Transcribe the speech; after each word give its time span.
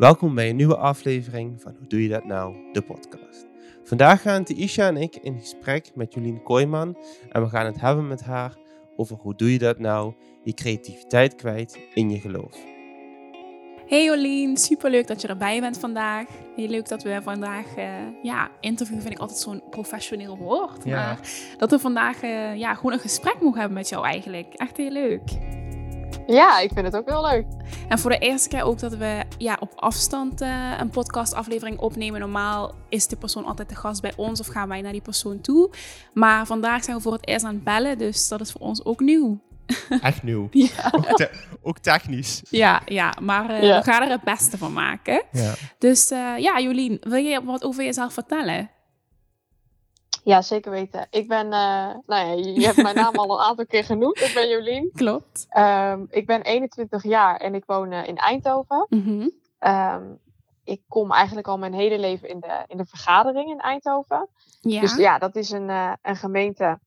Welkom 0.00 0.34
bij 0.34 0.48
een 0.48 0.56
nieuwe 0.56 0.76
aflevering 0.76 1.60
van 1.62 1.74
Hoe 1.78 1.86
Doe 1.86 2.02
Je 2.02 2.08
Dat 2.08 2.24
Nou, 2.24 2.56
de 2.72 2.82
podcast. 2.82 3.46
Vandaag 3.84 4.22
gaan 4.22 4.44
Isha 4.44 4.86
en 4.86 4.96
ik 4.96 5.16
in 5.16 5.38
gesprek 5.38 5.90
met 5.94 6.14
Jolien 6.14 6.42
Kooijman 6.42 6.96
en 7.30 7.42
we 7.42 7.48
gaan 7.48 7.66
het 7.66 7.80
hebben 7.80 8.08
met 8.08 8.22
haar 8.22 8.56
over 8.96 9.16
hoe 9.16 9.34
doe 9.34 9.52
je 9.52 9.58
dat 9.58 9.78
nou, 9.78 10.14
je 10.44 10.54
creativiteit 10.54 11.34
kwijt 11.34 11.78
in 11.94 12.10
je 12.10 12.20
geloof. 12.20 12.56
Hey 13.86 14.04
Jolien, 14.04 14.56
superleuk 14.56 15.06
dat 15.06 15.20
je 15.20 15.28
erbij 15.28 15.60
bent 15.60 15.78
vandaag. 15.78 16.26
Heel 16.56 16.68
leuk 16.68 16.88
dat 16.88 17.02
we 17.02 17.20
vandaag, 17.22 17.76
uh, 17.76 17.84
ja, 18.22 18.50
interview 18.60 19.00
vind 19.00 19.12
ik 19.12 19.18
altijd 19.18 19.38
zo'n 19.38 19.62
professioneel 19.70 20.36
woord. 20.36 20.84
Ja. 20.84 20.96
Maar 20.96 21.20
dat 21.56 21.70
we 21.70 21.78
vandaag 21.78 22.22
uh, 22.22 22.56
ja, 22.56 22.74
gewoon 22.74 22.92
een 22.92 22.98
gesprek 22.98 23.40
mogen 23.40 23.58
hebben 23.58 23.78
met 23.78 23.88
jou 23.88 24.04
eigenlijk. 24.04 24.54
Echt 24.54 24.76
heel 24.76 24.90
leuk. 24.90 25.58
Ja, 26.30 26.58
ik 26.58 26.70
vind 26.74 26.86
het 26.86 26.96
ook 26.96 27.08
heel 27.08 27.22
leuk. 27.22 27.44
En 27.88 27.98
voor 27.98 28.10
de 28.10 28.18
eerste 28.18 28.48
keer 28.48 28.62
ook 28.62 28.78
dat 28.78 28.94
we 28.96 29.22
ja, 29.38 29.56
op 29.60 29.72
afstand 29.76 30.42
uh, 30.42 30.72
een 30.78 30.90
podcastaflevering 30.90 31.78
opnemen. 31.78 32.20
Normaal 32.20 32.74
is 32.88 33.06
de 33.06 33.16
persoon 33.16 33.44
altijd 33.44 33.68
de 33.68 33.74
gast 33.74 34.02
bij 34.02 34.12
ons 34.16 34.40
of 34.40 34.46
gaan 34.46 34.68
wij 34.68 34.80
naar 34.80 34.92
die 34.92 35.00
persoon 35.00 35.40
toe. 35.40 35.70
Maar 36.14 36.46
vandaag 36.46 36.84
zijn 36.84 36.96
we 36.96 37.02
voor 37.02 37.12
het 37.12 37.28
eerst 37.28 37.44
aan 37.44 37.54
het 37.54 37.64
bellen, 37.64 37.98
dus 37.98 38.28
dat 38.28 38.40
is 38.40 38.52
voor 38.52 38.60
ons 38.60 38.84
ook 38.84 39.00
nieuw. 39.00 39.40
Echt 40.02 40.22
nieuw. 40.22 40.48
Ja, 40.50 40.88
Ook, 40.92 41.06
te- 41.06 41.30
ook 41.62 41.78
technisch. 41.78 42.42
ja, 42.50 42.82
ja 42.86 43.14
maar 43.22 43.50
uh, 43.50 43.62
Ja. 43.62 43.78
we 43.78 43.84
gaan 43.84 44.02
er 44.02 44.10
het 44.10 44.22
beste 44.22 44.58
van 44.58 44.72
maken. 44.72 45.22
Ja. 45.32 45.52
Dus 45.78 46.10
uh, 46.12 46.38
ja, 46.38 46.60
Jolien, 46.60 46.96
wil 47.00 47.24
je 47.24 47.44
wat 47.44 47.64
over 47.64 47.84
jezelf 47.84 48.12
vertellen? 48.12 48.70
Ja, 50.30 50.42
zeker 50.42 50.70
weten. 50.70 51.06
Ik 51.10 51.28
ben, 51.28 51.46
uh, 51.46 51.50
nou 51.50 52.02
ja, 52.06 52.32
je, 52.32 52.64
hebt 52.66 52.82
mijn 52.82 52.94
naam 52.94 53.14
al 53.14 53.30
een 53.30 53.44
aantal 53.44 53.66
keer 53.66 53.84
genoemd. 53.84 54.20
Ik 54.20 54.34
ben 54.34 54.48
Jolien. 54.48 54.90
Klopt. 54.94 55.46
Um, 55.58 56.06
ik 56.10 56.26
ben 56.26 56.42
21 56.42 57.02
jaar 57.02 57.36
en 57.36 57.54
ik 57.54 57.64
woon 57.66 57.92
uh, 57.92 58.06
in 58.06 58.16
Eindhoven. 58.16 58.86
Mm 58.88 59.02
-hmm. 59.02 59.30
um, 59.72 60.18
ik 60.64 60.82
kom 60.88 61.12
eigenlijk 61.12 61.46
al 61.46 61.58
mijn 61.58 61.72
hele 61.72 61.98
leven 61.98 62.28
in 62.28 62.40
de, 62.40 62.64
in 62.66 62.76
de 62.76 62.84
vergadering 62.84 63.50
in 63.50 63.60
Eindhoven. 63.60 64.28
Ja. 64.60 64.80
Dus 64.80 64.96
ja, 64.96 65.18
dat 65.18 65.36
is 65.36 65.50
een, 65.50 65.68
uh, 65.68 65.92
een 66.02 66.16
gemeente. 66.16 66.78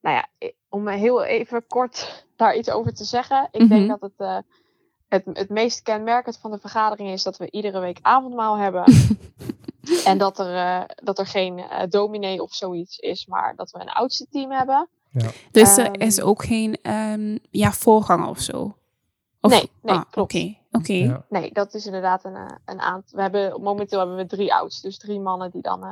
Nou 0.00 0.16
ja, 0.16 0.48
om 0.68 0.88
heel 0.88 1.24
even 1.24 1.66
kort 1.66 2.26
daar 2.36 2.56
iets 2.56 2.70
over 2.70 2.94
te 2.94 3.04
zeggen. 3.04 3.48
Ik 3.50 3.60
Mhm. 3.60 3.68
denk 3.68 3.88
dat 3.88 4.00
het, 4.00 4.44
het, 5.08 5.24
het 5.32 5.48
meest 5.48 5.82
kenmerkend 5.82 6.38
van 6.38 6.50
de 6.50 6.58
vergadering 6.58 7.10
is 7.10 7.22
dat 7.22 7.36
we 7.36 7.50
iedere 7.50 7.80
week 7.80 7.98
avondmaal 8.02 8.56
hebben. 8.56 8.84
en 10.04 10.18
dat 10.18 10.38
er, 10.38 10.54
uh, 10.54 10.82
dat 10.94 11.18
er 11.18 11.26
geen 11.26 11.58
uh, 11.58 11.82
dominee 11.88 12.42
of 12.42 12.54
zoiets 12.54 12.98
is, 12.98 13.26
maar 13.26 13.56
dat 13.56 13.70
we 13.70 13.80
een 13.80 13.90
oudste 13.90 14.26
team 14.30 14.50
hebben. 14.50 14.88
Ja. 15.10 15.28
Dus 15.50 15.76
er 15.76 15.84
Ehm, 15.90 16.00
is 16.00 16.20
ook 16.20 16.44
geen 16.44 16.78
um, 16.92 17.38
ja, 17.50 17.72
voorganger 17.72 18.28
of 18.28 18.38
zo? 18.40 18.74
Of, 19.40 19.50
Nee, 19.50 19.70
nee, 19.82 19.94
ah, 19.94 20.02
klopt. 20.10 20.34
Oké, 20.34 20.56
oké. 20.70 20.92
Ja. 20.92 21.24
Nee, 21.28 21.52
dat 21.52 21.74
is 21.74 21.86
inderdaad 21.86 22.24
een, 22.24 22.34
uh, 22.34 22.46
een 22.64 22.80
aantal. 22.80 23.16
We 23.16 23.22
hebben, 23.22 23.60
momenteel 23.62 23.98
hebben 23.98 24.16
we 24.16 24.26
drie 24.26 24.54
ouds, 24.54 24.80
dus 24.80 24.98
drie 24.98 25.20
mannen 25.20 25.50
die 25.50 25.62
dan 25.62 25.84
uh, 25.84 25.90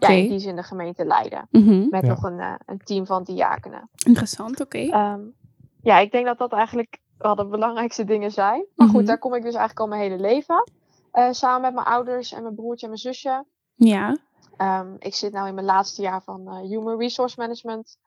ja, 0.00 0.08
in 0.08 0.28
die 0.28 0.38
zin 0.38 0.56
de 0.56 0.62
gemeente 0.62 1.04
leiden. 1.04 1.48
Mhm. 1.50 1.88
Met 1.90 2.02
Ja. 2.02 2.08
nog 2.08 2.22
een, 2.22 2.38
uh, 2.38 2.54
een 2.66 2.78
team 2.84 3.06
van 3.06 3.22
diakenen. 3.24 3.88
Interessant, 4.06 4.60
oké. 4.60 4.78
Um, 4.78 5.34
ja, 5.82 5.98
ik 5.98 6.12
denk 6.12 6.26
dat 6.26 6.38
dat 6.38 6.52
eigenlijk 6.52 6.98
wel 7.18 7.34
de 7.34 7.46
belangrijkste 7.46 8.04
dingen 8.04 8.30
zijn. 8.30 8.64
Maar 8.74 8.86
Mhm. 8.86 8.96
goed, 8.96 9.06
daar 9.06 9.18
kom 9.18 9.34
ik 9.34 9.42
dus 9.42 9.54
eigenlijk 9.54 9.80
al 9.80 9.86
mijn 9.86 10.00
hele 10.10 10.18
leven. 10.22 10.70
Uh, 11.18 11.32
samen 11.32 11.60
met 11.60 11.74
mijn 11.74 11.86
ouders 11.86 12.32
en 12.32 12.42
mijn 12.42 12.54
broertje 12.54 12.86
en 12.86 12.92
mijn 12.92 13.14
zusje. 13.14 13.44
Ja. 13.74 14.16
Um, 14.58 14.96
ik 14.98 15.14
zit 15.14 15.32
nu 15.32 15.46
in 15.46 15.54
mijn 15.54 15.66
laatste 15.66 16.02
jaar 16.02 16.22
van 16.22 16.40
uh, 16.40 16.60
Human 16.60 16.98
Resource 16.98 17.34
Management. 17.38 17.98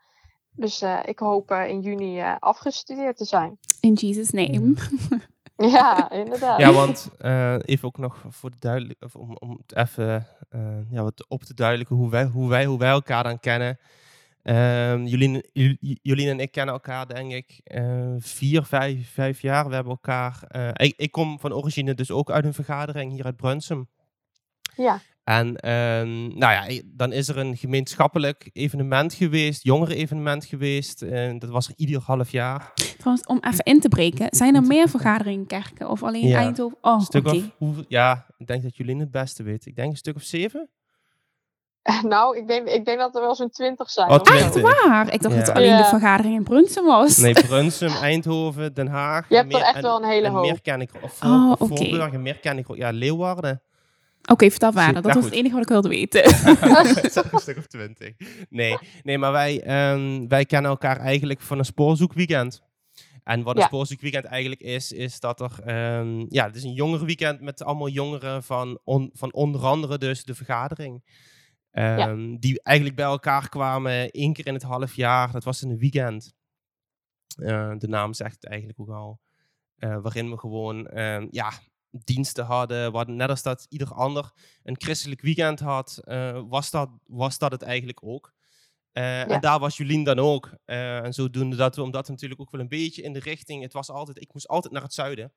Dus 0.51 0.81
uh, 0.81 0.99
ik 1.05 1.19
hoop 1.19 1.51
uh, 1.51 1.67
in 1.67 1.81
juni 1.81 2.19
uh, 2.19 2.35
afgestudeerd 2.39 3.17
te 3.17 3.25
zijn. 3.25 3.57
In 3.79 3.93
Jesus' 3.93 4.31
name. 4.31 4.73
Ja, 5.59 6.11
inderdaad. 6.11 6.59
Ja, 6.59 6.71
want 6.71 7.09
uh, 7.21 7.55
even 7.65 7.87
ook 7.87 7.97
nog 7.97 8.23
voor 8.29 8.49
de 8.49 8.59
duidelijk, 8.59 9.03
of 9.03 9.15
om, 9.15 9.35
om 9.39 9.61
het 9.65 9.75
even 9.75 10.27
uh, 10.49 10.91
ja, 10.91 11.03
wat 11.03 11.25
op 11.27 11.43
te 11.43 11.53
duidelijken 11.53 11.95
hoe 11.95 12.09
wij, 12.09 12.25
hoe 12.25 12.49
wij, 12.49 12.65
hoe 12.65 12.77
wij 12.77 12.89
elkaar 12.89 13.23
dan 13.23 13.39
kennen. 13.39 13.79
Jolien, 14.43 15.43
Jolien 16.01 16.27
en 16.27 16.39
ik 16.39 16.51
kennen 16.51 16.73
elkaar 16.73 17.07
denk 17.07 17.31
ik 17.31 17.61
uh, 17.63 18.13
vier, 18.17 18.63
vijf, 18.63 19.11
vijf 19.13 19.41
jaar. 19.41 19.67
We 19.67 19.73
hebben 19.73 19.91
elkaar. 19.91 20.43
Uh, 20.55 20.69
ik, 20.73 20.93
ik, 20.97 21.11
kom 21.11 21.39
van 21.39 21.53
origine 21.53 21.93
dus 21.93 22.11
ook 22.11 22.31
uit 22.31 22.45
een 22.45 22.53
vergadering 22.53 23.11
hier 23.11 23.25
uit 23.25 23.35
Brunsum. 23.35 23.87
Ja. 24.75 25.01
En 25.23 25.47
uh, 25.47 26.31
nou 26.37 26.37
ja, 26.69 26.81
dan 26.85 27.11
is 27.13 27.27
er 27.27 27.37
een 27.37 27.57
gemeenschappelijk 27.57 28.49
evenement 28.53 29.13
geweest, 29.13 29.63
jongeren-evenement 29.63 30.45
geweest. 30.45 31.01
Uh, 31.01 31.33
dat 31.39 31.49
was 31.49 31.67
er 31.67 31.73
ieder 31.75 32.01
half 32.01 32.31
jaar. 32.31 32.71
Trouwens, 32.97 33.27
om 33.27 33.39
even 33.41 33.63
in 33.63 33.79
te 33.79 33.87
breken, 33.87 34.27
zijn 34.29 34.55
er 34.55 34.61
meer 34.63 34.89
vergaderingen 34.89 35.39
in 35.39 35.47
kerken 35.47 35.89
of 35.89 36.03
alleen 36.03 36.27
Ja. 36.27 36.37
Eindhoven? 36.37 36.77
Oh, 36.81 37.01
stuk 37.01 37.27
of, 37.27 37.43
hoeveel- 37.57 37.85
ja, 37.87 38.25
ik 38.37 38.47
denk 38.47 38.63
dat 38.63 38.77
Jolien 38.77 38.99
het 38.99 39.11
beste 39.11 39.43
weet. 39.43 39.65
Ik 39.65 39.75
denk 39.75 39.91
een 39.91 39.97
stuk 39.97 40.15
of 40.15 40.23
zeven. 40.23 40.69
Nou, 42.03 42.37
ik 42.37 42.47
denk, 42.47 42.67
ik 42.67 42.85
denk 42.85 42.99
dat 42.99 43.15
er 43.15 43.21
wel 43.21 43.35
zo'n 43.35 43.49
twintig 43.49 43.89
zijn. 43.89 44.09
Oh, 44.09 44.15
of 44.19 44.27
zo. 44.27 44.33
20. 44.33 44.63
Echt 44.63 44.83
waar? 44.85 45.13
Ik 45.13 45.21
dacht 45.21 45.33
Ja. 45.33 45.39
dat 45.39 45.47
het 45.47 45.55
alleen 45.55 45.69
Ja. 45.69 45.77
de 45.77 45.83
vergadering 45.83 46.35
in 46.35 46.43
Brunsum 46.43 46.85
was. 46.85 47.17
Nee, 47.17 47.33
Brunsum, 47.47 47.89
Eindhoven, 47.91 48.73
Den 48.73 48.87
Haag. 48.87 49.29
Je 49.29 49.35
hebt 49.35 49.53
er 49.53 49.61
echt 49.61 49.75
en- 49.75 49.81
wel 49.81 50.03
een 50.03 50.09
hele 50.09 50.29
hoop. 50.29 50.41
meer 50.41 50.61
ken 50.61 50.81
ik. 50.81 50.89
Of, 51.01 51.23
Oh, 51.23 51.51
of. 51.51 51.67
Voorburg 51.67 52.13
en 52.13 52.21
meer 52.21 52.39
ken 52.39 52.57
ik. 52.57 52.75
Ja, 52.75 52.89
Leeuwarden. 52.89 53.61
Oké, 54.31 54.49
vertel 54.49 54.71
verder. 54.71 54.87
Ja, 54.87 55.01
Dat 55.01 55.03
was 55.03 55.13
goed. 55.13 55.23
het 55.23 55.33
enige 55.33 55.53
wat 55.53 55.63
ik 55.63 55.69
wilde 55.69 55.89
weten. 55.89 56.21
Het 56.35 57.15
een 57.31 57.39
stuk 57.39 57.57
of 57.57 57.67
twintig. 57.67 58.13
Nee, 58.49 58.77
nee 59.03 59.17
maar 59.17 59.31
wij, 59.31 59.61
ehm, 59.63 60.27
wij 60.27 60.45
kennen 60.45 60.71
elkaar 60.71 60.97
eigenlijk 60.97 61.41
van 61.41 61.57
een 61.57 61.65
spoorzoekweekend. 61.65 62.61
En 63.23 63.43
wat 63.43 63.55
een 63.55 63.61
Ja. 63.61 63.67
spoorzoekweekend 63.67 64.25
eigenlijk 64.25 64.61
is, 64.61 64.91
is 64.91 65.19
dat 65.19 65.39
er... 65.41 65.51
ehm, 65.65 66.25
ja, 66.29 66.45
het 66.45 66.55
is 66.55 66.63
een 66.63 66.73
jongerenweekend 66.73 67.41
met 67.41 67.63
allemaal 67.63 67.87
jongeren 67.89 68.43
van, 68.43 68.79
on- 68.83 69.09
van 69.13 69.33
onder 69.33 69.65
andere 69.65 69.97
dus 69.97 70.23
de 70.23 70.35
vergadering. 70.35 71.03
Ehm, 71.71 72.37
Die 72.37 72.61
eigenlijk 72.61 72.97
bij 72.97 73.05
elkaar 73.05 73.49
kwamen 73.49 74.11
één 74.11 74.33
keer 74.33 74.47
in 74.47 74.53
het 74.53 74.63
half 74.63 74.95
jaar. 74.95 75.31
Dat 75.31 75.43
was 75.43 75.63
in 75.63 75.69
een 75.69 75.77
weekend. 75.77 76.33
Eh, 77.35 77.73
de 77.77 77.87
naam 77.87 78.13
zegt 78.13 78.35
het 78.35 78.45
eigenlijk 78.45 78.79
ook 78.79 78.89
al. 78.89 79.19
Eh, 79.75 80.01
waarin 80.01 80.29
we 80.29 80.37
gewoon 80.37 80.87
ehm, 80.87 81.27
ja, 81.31 81.51
diensten 81.89 82.45
hadden. 82.45 82.91
We 82.91 82.97
hadden 82.97 83.15
net 83.15 83.29
als 83.29 83.41
dat 83.41 83.65
ieder 83.69 83.93
ander 83.93 84.31
een 84.63 84.75
christelijk 84.79 85.21
weekend 85.21 85.59
had, 85.59 86.01
eh, 86.03 86.41
was, 86.47 86.69
dat, 86.69 86.89
was 87.05 87.37
dat 87.37 87.51
het 87.51 87.61
eigenlijk 87.61 88.03
ook. 88.03 88.33
En 88.91 89.39
daar 89.41 89.59
was 89.59 89.77
Jolien 89.77 90.03
dan 90.03 90.19
ook. 90.19 90.51
En 90.65 91.13
zodoende 91.13 91.55
dat 91.55 91.75
we, 91.75 91.81
omdat 91.81 92.05
we 92.05 92.11
natuurlijk 92.11 92.41
ook 92.41 92.51
wel 92.51 92.61
een 92.61 92.67
beetje 92.67 93.01
in 93.01 93.13
de 93.13 93.19
richting, 93.19 93.61
het 93.63 93.73
was 93.73 93.89
altijd, 93.89 94.21
ik 94.21 94.33
moest 94.33 94.47
altijd 94.47 94.73
naar 94.73 94.81
het 94.81 94.93
zuiden. 94.93 95.33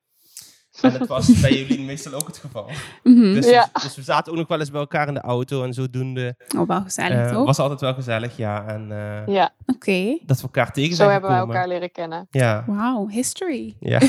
En 0.81 0.93
dat 0.99 1.07
was 1.07 1.27
bij 1.41 1.53
Jolien 1.61 1.85
meestal 1.85 2.13
ook 2.13 2.27
het 2.27 2.37
geval. 2.37 2.69
Mhm. 3.03 3.33
Dus, 3.33 3.49
Ja. 3.49 3.69
we, 3.73 3.79
dus 3.81 3.95
we 3.95 4.01
zaten 4.01 4.31
ook 4.31 4.37
nog 4.37 4.47
wel 4.47 4.59
eens 4.59 4.71
bij 4.71 4.79
elkaar 4.79 5.07
in 5.07 5.13
de 5.13 5.21
auto 5.21 5.63
en 5.63 5.73
zodoende 5.73 6.35
Oh, 6.57 6.67
wel 6.67 6.81
gezellig, 6.81 7.17
eh, 7.27 7.33
toch? 7.33 7.45
was 7.45 7.59
altijd 7.59 7.81
wel 7.81 7.93
gezellig, 7.93 8.37
ja. 8.37 8.65
En 8.67 8.91
eh, 8.91 9.33
Ja, 9.33 9.51
Oké. 9.65 10.17
dat 10.25 10.37
we 10.37 10.43
elkaar 10.43 10.71
tegen 10.73 10.89
zo 10.89 10.95
zijn 10.95 11.09
hebben 11.11 11.29
wij 11.29 11.39
gekomen. 11.39 11.55
elkaar 11.61 11.73
leren 11.73 11.91
kennen. 11.91 12.27
Ja, 12.31 12.63
Wauw, 12.67 13.07
history. 13.07 13.75
ja. 13.79 13.99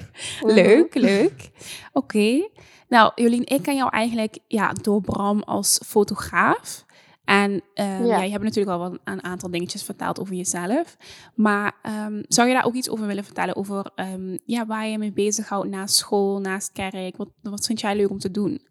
Leuk, 0.40 0.94
leuk. 0.94 1.50
Oké. 1.92 2.48
Nou, 2.88 3.12
Jolien, 3.14 3.46
ik 3.46 3.62
ken 3.62 3.76
jou 3.76 3.90
eigenlijk 3.90 4.38
ja, 4.46 4.72
door 4.72 5.00
Bram 5.00 5.42
als 5.42 5.80
fotograaf. 5.86 6.84
En 7.28 7.62
ehm, 7.74 8.04
ja. 8.04 8.16
Ja. 8.16 8.22
je 8.22 8.30
hebt 8.30 8.44
natuurlijk 8.44 8.76
al 8.76 8.90
wel 8.90 8.98
een 9.04 9.24
aantal 9.24 9.50
dingetjes 9.50 9.82
verteld 9.82 10.20
over 10.20 10.34
jezelf. 10.34 10.96
Maar 11.34 11.72
ehm, 11.82 12.22
zou 12.28 12.48
je 12.48 12.54
daar 12.54 12.64
ook 12.64 12.74
iets 12.74 12.90
over 12.90 13.06
willen 13.06 13.24
vertellen? 13.24 13.56
Over 13.56 13.90
ehm, 13.94 14.36
ja, 14.44 14.66
waar 14.66 14.86
je 14.86 14.98
mee 14.98 15.12
bezighoudt 15.12 15.68
naast 15.68 15.94
school, 15.94 16.40
naast 16.40 16.72
kerk? 16.72 17.16
Wat, 17.16 17.28
wat 17.42 17.66
vind 17.66 17.80
jij 17.80 17.96
leuk 17.96 18.10
om 18.10 18.18
te 18.18 18.30
doen? 18.30 18.66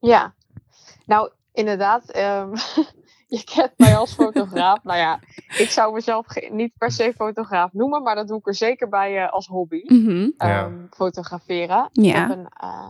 Ja, 0.00 0.34
nou 1.04 1.30
inderdaad. 1.52 2.10
ehm, 2.10 2.54
je 3.36 3.44
kent 3.44 3.72
mij 3.76 3.96
als 3.96 4.14
fotograaf. 4.14 4.82
nou 4.84 4.98
ja, 4.98 5.20
ik 5.58 5.70
zou 5.70 5.92
mezelf 5.92 6.26
niet 6.50 6.72
per 6.78 6.90
se 6.90 7.12
fotograaf 7.16 7.72
noemen, 7.72 8.02
maar 8.02 8.14
dat 8.14 8.28
doe 8.28 8.38
ik 8.38 8.46
er 8.46 8.54
zeker 8.54 8.88
bij 8.88 9.22
eh, 9.24 9.32
als 9.32 9.46
hobby. 9.46 9.82
Mhm. 9.84 10.30
Ja. 10.36 10.64
ehm, 10.64 10.86
fotograferen. 10.90 11.88
Ja. 11.92 12.10
Ik 12.10 12.28
heb 12.28 12.38
een, 12.38 12.48
eh, 12.48 12.88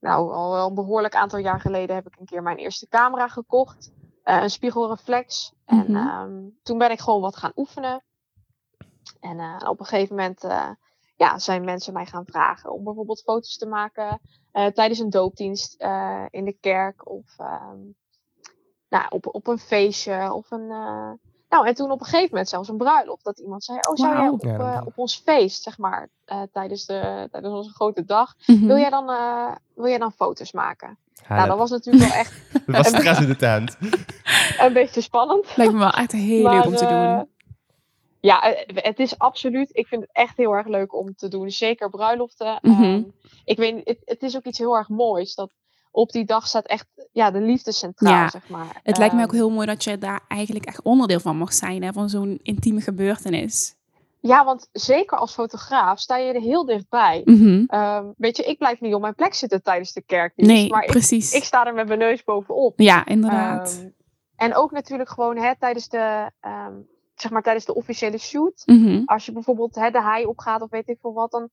nou, 0.00 0.32
al 0.32 0.52
wel 0.52 0.68
een 0.68 0.74
behoorlijk 0.74 1.14
aantal 1.14 1.38
jaar 1.38 1.60
geleden 1.60 1.96
heb 1.96 2.06
ik 2.06 2.16
een 2.18 2.26
keer 2.26 2.42
mijn 2.42 2.56
eerste 2.56 2.88
camera 2.88 3.28
gekocht. 3.28 3.94
Eh, 4.26 4.42
een 4.42 4.50
spiegelreflex. 4.50 5.52
En 5.64 5.92
Mhm. 5.92 5.96
ehm, 5.96 6.48
toen 6.62 6.78
ben 6.78 6.90
ik 6.90 7.00
gewoon 7.00 7.20
wat 7.20 7.36
gaan 7.36 7.52
oefenen. 7.56 8.04
En 9.20 9.38
eh, 9.40 9.68
op 9.68 9.80
een 9.80 9.86
gegeven 9.86 10.16
moment 10.16 10.44
eh, 10.44 10.70
ja, 11.16 11.38
zijn 11.38 11.64
mensen 11.64 11.92
mij 11.92 12.06
gaan 12.06 12.26
vragen 12.26 12.72
om 12.72 12.84
bijvoorbeeld 12.84 13.22
foto's 13.22 13.56
te 13.56 13.66
maken 13.66 14.20
tijdens 14.74 14.98
een 14.98 15.10
doopdienst 15.10 15.74
in 16.30 16.44
de 16.44 16.56
kerk 16.60 17.08
of 17.08 17.38
ehm, 17.38 17.78
nou, 18.88 19.06
op, 19.08 19.34
op 19.34 19.46
een 19.46 19.58
feestje 19.58 20.32
of 20.32 20.50
een. 20.50 20.68
Nou, 21.56 21.68
en 21.68 21.74
toen 21.74 21.90
op 21.90 22.00
een 22.00 22.06
gegeven 22.06 22.28
moment 22.30 22.48
zelfs 22.48 22.68
een 22.68 22.76
bruiloft. 22.76 23.24
Dat 23.24 23.38
iemand 23.38 23.64
zei: 23.64 23.78
Oh, 23.88 23.96
zou 23.96 24.16
jij 24.16 24.28
op, 24.28 24.44
eh, 24.44 24.80
op 24.84 24.98
ons 24.98 25.22
feest, 25.24 25.62
zeg 25.62 25.78
maar, 25.78 26.08
eh, 26.24 26.42
tijdens, 26.52 26.86
de, 26.86 27.28
tijdens 27.30 27.54
onze 27.54 27.70
grote 27.70 28.04
dag, 28.04 28.34
Mhm. 28.46 28.66
wil, 28.66 28.76
jij 28.76 28.90
dan, 28.90 29.10
eh, 29.10 29.54
wil 29.74 29.88
jij 29.88 29.98
dan 29.98 30.12
foto's 30.12 30.52
maken? 30.52 30.98
Nou, 31.28 31.48
dat 31.48 31.58
was 31.58 31.70
natuurlijk 31.70 32.04
wel 32.04 32.18
echt 32.18 32.32
Dat 32.66 32.76
was 32.76 32.86
stress 32.86 33.20
in 33.20 33.26
de 33.26 33.36
tent. 33.36 33.76
een 34.58 34.72
beetje 34.72 35.00
spannend. 35.00 35.56
Lijkt 35.56 35.72
me 35.72 35.78
wel 35.78 35.90
echt 35.90 36.12
heel 36.12 36.42
maar, 36.42 36.54
leuk 36.54 36.64
om 36.64 36.74
te 36.76 36.86
doen. 36.86 37.28
ja, 38.20 38.54
het 38.74 38.98
is 38.98 39.18
absoluut. 39.18 39.68
Ik 39.72 39.86
vind 39.86 40.02
het 40.02 40.10
echt 40.12 40.36
heel 40.36 40.52
erg 40.52 40.66
leuk 40.66 40.94
om 40.94 41.14
te 41.14 41.28
doen. 41.28 41.50
Zeker 41.50 41.90
bruiloften. 41.90 42.58
Mhm. 42.62 42.82
Ehm, 42.82 43.02
ik 43.44 43.56
weet, 43.56 43.80
het, 43.84 43.98
het 44.04 44.22
is 44.22 44.36
ook 44.36 44.44
iets 44.44 44.58
heel 44.58 44.76
erg 44.76 44.88
moois. 44.88 45.34
Dat 45.34 45.50
op 45.96 46.12
die 46.12 46.24
dag 46.24 46.46
staat 46.46 46.66
echt 46.66 46.86
ja, 47.12 47.30
de 47.30 47.40
liefde 47.40 47.72
centraal, 47.72 48.12
Ja, 48.12 48.28
zeg 48.28 48.48
maar. 48.48 48.80
Het 48.82 48.98
lijkt 48.98 49.14
me 49.14 49.22
ook 49.22 49.26
Ehm, 49.28 49.36
heel 49.36 49.50
mooi 49.50 49.66
dat 49.66 49.84
je 49.84 49.98
daar 49.98 50.20
eigenlijk 50.28 50.66
echt 50.66 50.82
onderdeel 50.82 51.20
van 51.20 51.36
mag 51.36 51.52
zijn, 51.52 51.82
hè, 51.82 51.92
van 51.92 52.08
zo'n 52.08 52.38
intieme 52.42 52.80
gebeurtenis. 52.80 53.74
Ja, 54.20 54.44
want 54.44 54.68
zeker 54.72 55.18
als 55.18 55.34
fotograaf 55.34 56.00
sta 56.00 56.16
je 56.16 56.32
er 56.32 56.40
heel 56.40 56.64
dichtbij. 56.64 57.22
Mhm. 57.24 57.64
Ehm, 57.66 58.04
weet 58.16 58.36
je, 58.36 58.42
ik 58.42 58.58
blijf 58.58 58.80
niet 58.80 58.94
op 58.94 59.00
mijn 59.00 59.14
plek 59.14 59.34
zitten 59.34 59.62
tijdens 59.62 59.92
de 59.92 60.02
kerkdienst. 60.02 60.52
Nee, 60.52 60.70
maar 60.70 60.82
ik, 60.82 60.90
precies. 60.90 61.32
ik 61.32 61.44
sta 61.44 61.66
er 61.66 61.74
met 61.74 61.86
mijn 61.86 61.98
neus 61.98 62.24
bovenop. 62.24 62.80
Ja, 62.80 63.06
inderdaad. 63.06 63.76
Ehm, 63.78 63.88
en 64.36 64.54
ook 64.54 64.70
natuurlijk 64.70 65.08
gewoon 65.10 65.36
hè, 65.36 65.56
tijdens, 65.58 65.88
de, 65.88 66.30
zeg 67.14 67.30
maar, 67.30 67.42
tijdens 67.42 67.64
de 67.64 67.74
officiële 67.74 68.18
shoot. 68.18 68.62
Mhm. 68.66 69.02
Als 69.04 69.26
je 69.26 69.32
bijvoorbeeld 69.32 69.74
hè, 69.74 69.90
de 69.90 70.02
hei 70.02 70.26
opgaat 70.26 70.62
of 70.62 70.70
weet 70.70 70.88
ik 70.88 70.98
veel 71.00 71.12
wat, 71.12 71.30
dan, 71.30 71.48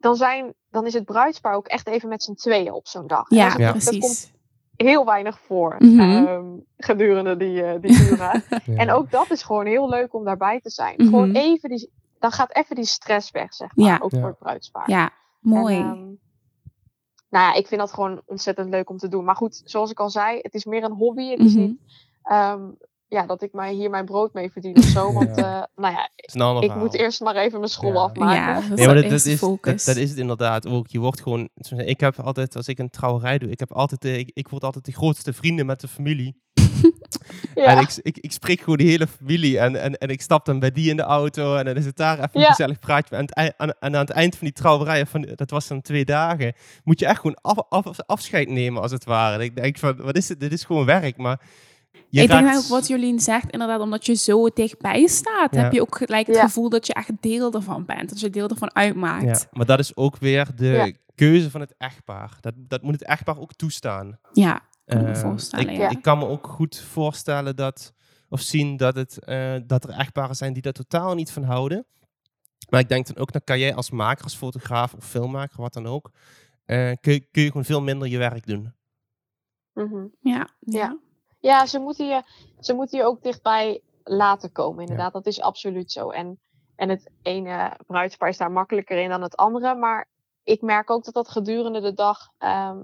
dan, 0.00 0.16
zijn, 0.16 0.54
dan 0.70 0.86
is 0.86 0.94
het 0.94 1.04
bruidspaar 1.04 1.54
ook 1.54 1.66
echt 1.66 1.86
even 1.88 2.08
met 2.08 2.22
z'n 2.22 2.34
tweeën 2.34 2.72
op 2.72 2.86
zo'n 2.88 3.06
dag. 3.06 3.30
Ja, 3.30 3.48
Dat, 3.48 3.58
dat 3.58 3.70
precies. 3.70 3.98
komt 4.00 4.32
heel 4.76 5.04
weinig 5.04 5.40
voor 5.40 5.76
Mhm. 5.78 6.00
ehm, 6.00 6.46
gedurende 6.76 7.36
die, 7.36 7.62
eh 7.62 7.80
die 7.80 8.10
uren. 8.10 8.42
Ja. 8.66 8.76
En 8.76 8.90
ook 8.90 9.10
dat 9.10 9.30
is 9.30 9.42
gewoon 9.42 9.66
heel 9.66 9.88
leuk 9.88 10.14
om 10.14 10.24
daarbij 10.24 10.60
te 10.60 10.70
zijn. 10.70 10.94
Mhm. 10.96 11.08
Gewoon 11.08 11.32
even 11.32 11.68
die, 11.68 11.90
dan 12.18 12.30
gaat 12.32 12.54
even 12.56 12.76
die 12.76 12.84
stress 12.84 13.30
weg, 13.30 13.54
zeg 13.54 13.76
maar, 13.76 13.86
Ja. 13.86 13.98
ook 14.02 14.10
Ja. 14.12 14.18
voor 14.20 14.28
het 14.28 14.38
bruidspaar. 14.38 14.90
Ja, 14.90 15.10
mooi. 15.40 15.76
En, 15.76 15.82
ehm, 15.82 15.94
nou 17.30 17.44
ja, 17.46 17.54
ik 17.54 17.66
vind 17.66 17.80
dat 17.80 17.92
gewoon 17.92 18.22
ontzettend 18.26 18.70
leuk 18.70 18.90
om 18.90 18.96
te 18.98 19.08
doen. 19.08 19.24
Maar 19.24 19.36
goed, 19.36 19.62
zoals 19.64 19.90
ik 19.90 20.00
al 20.00 20.10
zei, 20.10 20.38
het 20.42 20.54
is 20.54 20.64
meer 20.64 20.84
een 20.84 20.92
hobby. 20.92 21.30
Het 21.30 21.40
is 21.40 21.52
Mhm. 21.54 21.62
niet 21.62 21.78
ehm, 22.22 22.68
ja, 23.10 23.26
dat 23.26 23.42
ik 23.42 23.52
mij 23.52 23.72
hier 23.72 23.90
mijn 23.90 24.04
brood 24.04 24.32
mee 24.32 24.50
verdien 24.50 24.76
of 24.76 24.84
zo. 24.84 25.12
Want 25.18 25.36
Ja. 25.36 25.60
eh, 25.62 25.82
nou 25.82 25.94
ja, 25.94 26.10
ik 26.16 26.30
verhaal. 26.30 26.78
moet 26.78 26.94
eerst 26.94 27.20
maar 27.20 27.36
even 27.36 27.58
mijn 27.58 27.70
school 27.70 27.92
Ja. 27.92 27.98
afmaken. 28.00 28.34
ja, 28.42 28.54
dat 28.54 28.62
is 28.62 28.68
Nee, 28.68 28.86
maar 28.86 28.94
dat, 28.94 29.04
is, 29.74 29.84
dat, 29.84 29.96
is 29.96 30.10
het 30.10 30.18
inderdaad 30.18 30.66
ook. 30.66 30.88
Je 30.88 30.98
wordt 30.98 31.20
gewoon... 31.22 31.48
Ik 31.76 32.00
heb 32.00 32.20
altijd, 32.20 32.56
als 32.56 32.68
ik 32.68 32.78
een 32.78 32.90
trouwerij 32.90 33.38
doe, 33.38 33.50
ik 33.50 33.58
heb 33.58 33.72
altijd, 33.72 34.00
de, 34.00 34.18
ik, 34.18 34.30
ik 34.34 34.48
word 34.48 34.64
altijd 34.64 34.84
de 34.84 34.92
grootste 34.92 35.32
vrienden 35.32 35.66
met 35.66 35.80
de 35.80 35.88
familie. 35.88 36.36
Ja. 37.54 37.64
En 37.64 37.78
ik, 37.78 37.98
ik, 38.02 38.18
ik 38.18 38.32
spreek 38.32 38.60
gewoon 38.60 38.76
de 38.76 38.84
hele 38.84 39.06
familie 39.06 39.58
en, 39.58 39.76
en, 39.80 39.98
en 39.98 40.08
ik 40.08 40.20
stap 40.22 40.44
dan 40.44 40.58
bij 40.58 40.70
die 40.70 40.90
in 40.90 40.96
de 40.96 41.02
auto 41.02 41.56
en 41.56 41.64
dan 41.64 41.76
is 41.76 41.84
het 41.84 41.96
daar 41.96 42.16
even 42.18 42.28
een 42.32 42.40
Ja. 42.40 42.48
gezellig 42.48 42.78
praatje. 42.78 43.16
En, 43.16 43.36
aan, 43.36 43.70
en 43.70 43.74
aan 43.80 43.92
het 43.94 44.10
eind 44.10 44.36
van 44.36 44.46
die 44.46 44.56
trouwerij, 44.56 45.06
van, 45.06 45.28
dat 45.34 45.50
was 45.50 45.66
dan 45.68 45.80
twee 45.80 46.04
dagen, 46.04 46.52
moet 46.84 46.98
je 47.00 47.06
echt 47.06 47.20
gewoon 47.20 47.36
af, 47.40 47.56
af- 47.68 48.00
afscheid 48.06 48.48
nemen 48.48 48.82
als 48.82 48.90
het 48.90 49.04
ware. 49.04 49.34
En 49.34 49.40
ik 49.40 49.56
denk 49.56 49.78
van, 49.78 49.96
wat 49.96 50.16
is 50.16 50.28
het? 50.28 50.40
Dit 50.40 50.52
is 50.52 50.64
gewoon 50.64 50.84
werk, 50.84 51.16
maar... 51.16 51.40
Je 52.08 52.22
ik 52.22 52.28
denk 52.28 52.54
ook 52.56 52.66
wat 52.66 52.86
Jolien 52.88 53.20
zegt, 53.20 53.50
inderdaad, 53.50 53.80
omdat 53.80 54.06
je 54.06 54.14
zo 54.14 54.48
dichtbij 54.48 55.06
staat, 55.06 55.54
Ja. 55.54 55.62
heb 55.62 55.72
je 55.72 55.80
ook 55.80 55.96
gelijk 55.96 56.26
het 56.26 56.36
Ja. 56.36 56.42
gevoel 56.42 56.68
dat 56.68 56.86
je 56.86 56.94
echt 56.94 57.10
deel 57.20 57.52
ervan 57.52 57.84
bent. 57.84 58.08
Dat 58.08 58.20
je 58.20 58.30
deel 58.30 58.48
ervan 58.48 58.74
uitmaakt. 58.74 59.24
Ja, 59.24 59.48
maar 59.52 59.66
dat 59.66 59.78
is 59.78 59.96
ook 59.96 60.16
weer 60.16 60.48
de 60.54 60.66
Ja. 60.66 60.92
keuze 61.14 61.50
van 61.50 61.60
het 61.60 61.74
echtpaar. 61.78 62.36
Dat, 62.40 62.54
dat 62.56 62.82
moet 62.82 62.92
het 62.92 63.04
echtpaar 63.04 63.38
ook 63.38 63.54
toestaan. 63.54 64.18
Ja, 64.32 64.60
kan 64.84 64.98
ik 65.00 65.04
me 65.06 65.12
Eh, 65.12 65.20
voorstellen. 65.20 65.68
ik, 65.68 65.76
ja. 65.76 65.88
ik 65.90 66.02
kan 66.02 66.18
me 66.18 66.26
ook 66.26 66.46
goed 66.46 66.78
voorstellen 66.80 67.56
dat, 67.56 67.92
of 68.28 68.40
zien 68.40 68.76
dat, 68.76 68.94
het, 68.96 69.24
eh, 69.24 69.54
dat 69.66 69.84
er 69.84 69.90
echtparen 69.90 70.36
zijn 70.36 70.52
die 70.52 70.62
daar 70.62 70.72
totaal 70.72 71.14
niet 71.14 71.32
van 71.32 71.42
houden. 71.42 71.86
Maar 72.68 72.80
ik 72.80 72.88
denk 72.88 73.06
dan 73.06 73.16
ook, 73.16 73.32
dan 73.32 73.44
kan 73.44 73.58
jij 73.58 73.74
als 73.74 73.90
maker, 73.90 74.24
als 74.24 74.36
fotograaf 74.36 74.94
of 74.94 75.04
filmmaker, 75.04 75.60
wat 75.60 75.72
dan 75.72 75.86
ook, 75.86 76.10
eh, 76.64 76.92
kun, 77.00 77.12
je- 77.12 77.26
kun 77.30 77.42
je 77.42 77.46
gewoon 77.48 77.64
veel 77.64 77.82
minder 77.82 78.08
je 78.08 78.18
werk 78.18 78.46
doen. 78.46 78.72
Mhm. 79.74 80.06
ja, 80.20 80.48
ja. 80.60 80.78
Ja. 80.78 80.98
Ja, 81.40 81.66
ze 81.66 81.78
moeten, 81.78 82.06
je, 82.06 82.22
ze 82.60 82.74
moeten 82.74 82.98
je 82.98 83.04
ook 83.04 83.22
dichtbij 83.22 83.82
laten 84.04 84.52
komen, 84.52 84.80
inderdaad. 84.80 85.12
Dat 85.12 85.26
is 85.26 85.40
absoluut 85.40 85.92
zo. 85.92 86.10
En, 86.10 86.38
en 86.76 86.88
het 86.88 87.10
ene 87.22 87.76
bruidspaar 87.86 88.28
is 88.28 88.36
daar 88.36 88.52
makkelijker 88.52 88.98
in 88.98 89.08
dan 89.08 89.22
het 89.22 89.36
andere. 89.36 89.74
Maar 89.74 90.08
ik 90.44 90.62
merk 90.62 90.90
ook 90.90 91.04
dat 91.04 91.14
dat 91.14 91.28
gedurende 91.28 91.80
de 91.80 91.94
dag... 91.94 92.28
ehm, 92.38 92.78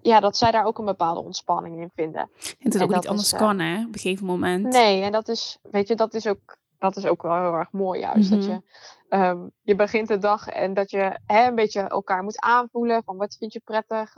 ja, 0.00 0.20
dat 0.20 0.36
zij 0.36 0.50
daar 0.50 0.64
ook 0.64 0.78
een 0.78 0.84
bepaalde 0.84 1.20
ontspanning 1.20 1.80
in 1.80 1.90
vinden. 1.94 2.20
En 2.20 2.28
het 2.58 2.74
En 2.74 2.82
ook 2.82 2.88
dat 2.90 3.00
niet 3.00 3.08
anders 3.08 3.26
is, 3.26 3.32
eh, 3.32 3.38
kan, 3.38 3.58
hè, 3.58 3.78
op 3.80 3.94
een 3.94 3.98
gegeven 3.98 4.26
moment. 4.26 4.72
Nee, 4.72 5.02
en 5.02 5.12
dat 5.12 5.28
is, 5.28 5.58
weet 5.62 5.88
je, 5.88 5.94
dat 5.94 6.14
is 6.14 6.26
ook, 6.26 6.58
dat 6.78 6.96
is 6.96 7.06
ook 7.06 7.22
wel 7.22 7.34
heel 7.34 7.54
erg 7.54 7.72
mooi 7.72 8.00
juist. 8.00 8.30
Mhm. 8.30 8.38
Dat 8.38 8.48
je, 8.48 8.60
ehm, 9.08 9.38
je 9.62 9.74
begint 9.74 10.08
de 10.08 10.18
dag 10.18 10.48
en 10.48 10.74
dat 10.74 10.90
je 10.90 11.18
hè, 11.26 11.46
een 11.46 11.54
beetje 11.54 11.80
elkaar 11.80 12.22
moet 12.22 12.40
aanvoelen. 12.40 13.04
Van 13.04 13.16
wat 13.16 13.36
vind 13.38 13.52
je 13.52 13.60
prettig 13.64 14.14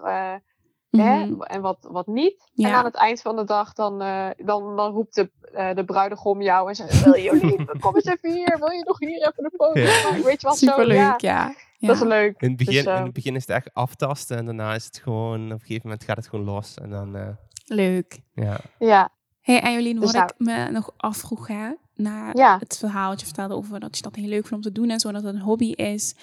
eh, 0.98 1.04
hè, 1.04 1.26
Mhm. 1.26 1.42
en 1.42 1.60
wat, 1.60 1.78
wat 1.90 2.06
niet. 2.06 2.44
Ja. 2.52 2.68
En 2.68 2.74
aan 2.74 2.84
het 2.84 2.94
eind 2.94 3.20
van 3.20 3.36
de 3.36 3.44
dag 3.44 3.72
dan, 3.72 4.02
eh, 4.02 4.28
dan, 4.36 4.76
dan 4.76 4.92
roept 4.92 5.14
de, 5.14 5.30
eh, 5.52 5.74
de 5.74 5.84
bruidegom 5.84 6.42
jou 6.42 6.68
en 6.68 6.74
zegt... 6.74 7.04
Wil 7.04 7.14
je 7.14 7.22
Jolien, 7.22 7.68
kom 7.80 7.94
eens 7.94 8.04
even 8.04 8.32
hier. 8.32 8.56
Wil 8.58 8.70
je 8.70 8.84
nog 8.84 8.98
hier 8.98 9.16
even 9.28 9.44
een 9.44 9.52
foto 9.56 9.80
Ja. 9.80 10.22
Weet 10.22 10.40
je 10.40 10.46
wat 10.46 10.58
zo? 10.58 10.66
Superleuk, 10.66 10.96
Ja, 10.96 11.16
ja. 11.18 11.54
ja. 11.78 11.86
dat 11.88 11.96
is 11.96 12.02
leuk. 12.02 12.40
In 12.40 12.48
het, 12.48 12.56
begin, 12.56 12.74
Dus, 12.74 12.84
eh, 12.84 12.96
in 12.98 13.02
het 13.04 13.12
begin 13.12 13.34
is 13.34 13.40
het 13.46 13.50
echt 13.56 13.74
aftasten 13.74 14.36
en 14.36 14.44
daarna 14.44 14.74
is 14.74 14.84
het 14.84 14.98
gewoon, 14.98 15.44
op 15.44 15.50
een 15.52 15.60
gegeven 15.60 15.82
moment 15.84 16.04
gaat 16.04 16.16
het 16.16 16.28
gewoon 16.28 16.44
los. 16.44 16.74
En 16.74 16.90
dan, 16.90 17.16
eh, 17.16 17.28
Leuk. 17.64 18.18
ja. 18.34 18.56
Ja, 18.78 19.08
Hey, 19.40 19.60
en 19.60 19.72
Jolien, 19.72 20.00
Dus 20.00 20.04
wat 20.04 20.14
nou- 20.14 20.26
ik 20.26 20.66
me 20.66 20.70
nog 20.72 20.90
afvroeg, 20.96 21.46
hè, 21.46 21.70
na 21.94 22.30
Ja. 22.32 22.58
het 22.58 22.76
verhaal 22.78 23.08
wat 23.10 23.20
je 23.20 23.26
vertelde 23.26 23.54
over 23.54 23.80
dat 23.80 23.96
je 23.96 24.02
dat 24.02 24.14
heel 24.14 24.28
leuk 24.28 24.46
vindt 24.46 24.66
om 24.66 24.72
te 24.72 24.80
doen 24.80 24.90
en 24.90 25.00
zo, 25.00 25.12
dat 25.12 25.22
het 25.22 25.34
een 25.34 25.40
hobby 25.40 25.70
is. 25.72 26.14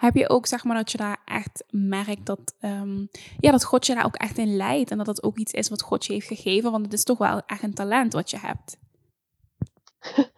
Heb 0.00 0.14
je 0.14 0.28
ook, 0.28 0.46
zeg 0.46 0.64
maar, 0.64 0.76
dat 0.76 0.92
je 0.92 0.98
daar 0.98 1.18
echt 1.24 1.64
merkt 1.70 2.26
dat, 2.26 2.54
ehm, 2.60 3.06
ja, 3.38 3.50
dat 3.50 3.64
God 3.64 3.86
je 3.86 3.94
daar 3.94 4.04
ook 4.04 4.16
echt 4.16 4.38
in 4.38 4.56
leidt 4.56 4.90
en 4.90 4.96
dat 4.96 5.06
dat 5.06 5.22
ook 5.22 5.36
iets 5.38 5.52
is 5.52 5.68
wat 5.68 5.82
God 5.82 6.06
je 6.06 6.12
heeft 6.12 6.26
gegeven, 6.26 6.70
want 6.70 6.84
het 6.84 6.92
is 6.94 7.04
toch 7.04 7.18
wel 7.18 7.42
echt 7.46 7.62
een 7.62 7.74
talent 7.74 8.12
wat 8.12 8.30
je 8.30 8.38
hebt. 8.38 8.78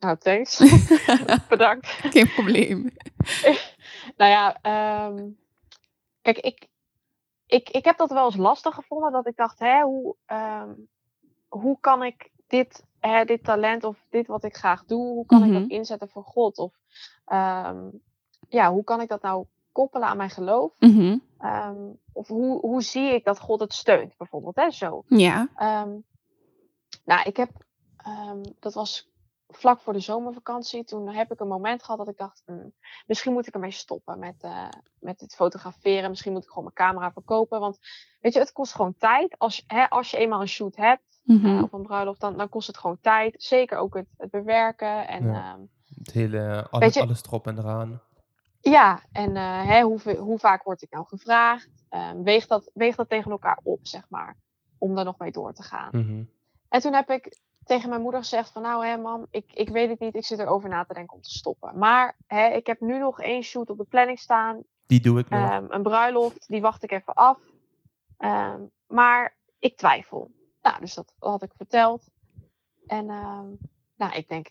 nou 0.00 0.16
thanks. 0.18 0.58
Bedankt. 1.48 1.86
Geen 1.86 2.28
probleem. 2.32 2.90
Nou 4.16 4.30
ja, 4.30 4.58
ehm, 4.62 5.28
kijk, 6.22 6.38
ik, 6.38 6.68
ik, 7.46 7.70
ik 7.70 7.84
heb 7.84 7.96
dat 7.98 8.10
wel 8.10 8.24
eens 8.24 8.36
lastig 8.36 8.74
gevonden. 8.74 9.12
Dat 9.12 9.26
ik 9.26 9.36
dacht, 9.36 9.58
hè, 9.58 9.82
hoe, 9.82 10.16
ehm, 10.26 10.70
hoe 11.48 11.76
kan 11.80 12.02
ik 12.02 12.30
dit, 12.46 12.84
hè, 13.00 13.24
dit 13.24 13.44
talent 13.44 13.84
of 13.84 14.06
dit 14.10 14.26
wat 14.26 14.44
ik 14.44 14.56
graag 14.56 14.84
doe, 14.84 15.06
hoe 15.06 15.26
kan 15.26 15.44
ik 15.44 15.50
Mhm. 15.50 15.60
dat 15.60 15.70
inzetten 15.70 16.08
voor 16.08 16.24
God? 16.24 16.58
Of 16.58 16.72
ja, 18.48 18.72
hoe 18.72 18.84
kan 18.84 19.00
ik 19.00 19.08
dat 19.08 19.22
nou 19.22 19.46
koppelen 19.72 20.08
aan 20.08 20.16
mijn 20.16 20.30
geloof? 20.30 20.72
Mhm. 20.78 21.18
Ehm, 21.38 21.76
of 22.12 22.28
hoe, 22.28 22.60
hoe 22.60 22.82
zie 22.82 23.14
ik 23.14 23.24
dat 23.24 23.38
God 23.40 23.60
het 23.60 23.72
steunt, 23.72 24.16
bijvoorbeeld, 24.16 24.56
hè, 24.56 24.70
zo. 24.70 25.04
Ja. 25.06 25.48
Ehm, 25.56 25.90
nou, 27.04 27.22
ik 27.24 27.36
heb, 27.36 27.50
ehm, 27.96 28.42
dat 28.60 28.74
was 28.74 29.10
vlak 29.48 29.80
voor 29.80 29.92
de 29.92 30.00
zomervakantie. 30.00 30.84
Toen 30.84 31.08
heb 31.08 31.32
ik 31.32 31.40
een 31.40 31.48
moment 31.48 31.82
gehad 31.82 31.98
dat 31.98 32.08
ik 32.08 32.16
dacht, 32.16 32.42
"Hmm, 32.46 32.72
misschien 33.06 33.32
moet 33.32 33.46
ik 33.46 33.54
ermee 33.54 33.70
stoppen 33.70 34.18
met, 34.18 34.34
eh, 34.42 34.68
met 35.00 35.20
het 35.20 35.34
fotograferen. 35.34 36.10
Misschien 36.10 36.32
moet 36.32 36.42
ik 36.42 36.48
gewoon 36.48 36.70
mijn 36.74 36.90
camera 36.90 37.12
verkopen. 37.12 37.60
Want 37.60 37.78
weet 38.20 38.32
je, 38.32 38.38
het 38.38 38.52
kost 38.52 38.74
gewoon 38.74 38.94
tijd. 38.98 39.38
Als, 39.38 39.56
je- 39.56 39.62
hè, 39.66 39.88
als 39.90 40.10
je 40.10 40.16
eenmaal 40.16 40.40
een 40.40 40.48
shoot 40.48 40.76
hebt 40.76 41.20
Mhm. 41.24 41.46
eh, 41.46 41.62
of 41.62 41.72
een 41.72 41.82
bruiloft, 41.82 42.20
dan, 42.20 42.36
dan 42.36 42.48
kost 42.48 42.66
het 42.66 42.78
gewoon 42.78 42.98
tijd. 43.00 43.42
Zeker 43.42 43.78
ook 43.78 43.94
het, 43.94 44.06
het 44.16 44.30
bewerken. 44.30 45.08
En 45.08 45.24
Ja. 45.26 45.58
Het 45.98 46.10
hele, 46.12 46.66
alles, 46.70 46.94
je- 46.94 47.00
alles 47.00 47.22
erop 47.22 47.46
en 47.46 47.58
eraan. 47.58 48.02
Ja 48.70 49.02
en 49.12 49.36
eh, 49.36 49.66
hè, 49.66 49.82
hoe, 49.82 50.16
hoe 50.18 50.38
vaak 50.38 50.62
word 50.62 50.82
ik 50.82 50.90
nou 50.90 51.06
gevraagd? 51.06 51.68
Ehm, 51.88 52.22
weeg, 52.22 52.46
dat, 52.46 52.70
weeg 52.74 52.96
dat 52.96 53.08
tegen 53.08 53.30
elkaar 53.30 53.58
op, 53.62 53.78
zeg 53.82 54.06
maar. 54.08 54.36
Om 54.78 54.94
daar 54.94 55.04
nog 55.04 55.18
mee 55.18 55.30
door 55.32 55.52
te 55.52 55.62
gaan. 55.62 55.88
Mhm. 55.92 56.22
En 56.68 56.80
toen 56.80 56.92
heb 56.92 57.10
ik 57.10 57.38
tegen 57.64 57.88
mijn 57.88 58.00
moeder 58.02 58.20
gezegd 58.20 58.50
van 58.50 58.62
nou 58.62 58.86
hè 58.86 58.96
mam, 58.96 59.26
ik, 59.30 59.52
ik 59.52 59.68
weet 59.68 59.88
het 59.88 60.00
niet, 60.00 60.14
ik 60.14 60.24
zit 60.24 60.38
erover 60.38 60.68
na 60.68 60.84
te 60.84 60.94
denken 60.94 61.16
om 61.16 61.22
te 61.22 61.30
stoppen. 61.30 61.78
Maar 61.78 62.16
hè, 62.26 62.46
ik 62.48 62.66
heb 62.66 62.80
nu 62.80 62.98
nog 62.98 63.20
één 63.20 63.42
shoot 63.42 63.70
op 63.70 63.78
de 63.78 63.84
planning 63.84 64.18
staan, 64.18 64.62
Die 64.86 65.00
doe 65.00 65.18
ik 65.18 65.28
nog. 65.28 65.50
ehm, 65.50 65.64
een 65.68 65.82
bruiloft, 65.82 66.48
die 66.48 66.60
wacht 66.60 66.82
ik 66.82 66.92
even 66.92 67.14
af. 67.14 67.38
Ehm, 68.18 68.60
maar 68.86 69.36
ik 69.58 69.76
twijfel. 69.76 70.30
Nou, 70.62 70.80
dus 70.80 70.94
dat 70.94 71.14
had 71.18 71.42
ik 71.42 71.52
verteld. 71.56 72.08
En 72.86 73.06
nou, 73.96 74.12
ik 74.14 74.28
denk, 74.28 74.50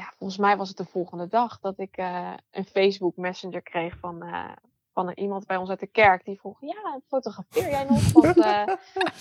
ja, 0.00 0.12
volgens 0.18 0.38
mij 0.38 0.56
was 0.56 0.68
het 0.68 0.76
de 0.76 0.84
volgende 0.84 1.28
dag 1.28 1.58
dat 1.60 1.78
ik 1.78 1.96
eh, 1.96 2.32
een 2.50 2.64
Facebook 2.64 3.16
Messenger 3.16 3.62
kreeg 3.62 3.96
van, 4.00 4.22
eh, 4.22 4.50
van 4.92 5.08
een, 5.08 5.18
iemand 5.18 5.46
bij 5.46 5.56
ons 5.56 5.68
uit 5.68 5.80
de 5.80 5.86
kerk. 5.86 6.24
Die 6.24 6.38
vroeg, 6.38 6.60
ja, 6.60 7.00
fotografeer 7.08 7.70
jij 7.70 7.84
nog? 7.84 8.12
Want 8.22 8.40
eh, 8.40 8.74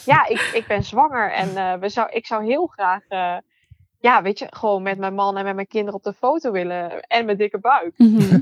ja, 0.05 0.27
ik, 0.27 0.49
ik 0.53 0.65
ben 0.67 0.83
zwanger 0.83 1.31
en 1.31 1.57
eh, 1.57 1.79
we 1.79 1.89
zou, 1.89 2.09
ik 2.09 2.25
zou 2.25 2.45
heel 2.45 2.67
graag, 2.67 3.03
ja, 3.99 4.21
weet 4.21 4.39
je, 4.39 4.47
gewoon 4.49 4.81
met 4.81 4.97
mijn 4.97 5.13
man 5.13 5.37
en 5.37 5.43
met 5.43 5.55
mijn 5.55 5.67
kinderen 5.67 5.95
op 5.95 6.03
de 6.03 6.13
foto 6.13 6.51
willen. 6.51 6.99
En 7.01 7.25
mijn 7.25 7.37
dikke 7.37 7.59
buik. 7.59 7.97
Mhm. 7.97 8.39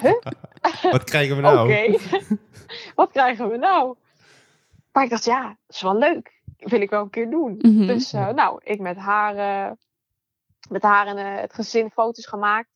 Huh? 0.00 0.92
Wat 0.92 1.04
krijgen 1.04 1.36
we 1.36 1.42
nou? 1.42 1.72
Oké, 1.72 1.98
wat 2.94 3.10
krijgen 3.10 3.50
we 3.50 3.56
nou? 3.56 3.96
Maar 4.92 5.04
ik 5.04 5.10
dacht, 5.10 5.24
ja, 5.24 5.42
dat 5.42 5.76
is 5.76 5.82
wel 5.82 5.98
leuk. 5.98 6.40
Wil 6.58 6.80
ik 6.80 6.90
wel 6.90 7.02
een 7.02 7.10
keer 7.10 7.30
doen. 7.30 7.58
Mhm. 7.58 7.86
Dus 7.86 8.12
eh, 8.12 8.28
nou, 8.28 8.60
ik 8.64 8.80
met 8.80 8.96
haar, 8.96 9.36
eh, 9.36 9.72
met 10.70 10.82
haar 10.82 11.06
en 11.06 11.16
eh, 11.16 11.40
het 11.40 11.54
gezin 11.54 11.90
foto's 11.90 12.26
gemaakt. 12.26 12.68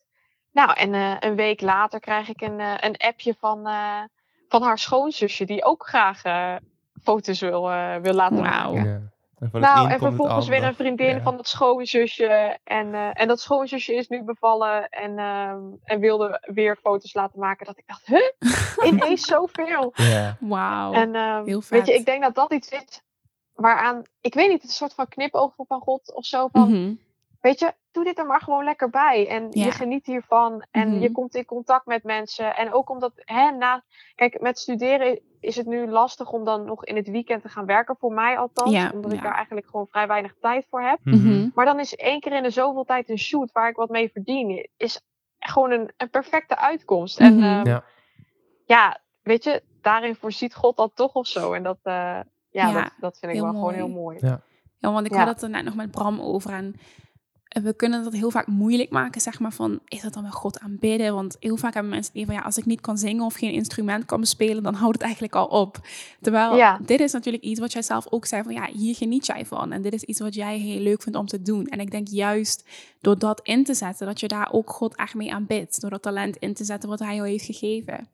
Nou, 0.52 0.72
en 0.72 0.94
eh, 0.94 1.16
een 1.20 1.34
week 1.36 1.60
later 1.60 2.00
krijg 2.00 2.28
ik 2.28 2.40
een, 2.40 2.60
eh, 2.60 2.74
een 2.80 2.96
appje 2.96 3.34
van, 3.38 3.66
eh, 3.66 4.02
van 4.48 4.62
haar 4.62 4.78
schoonzusje, 4.78 5.44
die 5.44 5.64
ook 5.64 5.86
graag 5.88 6.22
foto's 7.02 7.40
wil, 7.40 7.70
eh, 7.70 7.96
wil 7.96 8.12
laten 8.14 8.40
maken. 8.40 8.84
Ja. 8.84 9.12
En 9.38 9.50
van 9.50 9.60
nou, 9.60 9.90
en 9.90 9.98
vervolgens 9.98 10.48
weer 10.48 10.62
een 10.64 10.74
vriendin 10.74 11.14
Ja. 11.16 11.20
van 11.22 11.36
het 11.36 11.48
schoonzusje. 11.48 12.58
En, 12.64 12.94
eh, 12.94 13.20
en 13.20 13.28
dat 13.28 13.40
schoonzusje 13.40 13.94
is 13.94 14.08
nu 14.08 14.22
bevallen 14.22 14.88
en, 14.88 15.18
ehm, 15.18 15.60
en 15.84 16.00
wilde 16.00 16.42
weer 16.54 16.76
foto's 16.76 17.14
laten 17.14 17.38
maken. 17.40 17.66
Dat 17.66 17.78
ik 17.78 17.86
dacht, 17.86 18.06
huh? 18.06 18.30
Ineens 18.92 19.26
zoveel. 19.26 19.92
Ja. 19.94 20.36
Wauw. 20.40 20.92
En 20.92 21.14
ehm, 21.14 21.44
heel 21.44 21.62
weet 21.68 21.86
je, 21.86 21.94
ik 21.94 22.04
denk 22.04 22.22
dat 22.22 22.34
dat 22.34 22.52
iets 22.52 22.68
is 22.68 23.02
waaraan, 23.54 24.02
ik 24.20 24.34
weet 24.34 24.48
niet, 24.48 24.62
het 24.62 24.64
is 24.64 24.68
een 24.70 24.76
soort 24.76 24.94
van 24.94 25.08
knipoog 25.08 25.54
van 25.56 25.80
God 25.80 26.14
of 26.14 26.24
zo. 26.24 26.48
Van, 26.52 26.70
Mhm. 26.70 26.94
Weet 27.44 27.58
je, 27.58 27.72
doe 27.92 28.04
dit 28.04 28.18
er 28.18 28.26
maar 28.26 28.40
gewoon 28.40 28.64
lekker 28.64 28.90
bij. 28.90 29.28
En 29.28 29.46
Ja. 29.50 29.64
je 29.64 29.70
geniet 29.70 30.06
hiervan. 30.06 30.64
En 30.70 30.88
Mhm. 30.88 30.98
je 31.00 31.12
komt 31.12 31.34
in 31.34 31.44
contact 31.44 31.86
met 31.86 32.02
mensen. 32.04 32.56
En 32.56 32.72
ook 32.72 32.90
omdat, 32.90 33.12
hè, 33.16 33.50
na, 33.50 33.82
kijk, 34.14 34.40
met 34.40 34.58
studeren 34.58 35.20
is 35.40 35.56
het 35.56 35.66
nu 35.66 35.86
lastig 35.88 36.30
om 36.32 36.44
dan 36.44 36.64
nog 36.64 36.84
in 36.84 36.96
het 36.96 37.08
weekend 37.08 37.42
te 37.42 37.48
gaan 37.48 37.66
werken. 37.66 37.96
Voor 37.98 38.12
mij 38.12 38.38
althans. 38.38 38.70
Ja, 38.70 38.90
omdat 38.94 39.12
ik 39.12 39.22
daar 39.22 39.34
eigenlijk 39.34 39.66
gewoon 39.66 39.86
vrij 39.90 40.06
weinig 40.06 40.34
tijd 40.40 40.66
voor 40.70 40.82
heb. 40.82 40.98
Mhm. 41.04 41.16
Mhm. 41.16 41.48
Maar 41.54 41.64
dan 41.64 41.80
is 41.80 41.94
één 41.94 42.20
keer 42.20 42.32
in 42.32 42.42
de 42.42 42.50
zoveel 42.50 42.84
tijd 42.84 43.08
een 43.08 43.18
shoot 43.18 43.52
waar 43.52 43.68
ik 43.68 43.76
wat 43.76 43.88
mee 43.90 44.10
verdien. 44.12 44.68
Is 44.76 45.00
gewoon 45.38 45.70
een, 45.70 45.90
een 45.96 46.10
perfecte 46.10 46.56
uitkomst. 46.58 47.18
En 47.20 47.34
Mhm. 47.34 47.44
ehm, 47.44 47.66
Ja. 47.66 47.84
ja, 48.64 49.00
weet 49.22 49.44
je, 49.44 49.62
daarin 49.80 50.14
voorziet 50.14 50.54
God 50.54 50.76
dat 50.76 50.90
toch 50.96 51.14
of 51.14 51.26
zo. 51.26 51.52
En 51.52 51.62
dat, 51.62 51.78
eh, 51.82 51.92
ja, 51.92 52.22
Ja, 52.50 52.72
dat, 52.72 52.92
dat 53.00 53.18
vind 53.18 53.32
ik 53.32 53.38
heel 53.38 53.46
wel 53.50 53.60
gewoon 53.60 53.74
heel 53.74 53.88
mooi. 53.88 54.18
Ja. 54.20 54.40
Ja, 54.78 54.92
want 54.92 55.06
ik 55.06 55.12
Ja. 55.12 55.18
had 55.18 55.28
het 55.28 55.42
er 55.42 55.50
net 55.50 55.64
nog 55.64 55.74
met 55.74 55.90
Bram 55.90 56.20
over. 56.20 56.52
En 56.52 56.74
we 57.62 57.74
kunnen 57.74 58.04
dat 58.04 58.12
heel 58.12 58.30
vaak 58.30 58.46
moeilijk 58.46 58.90
maken, 58.90 59.20
zeg 59.20 59.40
maar, 59.40 59.52
van 59.52 59.80
is 59.84 60.02
dat 60.02 60.12
dan 60.14 60.22
wel 60.22 60.32
God 60.32 60.60
aanbidden? 60.60 61.14
Want 61.14 61.36
heel 61.40 61.56
vaak 61.56 61.74
hebben 61.74 61.92
mensen 61.92 62.12
die 62.12 62.26
van 62.26 62.34
ja, 62.34 62.40
als 62.40 62.56
ik 62.58 62.64
niet 62.66 62.80
kan 62.80 62.98
zingen 62.98 63.24
of 63.24 63.34
geen 63.34 63.52
instrument 63.52 64.04
kan 64.04 64.20
bespelen, 64.20 64.62
dan 64.62 64.74
houdt 64.74 64.94
het 64.94 65.02
eigenlijk 65.02 65.34
al 65.34 65.46
op. 65.46 65.76
Terwijl 66.20 66.56
Ja. 66.56 66.78
dit 66.84 67.00
is 67.00 67.12
natuurlijk 67.12 67.44
iets 67.44 67.60
wat 67.60 67.72
jij 67.72 67.82
zelf 67.82 68.06
ook 68.10 68.26
zei 68.26 68.42
van 68.42 68.52
ja, 68.52 68.66
hier 68.66 68.94
geniet 68.94 69.26
jij 69.26 69.46
van. 69.46 69.72
En 69.72 69.82
dit 69.82 69.92
is 69.92 70.02
iets 70.04 70.20
wat 70.20 70.34
jij 70.34 70.58
heel 70.58 70.80
leuk 70.80 71.02
vindt 71.02 71.18
om 71.18 71.26
te 71.26 71.42
doen. 71.42 71.66
En 71.66 71.80
ik 71.80 71.90
denk 71.90 72.08
juist 72.08 72.64
door 73.00 73.18
dat 73.18 73.40
in 73.42 73.64
te 73.64 73.74
zetten, 73.74 74.06
dat 74.06 74.20
je 74.20 74.28
daar 74.28 74.48
ook 74.52 74.70
God 74.70 74.96
echt 74.96 75.14
mee 75.14 75.32
aanbidt. 75.34 75.80
Door 75.80 75.90
dat 75.90 76.02
talent 76.02 76.36
in 76.36 76.54
te 76.54 76.64
zetten 76.64 76.88
wat 76.88 76.98
hij 76.98 77.14
jou 77.14 77.28
heeft 77.28 77.44
gegeven. 77.44 78.08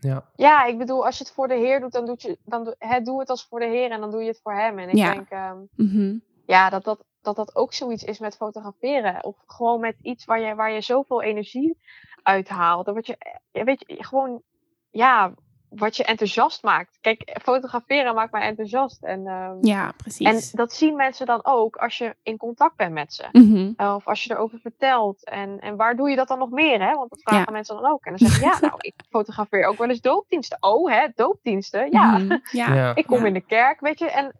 Ja. 0.00 0.24
Ja, 0.36 0.64
ik 0.64 0.78
bedoel, 0.78 1.04
als 1.06 1.18
je 1.18 1.24
het 1.24 1.32
voor 1.32 1.48
de 1.48 1.54
Heer 1.54 1.80
doet, 1.80 1.92
dan, 1.92 2.06
doet 2.06 2.22
je, 2.22 2.38
dan 2.44 2.64
doe, 2.64 2.74
hè, 2.78 3.00
doe 3.00 3.20
het 3.20 3.28
als 3.30 3.46
voor 3.48 3.60
de 3.60 3.66
Heer 3.66 3.90
en 3.90 4.00
dan 4.00 4.10
doe 4.10 4.20
je 4.22 4.28
het 4.28 4.40
voor 4.42 4.52
Hem. 4.54 4.78
En 4.78 4.88
ik 4.88 4.94
Ja. 4.96 5.12
denk 5.12 5.28
ehm, 5.30 5.56
Mhm. 5.76 6.14
ja, 6.46 6.70
dat, 6.70 6.84
dat, 6.84 7.04
dat 7.22 7.36
dat 7.36 7.56
ook 7.56 7.72
zoiets 7.72 8.04
is 8.04 8.18
met 8.18 8.36
fotograferen. 8.36 9.24
Of 9.24 9.36
gewoon 9.46 9.80
met 9.80 9.96
iets 10.02 10.24
waar 10.24 10.40
je, 10.40 10.54
waar 10.54 10.72
je 10.72 10.80
zoveel 10.80 11.22
energie 11.22 11.78
uithaalt. 12.22 12.86
En 12.86 12.94
wat 12.94 13.06
je, 13.06 13.16
eh, 13.52 13.64
weet 13.64 13.84
je, 13.86 14.04
gewoon, 14.04 14.42
ja, 14.90 15.32
wat 15.68 15.96
je 15.96 16.04
enthousiast 16.04 16.62
maakt. 16.62 16.98
Kijk, 17.00 17.38
fotograferen 17.42 18.14
maakt 18.14 18.32
mij 18.32 18.42
enthousiast. 18.42 19.02
En, 19.04 19.26
ehm, 19.26 19.56
Ja, 19.60 19.86
en 19.86 19.94
precies. 19.96 20.50
dat 20.50 20.72
zien 20.72 20.96
mensen 20.96 21.26
dan 21.26 21.40
ook 21.44 21.76
als 21.76 21.98
je 21.98 22.16
in 22.22 22.36
contact 22.36 22.76
bent 22.76 22.92
met 22.92 23.12
ze. 23.14 23.28
Mhm. 23.32 23.72
Uh, 23.76 23.94
Of 23.94 24.06
als 24.08 24.24
je 24.24 24.30
erover 24.30 24.58
vertelt. 24.58 25.24
En, 25.24 25.60
en 25.60 25.76
waar 25.76 25.96
doe 25.96 26.10
je 26.10 26.16
dat 26.16 26.28
dan 26.28 26.38
nog 26.38 26.50
meer? 26.50 26.80
Hè? 26.82 26.94
Want 26.94 27.10
dat 27.10 27.22
vragen 27.22 27.44
Ja. 27.46 27.52
mensen 27.52 27.74
dan 27.76 27.90
ook. 27.92 28.04
En 28.04 28.16
dan 28.16 28.28
zeggen 28.28 28.40
ze, 28.40 28.46
ja, 28.64 28.68
nou, 28.68 28.78
ik 28.80 28.94
fotografeer 29.10 29.66
ook 29.66 29.78
wel 29.78 29.88
eens 29.88 30.00
doopdiensten. 30.00 30.56
Oh, 30.60 30.90
hè, 30.90 31.08
doopdiensten? 31.14 31.90
Ja, 31.92 32.18
Mhm. 32.18 32.38
ja. 32.50 32.74
Ja. 32.74 32.94
ik 33.00 33.06
kom 33.06 33.18
Ja. 33.20 33.24
in 33.26 33.32
de 33.34 33.40
kerk, 33.46 33.80
weet 33.80 33.98
je. 33.98 34.10
En 34.10 34.32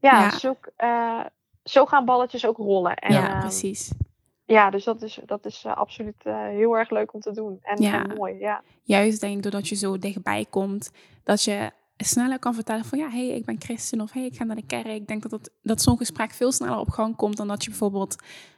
ja, 0.00 0.20
Ja. 0.22 0.30
Zo, 0.30 0.56
eh, 0.76 1.24
zo 1.68 1.86
gaan 1.86 2.04
balletjes 2.04 2.46
ook 2.46 2.56
rollen. 2.56 2.94
En, 2.96 3.12
ja, 3.12 3.28
ehm, 3.30 3.40
precies. 3.40 3.90
ja, 4.44 4.70
dus 4.70 4.84
dat 4.84 5.02
is, 5.02 5.18
dat 5.26 5.44
is 5.44 5.62
eh, 5.66 5.76
absoluut 5.76 6.22
eh, 6.22 6.46
heel 6.46 6.76
erg 6.76 6.90
leuk 6.90 7.12
om 7.14 7.20
te 7.20 7.32
doen. 7.32 7.58
En, 7.62 7.82
Ja. 7.82 8.04
en 8.08 8.16
mooi, 8.16 8.34
ja. 8.38 8.62
juist 8.82 9.20
denk 9.20 9.36
ik 9.36 9.42
doordat 9.42 9.68
je 9.68 9.74
zo 9.74 9.98
dichtbij 9.98 10.46
komt, 10.50 10.90
dat 11.24 11.42
je 11.42 11.70
sneller 11.96 12.38
kan 12.38 12.54
vertellen 12.54 12.84
van 12.84 12.98
ja, 12.98 13.10
hey, 13.10 13.26
ik 13.28 13.44
ben 13.44 13.56
christen 13.60 14.00
of 14.00 14.12
hey, 14.12 14.24
ik 14.24 14.36
ga 14.36 14.44
naar 14.44 14.56
de 14.56 14.66
kerk. 14.66 14.86
Ik 14.86 15.06
denk 15.06 15.22
dat, 15.22 15.30
dat, 15.30 15.50
dat 15.62 15.82
zo'n 15.82 15.96
gesprek 15.96 16.30
veel 16.30 16.52
sneller 16.52 16.78
op 16.78 16.90
gang 16.90 17.16
komt 17.16 17.36
dan 17.36 17.48
dat 17.48 17.64
je 17.64 17.70
bijvoorbeeld, 17.70 18.16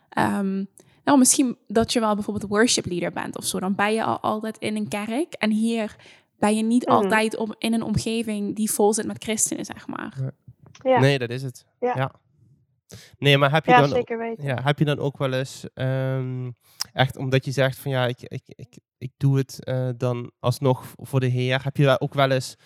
ehm, 0.08 0.64
nou 1.04 1.18
misschien 1.18 1.56
dat 1.66 1.92
je 1.92 2.00
wel 2.00 2.14
bijvoorbeeld 2.14 2.50
worship 2.50 2.86
leader 2.86 3.12
bent 3.12 3.36
of 3.36 3.44
zo. 3.44 3.60
Dan 3.60 3.74
ben 3.74 3.92
je 3.94 4.04
al 4.04 4.20
altijd 4.20 4.58
in 4.58 4.76
een 4.76 4.88
kerk 4.88 5.32
en 5.32 5.50
hier 5.50 5.96
ben 6.38 6.56
je 6.56 6.62
niet 6.62 6.86
Mhm. 6.86 6.94
altijd 6.94 7.36
op, 7.36 7.54
in 7.58 7.72
een 7.74 7.82
omgeving 7.82 8.56
die 8.56 8.70
vol 8.70 8.92
zit 8.94 9.06
met 9.06 9.22
christenen, 9.22 9.64
zeg 9.64 9.86
maar. 9.86 10.14
Ja, 10.82 11.00
Nee, 11.00 11.18
dat 11.18 11.30
is 11.30 11.42
het. 11.42 11.64
Ja. 11.80 11.92
Ja. 11.96 12.12
Nee, 13.18 13.38
maar 13.38 13.52
heb 13.52 13.64
je 13.64 13.70
ja 13.70 13.80
dan 13.80 13.88
zeker 13.88 14.18
weten. 14.18 14.44
Ja, 14.44 14.62
heb 14.62 14.78
je 14.78 14.84
dan 14.84 14.98
ook 14.98 15.18
wel 15.18 15.32
eens, 15.32 15.66
ehm, 15.74 16.50
echt 16.92 17.16
omdat 17.16 17.44
je 17.44 17.50
zegt 17.50 17.78
van 17.78 17.90
ja, 17.90 18.06
ik, 18.06 18.22
ik, 18.22 18.42
ik, 18.46 18.78
ik 18.98 19.12
doe 19.16 19.36
het 19.36 19.64
eh, 19.64 19.88
dan 19.96 20.30
alsnog 20.40 20.92
voor 20.96 21.20
de 21.20 21.26
Heer, 21.26 21.64
heb 21.64 21.76
je 21.76 22.00
ook 22.00 22.14
wel 22.14 22.30
eens, 22.30 22.56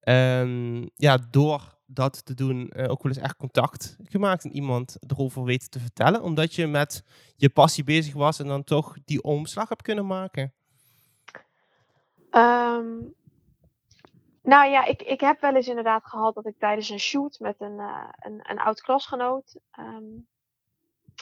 ehm, 0.00 0.86
ja, 0.94 1.18
door 1.30 1.74
dat 1.86 2.24
te 2.24 2.34
doen, 2.34 2.68
eh, 2.68 2.90
ook 2.90 3.02
wel 3.02 3.12
eens 3.12 3.22
echt 3.22 3.36
contact 3.36 3.96
gemaakt 4.02 4.44
en 4.44 4.52
iemand 4.52 4.96
erover 5.06 5.44
weten 5.44 5.70
te 5.70 5.80
vertellen, 5.80 6.22
omdat 6.22 6.54
je 6.54 6.66
met 6.66 7.02
je 7.36 7.48
passie 7.48 7.84
bezig 7.84 8.14
was 8.14 8.38
en 8.38 8.46
dan 8.46 8.64
toch 8.64 8.96
die 9.04 9.22
omslag 9.22 9.68
hebt 9.68 9.82
kunnen 9.82 10.06
maken? 10.06 10.52
Ehm, 12.30 12.86
nou 14.46 14.70
ja, 14.70 14.84
ik, 14.84 15.02
ik 15.02 15.20
heb 15.20 15.40
wel 15.40 15.54
eens 15.54 15.68
inderdaad 15.68 16.06
gehad 16.06 16.34
dat 16.34 16.46
ik 16.46 16.58
tijdens 16.58 16.88
een 16.88 17.00
shoot 17.00 17.38
met 17.38 17.54
een, 17.58 17.78
eh, 17.78 18.08
een, 18.18 18.40
een 18.42 18.58
oud 18.58 18.80
klasgenoot. 18.80 19.56
ehm, 19.70 20.04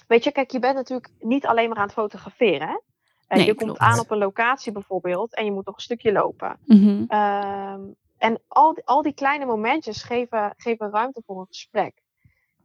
weet 0.06 0.24
je, 0.24 0.32
kijk, 0.32 0.50
je 0.50 0.58
bent 0.58 0.74
natuurlijk 0.74 1.10
niet 1.18 1.46
alleen 1.46 1.68
maar 1.68 1.78
aan 1.78 1.84
het 1.84 1.92
fotograferen. 1.92 2.68
Hè? 2.68 2.78
Eh, 3.26 3.36
Nee, 3.36 3.46
je 3.46 3.54
komt 3.54 3.78
aan 3.78 3.98
op 3.98 4.10
een 4.10 4.18
locatie 4.18 4.72
bijvoorbeeld 4.72 5.34
en 5.34 5.44
je 5.44 5.52
moet 5.52 5.66
nog 5.66 5.74
een 5.74 5.80
stukje 5.82 6.12
lopen. 6.12 6.58
Mhm. 6.64 7.04
Ehm, 7.08 7.82
en 8.18 8.42
al 8.48 8.74
die, 8.74 8.86
al 8.86 9.02
die 9.02 9.14
kleine 9.14 9.44
momentjes 9.44 10.02
geven, 10.02 10.54
geven 10.56 10.90
ruimte 10.90 11.22
voor 11.26 11.40
een 11.40 11.46
gesprek. 11.46 12.02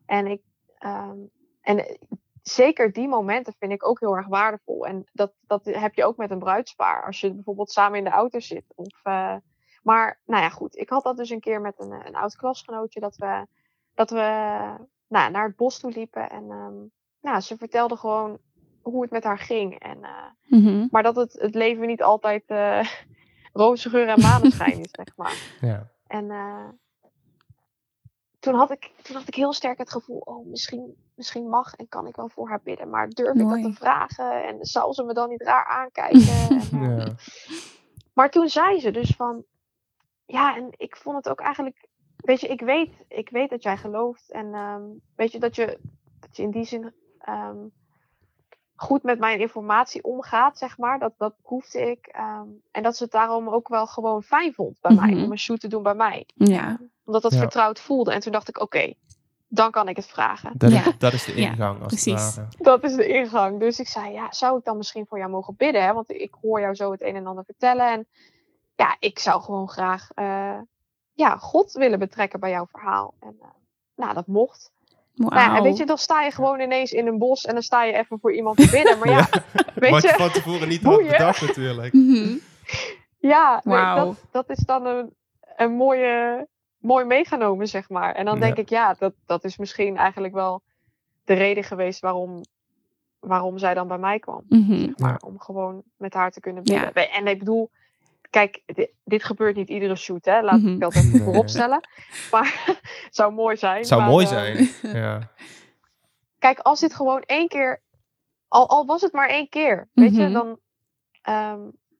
En, 0.05 0.27
ik, 0.27 0.41
ehm, 0.77 1.17
en 1.61 1.85
eh, 1.85 1.95
zeker 2.41 2.91
die 2.91 3.07
momenten 3.07 3.53
vind 3.59 3.71
ik 3.71 3.87
ook 3.87 3.99
heel 3.99 4.15
erg 4.17 4.27
waardevol. 4.27 4.85
En 4.85 5.09
dat, 5.11 5.33
dat 5.47 5.65
heb 5.65 5.93
je 5.93 6.05
ook 6.05 6.17
met 6.17 6.31
een 6.31 6.39
bruidspaar. 6.39 7.05
Als 7.05 7.19
je 7.21 7.33
bijvoorbeeld 7.33 7.71
samen 7.71 7.97
in 7.97 8.03
de 8.03 8.09
auto 8.09 8.39
zit. 8.39 8.65
Of, 8.75 8.99
eh, 9.03 9.35
maar 9.89 10.19
nou 10.25 10.43
ja, 10.43 10.49
goed. 10.49 10.75
Ik 10.77 10.89
had 10.89 11.03
dat 11.03 11.17
dus 11.17 11.29
een 11.29 11.39
keer 11.39 11.61
met 11.61 11.79
een, 11.79 11.91
eh, 11.91 11.99
een 12.05 12.15
oud 12.15 12.35
klasgenootje. 12.35 12.99
Dat 12.99 13.15
we, 13.15 13.45
dat 13.93 14.09
we 14.09 14.17
nou, 15.07 15.31
naar 15.31 15.45
het 15.47 15.55
bos 15.55 15.79
toe 15.79 15.91
liepen. 15.91 16.29
En 16.29 16.51
ehm, 16.51 16.75
nou, 17.21 17.39
ze 17.39 17.57
vertelde 17.57 17.95
gewoon 17.95 18.37
hoe 18.81 19.01
het 19.01 19.11
met 19.11 19.23
haar 19.23 19.37
ging. 19.37 19.79
En, 19.79 20.03
eh, 20.03 20.27
Mhm. 20.45 20.87
maar 20.91 21.03
dat 21.03 21.15
het, 21.15 21.33
het 21.33 21.55
leven 21.55 21.87
niet 21.87 22.03
altijd 22.03 22.43
eh 22.47 22.87
roze 23.63 23.89
geur 23.89 24.07
en 24.07 24.21
maneschijn 24.21 24.79
is, 24.79 24.89
zeg 24.91 25.17
maar. 25.17 25.37
Ja. 25.71 25.87
En 26.07 26.31
eh, 26.31 26.67
toen, 28.39 28.53
had 28.53 28.71
ik, 28.71 28.91
toen 29.01 29.15
had 29.15 29.27
ik 29.27 29.35
heel 29.35 29.53
sterk 29.53 29.77
het 29.77 29.91
gevoel, 29.91 30.19
oh, 30.19 30.47
misschien, 30.47 30.95
misschien 31.15 31.49
mag 31.49 31.73
en 31.73 31.87
kan 31.87 32.07
ik 32.07 32.15
wel 32.15 32.29
voor 32.29 32.49
haar 32.49 32.61
bidden. 32.63 32.89
Maar 32.89 33.09
durf 33.09 33.35
ik 33.35 33.47
dat 33.49 33.63
te 33.63 33.73
vragen? 33.73 34.43
En 34.43 34.65
zal 34.65 34.93
ze 34.93 35.03
me 35.03 35.13
dan 35.13 35.29
niet 35.29 35.41
raar 35.41 35.65
aankijken? 35.65 36.49
en, 36.71 36.97
Ja. 36.97 37.15
Maar 38.13 38.29
toen 38.29 38.49
zei 38.49 38.79
ze 38.79 38.91
dus 38.91 39.15
van, 39.15 39.43
ja, 40.31 40.55
en 40.55 40.67
ik 40.77 40.95
vond 40.95 41.15
het 41.15 41.29
ook 41.29 41.39
eigenlijk, 41.39 41.87
weet 42.15 42.41
je, 42.41 42.47
ik 42.47 42.61
weet, 42.61 42.89
ik 43.07 43.29
weet 43.29 43.49
dat 43.49 43.63
jij 43.63 43.77
gelooft. 43.77 44.31
En 44.31 44.53
ehm, 44.53 44.81
weet 45.15 45.31
je, 45.31 45.39
dat 45.39 45.55
je, 45.55 45.79
dat 46.19 46.35
je 46.37 46.43
in 46.43 46.51
die 46.51 46.63
zin 46.65 46.93
ehm, 47.19 47.57
goed 48.75 49.03
met 49.03 49.19
mijn 49.19 49.39
informatie 49.39 50.03
omgaat, 50.03 50.57
zeg 50.57 50.77
maar. 50.77 50.99
Dat, 50.99 51.13
dat 51.17 51.33
proefde 51.41 51.79
ik. 51.91 52.07
ehm, 52.07 52.47
en 52.71 52.83
dat 52.83 52.97
ze 52.97 53.03
het 53.03 53.11
daarom 53.11 53.49
ook 53.49 53.67
wel 53.67 53.87
gewoon 53.87 54.23
fijn 54.23 54.53
vond 54.53 54.77
bij 54.81 54.95
mij, 54.95 55.09
Mhm. 55.13 55.23
om 55.23 55.31
een 55.31 55.39
shoot 55.39 55.59
te 55.59 55.67
doen 55.67 55.83
bij 55.83 55.95
mij. 55.95 56.27
Ja, 56.35 56.79
Omdat 57.05 57.21
dat 57.21 57.33
Ja. 57.33 57.39
vertrouwd 57.39 57.79
voelde. 57.79 58.11
En 58.11 58.19
toen 58.19 58.31
dacht 58.31 58.49
ik, 58.49 58.59
oké, 58.61 58.93
dan 59.47 59.71
kan 59.71 59.87
ik 59.87 59.95
het 59.95 60.07
vragen. 60.07 60.51
Dat, 60.57 60.71
Ja. 60.71 60.87
is, 60.87 60.97
dat 60.97 61.13
is 61.13 61.23
de 61.25 61.35
Ja, 61.41 61.49
ingang, 61.49 61.77
als 61.83 61.87
precies. 61.87 62.35
het. 62.35 62.55
Dat 62.57 62.83
is 62.83 62.95
de 62.95 63.07
ingang. 63.07 63.59
Dus 63.59 63.79
ik 63.79 63.87
zei, 63.87 64.11
ja, 64.11 64.31
zou 64.31 64.57
ik 64.57 64.63
dan 64.65 64.77
misschien 64.77 65.05
voor 65.07 65.17
jou 65.17 65.29
mogen 65.29 65.55
bidden? 65.55 65.83
Hè? 65.83 65.93
Want 65.93 66.11
ik 66.11 66.33
hoor 66.41 66.59
jou 66.59 66.75
zo 66.75 66.91
het 66.91 67.01
een 67.01 67.15
en 67.15 67.27
ander 67.27 67.45
vertellen. 67.45 67.91
En 67.91 68.07
ja, 68.79 68.95
ik 68.99 69.19
zou 69.19 69.41
gewoon 69.41 69.69
graag 69.69 70.09
eh, 70.15 70.59
ja, 71.13 71.37
God 71.37 71.71
willen 71.71 71.99
betrekken 71.99 72.39
bij 72.39 72.49
jouw 72.49 72.65
verhaal. 72.65 73.13
En 73.19 73.35
uh, 73.41 73.47
nou, 73.95 74.13
dat 74.13 74.27
mocht. 74.27 74.71
Nou, 75.13 75.57
en 75.57 75.63
weet 75.63 75.77
je, 75.77 75.85
dan 75.85 75.97
sta 75.97 76.21
je 76.21 76.31
gewoon 76.31 76.59
ineens 76.59 76.91
in 76.91 77.07
een 77.07 77.17
bos 77.17 77.45
en 77.45 77.53
dan 77.53 77.63
sta 77.63 77.83
je 77.83 77.93
even 77.93 78.19
voor 78.19 78.33
iemand 78.33 78.57
te 78.57 78.69
bidden. 78.71 78.99
Maar 78.99 79.09
ja, 79.17 79.27
weet 79.75 79.91
Wat 79.91 80.01
je 80.01 80.07
je, 80.07 80.13
van 80.13 80.29
tevoren 80.29 80.67
niet 80.67 80.83
had 80.83 80.97
bedacht 80.97 81.41
natuurlijk. 81.41 81.93
Mhm. 81.93 82.37
ja, 83.17 83.61
nee, 83.63 83.95
dat, 83.95 84.15
dat 84.31 84.49
is 84.49 84.57
dan 84.57 84.85
een, 84.85 85.13
een 85.55 85.71
mooie, 85.71 86.47
mooi 86.77 87.05
meegenomen, 87.05 87.67
zeg 87.67 87.89
maar. 87.89 88.15
En 88.15 88.25
dan 88.25 88.39
denk 88.39 88.55
Ja. 88.55 88.61
ik, 88.61 88.69
ja, 88.69 88.93
dat, 88.93 89.13
dat 89.25 89.43
is 89.43 89.57
misschien 89.57 89.97
eigenlijk 89.97 90.33
wel 90.33 90.61
de 91.23 91.33
reden 91.33 91.63
geweest 91.63 91.99
waarom, 91.99 92.41
waarom 93.19 93.57
zij 93.57 93.73
dan 93.73 93.87
bij 93.87 93.97
mij 93.97 94.19
kwam. 94.19 94.43
Mhm. 94.49 94.91
Maar 94.97 95.21
om 95.25 95.39
gewoon 95.39 95.83
met 95.97 96.13
haar 96.13 96.31
te 96.31 96.39
kunnen 96.39 96.61
Ja. 96.65 96.85
bidden. 96.85 97.11
En 97.11 97.27
ik 97.27 97.39
bedoel, 97.39 97.69
kijk, 98.29 98.61
dit, 98.65 98.91
dit 99.03 99.23
gebeurt 99.23 99.55
niet 99.55 99.69
iedere 99.69 99.95
shoot, 99.95 100.25
hè? 100.25 100.41
Laat 100.41 100.59
Mhm. 100.61 100.73
ik 100.73 100.79
dat 100.79 100.95
even 100.95 101.11
Nee. 101.17 101.21
vooropstellen. 101.23 101.87
Maar 102.31 102.63
het 102.65 102.79
zou 103.15 103.33
mooi 103.33 103.57
zijn. 103.57 103.77
Het 103.77 103.87
zou 103.87 104.01
maar, 104.01 104.09
mooi 104.09 104.25
eh, 104.25 104.31
zijn. 104.31 104.69
Ja. 105.03 105.31
kijk, 106.39 106.59
als 106.59 106.79
dit 106.79 106.95
gewoon 106.95 107.21
één 107.21 107.47
keer, 107.47 107.81
al, 108.47 108.69
al 108.69 108.85
was 108.85 109.01
het 109.01 109.11
maar 109.13 109.29
één 109.29 109.49
keer, 109.49 109.89
weet 109.93 110.15
je, 110.15 110.21
Mhm. 110.23 110.33
dan. 110.33 110.59
ehm, 111.21 111.59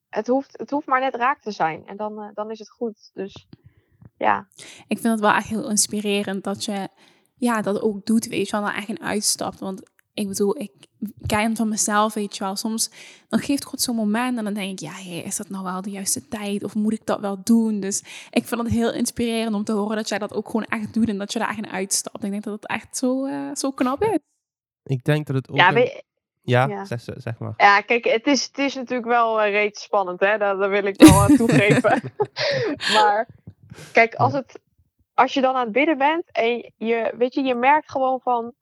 het, 0.09 0.27
hoeft, 0.27 0.57
het 0.57 0.69
hoeft 0.69 0.88
maar 0.88 1.00
net 1.00 1.15
raak 1.15 1.41
te 1.41 1.51
zijn. 1.51 1.88
En 1.88 1.98
dan, 1.98 2.21
eh, 2.21 2.29
dan 2.33 2.51
is 2.51 2.59
het 2.59 2.69
goed. 2.69 3.09
Dus 3.13 3.48
ja. 4.17 4.48
Ik 4.88 5.00
vind 5.00 5.03
het 5.03 5.19
wel 5.19 5.31
echt 5.33 5.48
heel 5.48 5.69
inspirerend 5.69 6.43
dat 6.43 6.65
je 6.65 6.88
ja, 7.36 7.62
dat 7.62 7.81
ook 7.81 8.05
doet, 8.05 8.25
weet 8.25 8.50
je 8.50 8.51
wel, 8.57 8.65
dan 8.65 8.75
echt 8.75 8.89
een 8.89 9.01
uitstapt. 9.01 9.59
Want 9.59 9.81
ik 10.13 10.27
bedoel, 10.27 10.57
ik 10.59 10.71
ken 11.27 11.56
van 11.56 11.70
mezelf, 11.70 12.13
weet 12.13 12.38
je 12.38 12.44
wel, 12.44 12.56
soms 12.56 12.91
dan 13.29 13.39
geeft 13.39 13.65
God 13.65 13.82
zo'n 13.82 13.96
moment 13.96 14.38
en 14.38 14.44
dan 14.44 14.53
denk 14.53 14.72
ik, 14.72 14.79
ja, 14.79 14.91
hey, 14.91 15.18
is 15.18 15.36
dat 15.36 15.50
nou 15.50 15.63
wel 15.63 15.82
de 15.82 15.89
juiste 15.89 16.27
tijd 16.27 16.63
of 16.63 16.75
moet 16.75 16.94
ik 16.94 17.06
dat 17.06 17.20
wel 17.20 17.44
doen? 17.44 17.79
Dus 17.79 18.00
ik 18.29 18.46
vind 18.46 18.62
het 18.62 18.72
heel 18.72 18.94
inspirerend 18.94 19.56
om 19.56 19.63
te 19.63 19.72
horen 19.72 19.96
dat 19.96 20.10
jij 20.10 20.18
dat 20.18 20.34
ook 20.34 20.46
gewoon 20.46 20.65
echt 20.65 20.94
doet 20.94 21.08
en 21.08 21.18
dat 21.18 21.34
je 21.34 21.39
daar 21.39 21.50
echt 21.50 21.58
een 21.58 21.72
uitstapt. 21.72 22.24
Ik 22.24 22.32
denk 22.32 22.44
dat 22.44 22.53
het 22.53 22.68
echt 22.68 22.98
zo, 22.98 23.25
uh, 23.25 23.56
zo 23.56 23.72
knap 23.72 24.03
is. 24.03 24.20
Ik 24.84 25.03
denk 25.03 25.27
dat 25.27 25.36
het 25.36 25.50
ook... 25.50 25.56
Ja, 25.56 25.75
een... 25.75 26.03
ja, 26.41 26.68
Ja. 26.68 26.86
Zeg, 26.86 27.01
zeg 27.18 27.38
maar. 27.38 27.53
Ja, 27.58 27.82
kijk, 27.82 28.06
het 28.06 28.27
is, 28.27 28.44
het 28.44 28.58
is 28.58 28.75
natuurlijk 28.75 29.08
wel 29.08 29.46
uh, 29.46 29.51
reeds 29.51 29.84
spannend, 29.84 30.20
hè? 30.20 30.38
Dat, 30.38 30.60
dat 30.60 30.70
wil 30.70 30.86
ik 30.86 31.01
wel 31.01 31.22
aan 31.22 31.36
toegeven. 31.36 32.13
maar 32.96 33.27
kijk, 33.91 34.15
als, 34.15 34.34
het, 34.34 34.60
als 35.13 35.34
je 35.34 35.41
dan 35.41 35.56
aan 35.56 35.63
het 35.63 35.72
bidden 35.72 35.98
bent 35.98 36.32
en 36.32 36.74
je, 36.77 37.13
weet 37.18 37.34
je, 37.34 37.41
je 37.41 37.56
merkt 37.56 37.91
gewoon 37.91 38.20
van, 38.20 38.53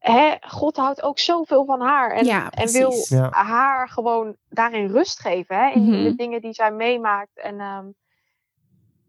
hè, 0.00 0.34
God 0.40 0.76
houdt 0.76 1.02
ook 1.02 1.18
zoveel 1.18 1.64
van 1.64 1.80
haar 1.80 2.10
en, 2.10 2.24
Ja, 2.24 2.50
en 2.50 2.72
wil. 2.72 2.92
Ja. 3.08 3.30
haar 3.30 3.88
gewoon 3.88 4.36
daarin 4.48 4.86
rust 4.90 5.20
geven, 5.20 5.56
hè? 5.56 5.70
In 5.70 5.82
Mhm. 5.84 6.02
de 6.02 6.14
dingen 6.14 6.40
die 6.40 6.52
zij 6.52 6.72
meemaakt. 6.72 7.38
En 7.38 7.60
ehm, 7.60 7.86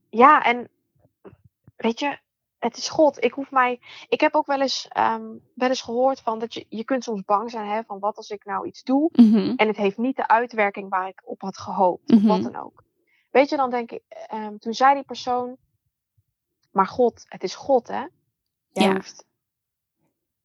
ja, 0.09 0.43
en 0.43 0.69
weet 1.75 1.99
je, 1.99 2.17
het 2.59 2.77
is 2.77 2.89
God. 2.89 3.23
Ik 3.23 3.31
hoef 3.31 3.51
mij. 3.51 3.79
Ik 4.09 4.21
heb 4.21 4.35
ook 4.35 4.45
wel 4.45 4.61
eens, 4.61 4.87
ehm, 4.89 5.25
wel 5.55 5.69
eens 5.69 5.81
gehoord 5.81 6.21
van 6.21 6.39
dat 6.39 6.53
je, 6.53 6.65
je 6.69 6.83
kunt 6.83 7.03
soms 7.03 7.23
bang 7.23 7.51
zijn 7.51 7.67
hè, 7.69 7.83
van 7.83 7.99
wat 7.99 8.17
als 8.17 8.29
ik 8.29 8.45
nou 8.45 8.67
iets 8.67 8.83
doe 8.83 9.09
Mhm. 9.13 9.53
en 9.55 9.67
het 9.67 9.77
heeft 9.77 9.97
niet 9.97 10.15
de 10.15 10.27
uitwerking 10.27 10.89
waar 10.89 11.07
ik 11.07 11.21
op 11.25 11.41
had 11.41 11.57
gehoopt. 11.57 12.11
Of 12.11 12.17
Mhm. 12.19 12.27
wat 12.27 12.43
dan 12.43 12.55
ook. 12.55 12.83
Weet 13.31 13.49
je, 13.49 13.57
dan 13.57 13.69
denk 13.69 13.91
ik, 13.91 14.01
ehm, 14.07 14.57
toen 14.57 14.73
zei 14.73 14.93
die 14.93 15.03
persoon, 15.03 15.57
maar 16.71 16.87
God, 16.87 17.25
het 17.27 17.43
is 17.43 17.55
God 17.55 17.87
hè. 17.87 18.05
Jij 18.71 18.85
Ja. 18.87 18.93
hoeft. 18.93 19.25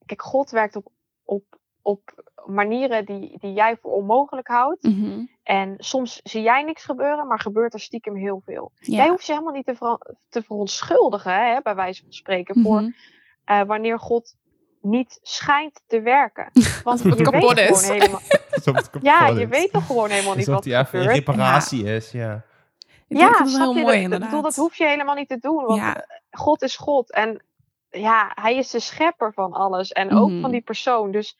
Kijk, 0.06 0.22
God 0.22 0.50
werkt 0.50 0.76
op, 0.76 0.86
op, 1.24 1.42
op 1.82 2.24
manieren 2.46 3.04
die, 3.04 3.38
die 3.38 3.52
jij 3.52 3.76
voor 3.76 3.92
onmogelijk 3.92 4.48
houdt. 4.48 4.82
Mhm. 4.82 5.24
En 5.42 5.74
soms 5.78 6.20
zie 6.22 6.42
jij 6.42 6.62
niks 6.62 6.84
gebeuren, 6.84 7.26
maar 7.26 7.40
gebeurt 7.40 7.74
er 7.74 7.80
stiekem 7.80 8.16
heel 8.16 8.42
veel. 8.44 8.72
Ja. 8.80 8.96
Jij 8.96 9.08
hoeft 9.08 9.26
je 9.26 9.32
helemaal 9.32 9.52
niet 9.54 9.66
te, 9.66 9.74
ver- 9.74 10.14
te 10.28 10.42
verontschuldigen, 10.42 11.32
hè, 11.46 11.60
bij 11.62 11.74
wijze 11.74 12.02
van 12.02 12.12
spreken, 12.12 12.62
voor 12.62 12.80
Mhm. 12.80 12.90
eh, 13.44 13.62
wanneer 13.62 13.98
God 13.98 14.34
niet 14.80 15.18
schijnt 15.22 15.82
te 15.86 16.00
werken. 16.00 16.50
Want 16.84 17.02
je 17.02 17.14
kapot 17.22 17.54
weet 17.54 17.70
is. 17.70 17.80
gewoon 17.86 18.00
helemaal, 18.00 18.20
ja, 19.02 19.26
is. 19.28 19.38
je 19.38 19.46
weet 19.48 19.72
toch 19.72 19.86
gewoon 19.86 20.10
helemaal 20.10 20.30
niet 20.34 20.38
Alsof 20.48 20.54
wat 20.54 20.62
die 20.64 20.74
er 20.74 20.86
gebeurt. 20.86 21.06
reparatie 21.12 21.84
is, 21.84 22.10
ja. 22.10 22.44
Ik 23.08 23.16
Ja, 23.18 23.28
dat 23.30 23.38
het 23.38 23.48
snap 23.48 23.60
heel 23.62 23.72
mooi 23.72 23.84
dat, 23.84 23.94
inderdaad. 23.94 24.28
bedoel, 24.28 24.42
dat 24.42 24.56
hoef 24.56 24.74
je 24.76 24.86
helemaal 24.86 25.14
niet 25.14 25.28
te 25.28 25.38
doen, 25.38 25.64
want 25.64 25.80
Ja. 25.80 26.06
God 26.30 26.62
is 26.62 26.76
God. 26.76 27.12
En 27.12 27.42
ja, 27.98 28.32
hij 28.34 28.56
is 28.56 28.70
de 28.70 28.80
schepper 28.80 29.32
van 29.32 29.52
alles 29.52 29.92
en 29.92 30.12
ook 30.12 30.30
Mhm. 30.30 30.40
van 30.40 30.50
die 30.50 30.60
persoon. 30.60 31.10
Dus 31.10 31.36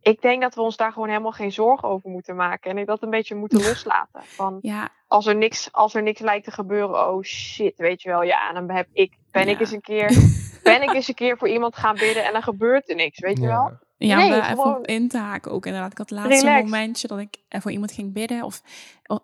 ik 0.00 0.20
denk 0.22 0.42
dat 0.42 0.54
we 0.54 0.60
ons 0.60 0.76
daar 0.76 0.92
gewoon 0.92 1.08
helemaal 1.08 1.32
geen 1.32 1.52
zorgen 1.52 1.88
over 1.88 2.10
moeten 2.10 2.36
maken. 2.36 2.70
En 2.70 2.78
ik 2.78 2.86
dat 2.86 3.02
een 3.02 3.10
beetje 3.10 3.34
moeten 3.34 3.62
loslaten. 3.62 4.22
Van, 4.24 4.58
Ja, 4.62 4.88
als 5.06 5.26
er 5.26 5.36
niks, 5.36 5.72
als 5.72 5.94
er 5.94 6.02
niks 6.02 6.20
lijkt 6.20 6.44
te 6.44 6.50
gebeuren, 6.50 7.08
oh 7.08 7.22
shit, 7.22 7.76
weet 7.76 8.02
je 8.02 8.08
wel, 8.08 8.22
ja, 8.22 8.52
dan 8.52 8.70
heb 8.70 8.86
ik, 8.92 9.12
ben 9.30 9.48
ik 9.48 9.60
eens 9.60 9.72
een 9.72 9.80
keer, 9.80 10.08
ben 10.62 10.82
ik 10.82 10.92
eens 10.94 11.08
een 11.08 11.14
keer 11.14 11.38
voor 11.38 11.48
iemand 11.48 11.76
gaan 11.76 11.94
bidden 11.96 12.24
en 12.24 12.32
dan 12.32 12.42
gebeurt 12.42 12.88
er 12.88 12.96
niks, 12.96 13.18
weet 13.18 13.38
je 13.38 13.46
wel? 13.46 13.78
Ja, 13.96 14.16
Nee, 14.16 14.24
om 14.24 14.30
daar 14.30 14.50
even 14.50 14.64
op 14.76 14.86
in 14.86 15.08
te 15.08 15.18
haken 15.18 15.52
ook 15.52 15.66
inderdaad. 15.66 15.92
Ik 15.92 15.98
had 15.98 16.10
laatst 16.10 16.42
een 16.42 16.48
Relax. 16.48 16.62
momentje 16.70 17.08
dat 17.08 17.18
ik 17.18 17.36
eh, 17.48 17.60
voor 17.60 17.70
iemand 17.70 17.92
ging 17.92 18.12
bidden. 18.12 18.42
Of 18.42 18.62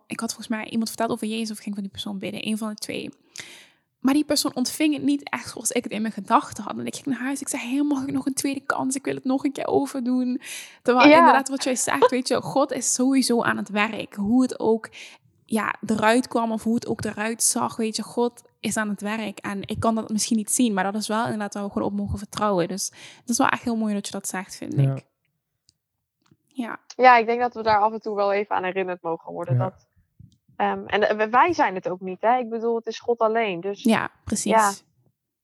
ik 0.07 0.21
had 0.21 0.29
volgens 0.35 0.49
mij 0.49 0.65
iemand 0.69 0.89
verteld 0.89 1.11
over 1.11 1.27
Jezus 1.27 1.51
of 1.51 1.57
ik 1.57 1.63
ging 1.63 1.75
voor 1.75 1.83
die 1.83 1.93
persoon 1.93 2.19
bidden. 2.19 2.47
Een 2.47 2.59
van 2.59 2.69
de 2.69 2.75
twee. 2.75 3.11
Maar 4.01 4.15
die 4.15 4.25
persoon 4.25 4.55
ontving 4.55 4.95
het 4.95 5.03
niet 5.03 5.29
echt 5.31 5.49
zoals 5.51 5.71
ik 5.71 5.83
het 5.85 5.93
in 5.93 6.03
mijn 6.03 6.15
gedachten 6.15 6.65
had. 6.65 6.79
En 6.79 6.87
ik 6.87 6.95
ging 6.95 7.07
naar 7.07 7.19
huis. 7.25 7.41
Ik 7.41 7.49
zei, 7.49 7.63
hey, 7.63 7.83
mag 7.83 8.03
ik 8.03 8.13
nog 8.13 8.27
een 8.27 8.35
tweede 8.35 8.61
kans? 8.61 8.95
Ik 8.95 9.05
wil 9.05 9.15
het 9.15 9.25
nog 9.25 9.45
een 9.45 9.53
keer 9.53 9.67
overdoen. 9.67 10.41
Terwijl 10.83 11.09
Ja. 11.09 11.19
inderdaad 11.19 11.49
wat 11.49 11.65
jij 11.65 11.77
zegt, 11.77 12.11
weet 12.11 12.29
je, 12.29 12.43
God 12.43 12.73
is 12.73 12.95
sowieso 12.95 13.43
aan 13.43 13.57
het 13.57 13.69
werk. 13.69 14.15
Hoe 14.15 14.43
het 14.43 14.61
ook 14.61 14.89
ja, 15.45 15.75
eruit 15.87 16.29
kwam 16.29 16.53
of 16.53 16.63
hoe 16.63 16.75
het 16.75 16.87
ook 16.87 17.05
eruit 17.05 17.43
zag, 17.43 17.77
weet 17.77 17.97
je, 17.97 18.03
God 18.03 18.43
is 18.61 18.77
aan 18.77 18.89
het 18.89 19.01
werk. 19.01 19.39
En 19.39 19.61
ik 19.63 19.81
kan 19.81 19.95
dat 19.95 20.09
misschien 20.11 20.37
niet 20.37 20.51
zien, 20.53 20.75
maar 20.75 20.85
dat 20.85 20.95
is 20.95 21.09
wel 21.09 21.25
inderdaad 21.25 21.55
waar 21.55 21.65
we 21.65 21.71
gewoon 21.73 21.89
op 21.89 21.95
mogen 21.95 22.19
vertrouwen. 22.19 22.69
Dus 22.69 22.93
het 23.21 23.29
is 23.29 23.39
wel 23.39 23.49
echt 23.49 23.63
heel 23.63 23.77
mooi 23.77 23.95
dat 23.95 24.07
je 24.07 24.13
dat 24.13 24.29
zegt, 24.29 24.57
vind 24.57 24.75
Ja. 24.75 24.95
ik. 24.95 25.05
Ja. 26.47 26.79
Ja, 26.97 27.17
ik 27.17 27.27
denk 27.27 27.41
dat 27.41 27.55
we 27.55 27.63
daar 27.63 27.81
af 27.81 27.93
en 27.93 28.01
toe 28.01 28.15
wel 28.17 28.33
even 28.33 28.57
aan 28.57 28.65
herinnerd 28.65 29.03
mogen 29.03 29.33
worden. 29.33 29.55
Ja. 29.57 29.63
Dat, 29.65 29.86
ehm, 30.57 30.87
en 30.87 31.19
eh, 31.19 31.29
wij 31.31 31.53
zijn 31.53 31.75
het 31.75 31.89
ook 31.89 32.01
niet, 32.01 32.21
hè? 32.21 32.37
Ik 32.39 32.49
bedoel, 32.49 32.77
het 32.77 32.87
is 32.87 32.99
God 32.99 33.19
alleen. 33.19 33.61
Dus 33.61 33.83
Ja, 33.83 34.11
precies. 34.25 34.53
Ja. 34.53 34.73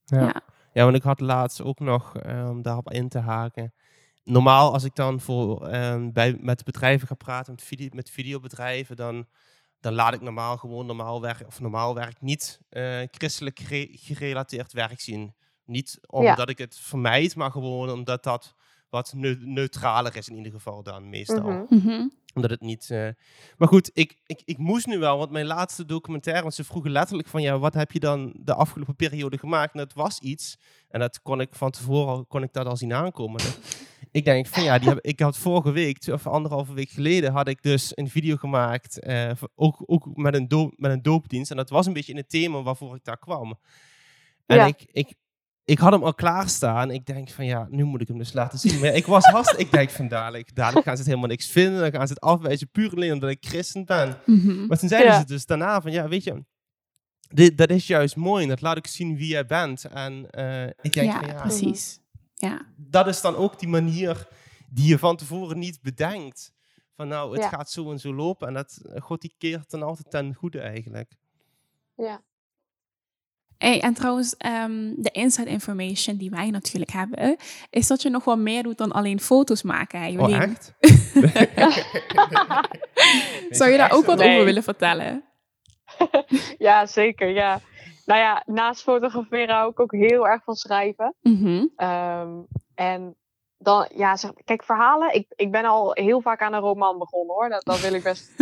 Ja. 0.05 0.21
Ja. 0.21 0.41
Ja, 0.73 0.85
want 0.85 0.97
ik 0.97 1.03
had 1.03 1.21
laatst 1.21 1.63
ook 1.63 1.79
nog, 1.81 2.15
om 2.49 2.63
daarop 2.63 2.91
in 2.91 3.09
te 3.09 3.19
haken. 3.19 3.75
Normaal 4.25 4.73
als 4.73 4.85
ik 4.85 4.95
dan 4.95 5.21
voor, 5.21 5.67
eh, 5.67 6.07
bij, 6.13 6.37
met 6.41 6.65
bedrijven 6.65 7.09
ga 7.09 7.15
praten, 7.15 7.53
met, 7.53 7.63
video, 7.65 7.89
met 7.93 8.11
videobedrijven, 8.11 8.97
dan, 8.97 9.27
dan 9.81 9.93
laat 9.93 10.15
ik 10.15 10.21
normaal 10.21 10.57
gewoon 10.57 10.87
normaal 10.87 11.21
werk, 11.21 11.47
of 11.47 11.61
normaal 11.61 11.95
werk 11.95 12.21
niet 12.21 12.61
eh, 12.69 13.01
christelijk 13.11 13.59
gere- 13.59 13.89
gerelateerd 13.91 14.73
werk 14.73 15.01
zien. 15.01 15.35
Niet 15.65 15.99
omdat 16.07 16.49
ik 16.49 16.59
het 16.59 16.79
vermijd, 16.79 17.37
maar 17.37 17.51
gewoon 17.51 17.91
omdat 17.91 18.23
dat 18.23 18.55
wat 18.91 19.13
neu- 19.17 19.39
neutraler 19.41 20.17
is 20.17 20.29
in 20.29 20.37
ieder 20.37 20.53
geval 20.53 20.83
dan 20.83 21.09
meestal. 21.09 21.67
Mhm. 21.69 22.09
Omdat 22.35 22.51
het 22.51 22.61
niet. 22.61 22.91
eh, 22.91 23.09
Maar 23.57 23.69
goed, 23.69 23.91
ik, 23.93 24.21
ik, 24.27 24.43
ik 24.45 24.59
moest 24.59 24.87
nu 24.87 24.99
wel, 24.99 25.19
want 25.19 25.31
mijn 25.31 25.47
laatste 25.47 25.85
documentaire, 25.85 26.43
want 26.43 26.55
ze 26.55 26.65
vroegen 26.65 26.91
letterlijk 26.91 27.29
van 27.29 27.43
ja, 27.43 27.59
wat 27.59 27.75
heb 27.75 27.93
je 27.93 28.01
dan 28.01 28.33
de 28.37 28.55
afgelopen 28.55 28.97
periode 28.97 29.39
gemaakt? 29.39 29.73
En 29.73 29.79
dat 29.79 29.93
was 29.93 30.19
iets. 30.19 30.59
En 30.89 31.01
dat 31.01 31.23
kon 31.23 31.41
ik 31.41 31.49
van 31.55 31.71
tevoren 31.71 32.13
al, 32.13 32.25
kon 32.25 32.43
ik 32.43 32.53
dat 32.53 32.67
al 32.67 32.77
zien 32.77 32.93
aankomen. 32.95 33.41
Ik 34.11 34.25
denk 34.25 34.47
van 34.47 34.63
ja, 34.63 34.79
die 34.79 34.89
heb, 34.89 34.99
ik 35.01 35.21
had 35.21 35.37
vorige 35.39 35.71
week, 35.71 36.07
of 36.11 36.27
anderhalve 36.27 36.75
week 36.75 36.89
geleden, 36.91 37.33
had 37.33 37.49
ik 37.49 37.63
dus 37.63 37.93
een 37.95 38.09
video 38.09 38.37
gemaakt, 38.37 38.99
eh, 39.01 39.31
ook, 39.55 39.83
ook 39.87 40.17
met, 40.17 40.35
een 40.35 40.49
doop, 40.49 40.73
met 40.77 40.91
een 40.91 41.03
doopdienst. 41.03 41.51
En 41.51 41.57
dat 41.57 41.71
was 41.71 41.87
een 41.87 41.93
beetje 41.93 42.13
in 42.13 42.19
het 42.19 42.29
thema 42.31 42.63
waarvoor 42.63 42.95
ik 42.97 43.05
daar 43.05 43.19
kwam. 43.19 43.59
En 44.47 44.57
Ja. 44.57 44.67
ik, 44.67 44.85
ik, 44.93 45.15
ik 45.65 45.79
had 45.79 45.93
hem 45.93 46.03
al 46.05 46.15
klaarstaan. 46.15 46.91
Ik 46.91 47.07
denk 47.07 47.31
van 47.31 47.45
ja, 47.45 47.67
nu 47.71 47.85
moet 47.85 48.01
ik 48.01 48.09
hem 48.09 48.19
dus 48.19 48.33
laten 48.33 48.59
zien. 48.59 48.81
Maar 48.81 48.95
ik 48.95 49.07
was 49.07 49.25
hartstikke, 49.25 49.65
ik 49.65 49.71
denk 49.71 49.91
van 49.91 50.09
dadelijk, 50.09 50.55
dadelijk 50.55 50.85
gaan 50.87 50.95
ze 50.97 51.01
het 51.03 51.11
helemaal 51.11 51.31
niks 51.31 51.47
vinden. 51.51 51.81
Dan 51.81 51.93
gaan 51.93 52.07
ze 52.07 52.13
het 52.13 52.23
afwijzen 52.23 52.71
puur 52.71 52.91
alleen 52.93 53.13
omdat 53.13 53.31
ik 53.31 53.45
christen 53.47 53.85
ben. 53.85 54.17
Mhm. 54.27 54.67
Maar 54.67 54.79
toen 54.79 54.89
zeiden 54.89 55.13
Ja. 55.13 55.19
ze 55.21 55.27
dus 55.27 55.47
daarna 55.47 55.81
van 55.81 55.93
ja, 55.93 56.09
weet 56.09 56.25
je, 56.25 56.45
dit, 57.29 57.59
dat 57.59 57.71
is 57.71 57.87
juist 57.87 58.17
mooi. 58.17 58.43
En 58.43 58.49
dat 58.49 58.61
laat 58.61 58.77
ik 58.77 58.87
zien 58.87 59.17
wie 59.17 59.27
jij 59.29 59.47
bent. 59.47 59.85
En 59.85 60.31
eh, 60.31 60.67
ik 60.67 60.93
denk 60.93 61.13
Ja, 61.13 61.19
van 61.19 61.29
ja, 61.29 61.41
precies. 61.41 62.01
Ja. 62.35 62.67
dat 62.77 63.07
is 63.07 63.21
dan 63.21 63.37
ook 63.37 63.59
die 63.59 63.69
manier 63.69 64.29
die 64.69 64.89
je 64.89 64.99
van 64.99 65.17
tevoren 65.17 65.59
niet 65.59 65.81
bedenkt. 65.83 66.53
Van 66.97 67.09
nou, 67.09 67.33
het 67.33 67.43
Ja. 67.43 67.49
gaat 67.49 67.71
zo 67.71 67.91
en 67.91 67.99
zo 67.99 68.15
lopen. 68.15 68.49
En 68.49 68.55
dat, 68.55 68.81
God 68.99 69.21
die 69.21 69.35
keert 69.39 69.71
dan 69.71 69.83
altijd 69.83 70.11
ten 70.11 70.35
goede 70.35 70.61
eigenlijk. 70.61 71.13
ja. 71.97 72.23
Hey, 73.63 73.81
en 73.81 73.95
trouwens, 73.95 74.37
ehm, 74.37 74.93
de 74.97 75.11
inside 75.11 75.49
information 75.51 76.17
die 76.17 76.31
wij 76.31 76.51
natuurlijk 76.51 76.93
hebben, 76.93 77.37
is 77.71 77.87
dat 77.87 78.03
je 78.03 78.11
nog 78.11 78.25
wel 78.25 78.37
meer 78.39 78.63
doet 78.63 78.79
dan 78.79 78.93
alleen 78.93 79.21
foto's 79.21 79.63
maken. 79.63 80.01
Hè, 80.01 80.19
Oh, 80.21 80.37
echt? 80.37 80.75
Zou 83.59 83.71
je 83.71 83.77
daar 83.77 83.93
ook 83.93 84.05
wat 84.05 84.19
Nee. 84.19 84.33
over 84.33 84.45
willen 84.45 84.63
vertellen? 84.63 85.25
ja, 86.59 86.87
zeker. 86.87 87.29
Ja. 87.29 87.61
Nou 88.07 88.21
ja, 88.21 88.43
naast 88.47 88.83
fotograferen 88.83 89.55
hou 89.55 89.71
ik 89.71 89.81
ook 89.81 89.93
heel 89.93 90.27
erg 90.29 90.43
van 90.45 90.55
schrijven. 90.55 91.15
Mhm. 91.21 91.67
Ehm, 91.77 92.31
en 92.75 93.17
dan, 93.59 93.89
ja, 93.95 94.17
zeg, 94.17 94.31
kijk, 94.45 94.65
verhalen. 94.65 95.15
Ik, 95.15 95.27
ik 95.37 95.51
ben 95.51 95.65
al 95.65 95.91
heel 95.93 96.21
vaak 96.21 96.41
aan 96.43 96.53
een 96.53 96.61
roman 96.61 96.99
begonnen 96.99 97.35
hoor. 97.35 97.49
Dat, 97.49 97.65
dat 97.65 97.81
wil 97.81 97.93
ik 97.95 98.03
best. 98.03 98.33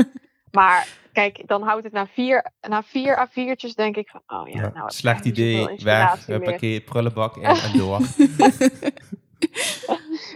Maar 0.52 0.88
kijk, 1.12 1.42
dan 1.48 1.62
houdt 1.62 1.84
het 1.84 1.92
na 1.92 2.06
vier, 2.06 2.50
na 2.68 2.82
vier 2.82 3.28
A4'tjes 3.28 3.74
denk 3.74 3.96
ik 3.96 4.08
van, 4.08 4.40
oh 4.40 4.48
ja, 4.48 4.60
Ja, 4.60 4.70
nou. 4.74 4.90
slecht 4.90 5.24
niet 5.24 5.38
idee, 5.38 5.76
weg, 5.82 6.26
huppakee, 6.26 6.80
prullenbak 6.80 7.36
in 7.36 7.42
en 7.44 7.78
door. 7.78 8.00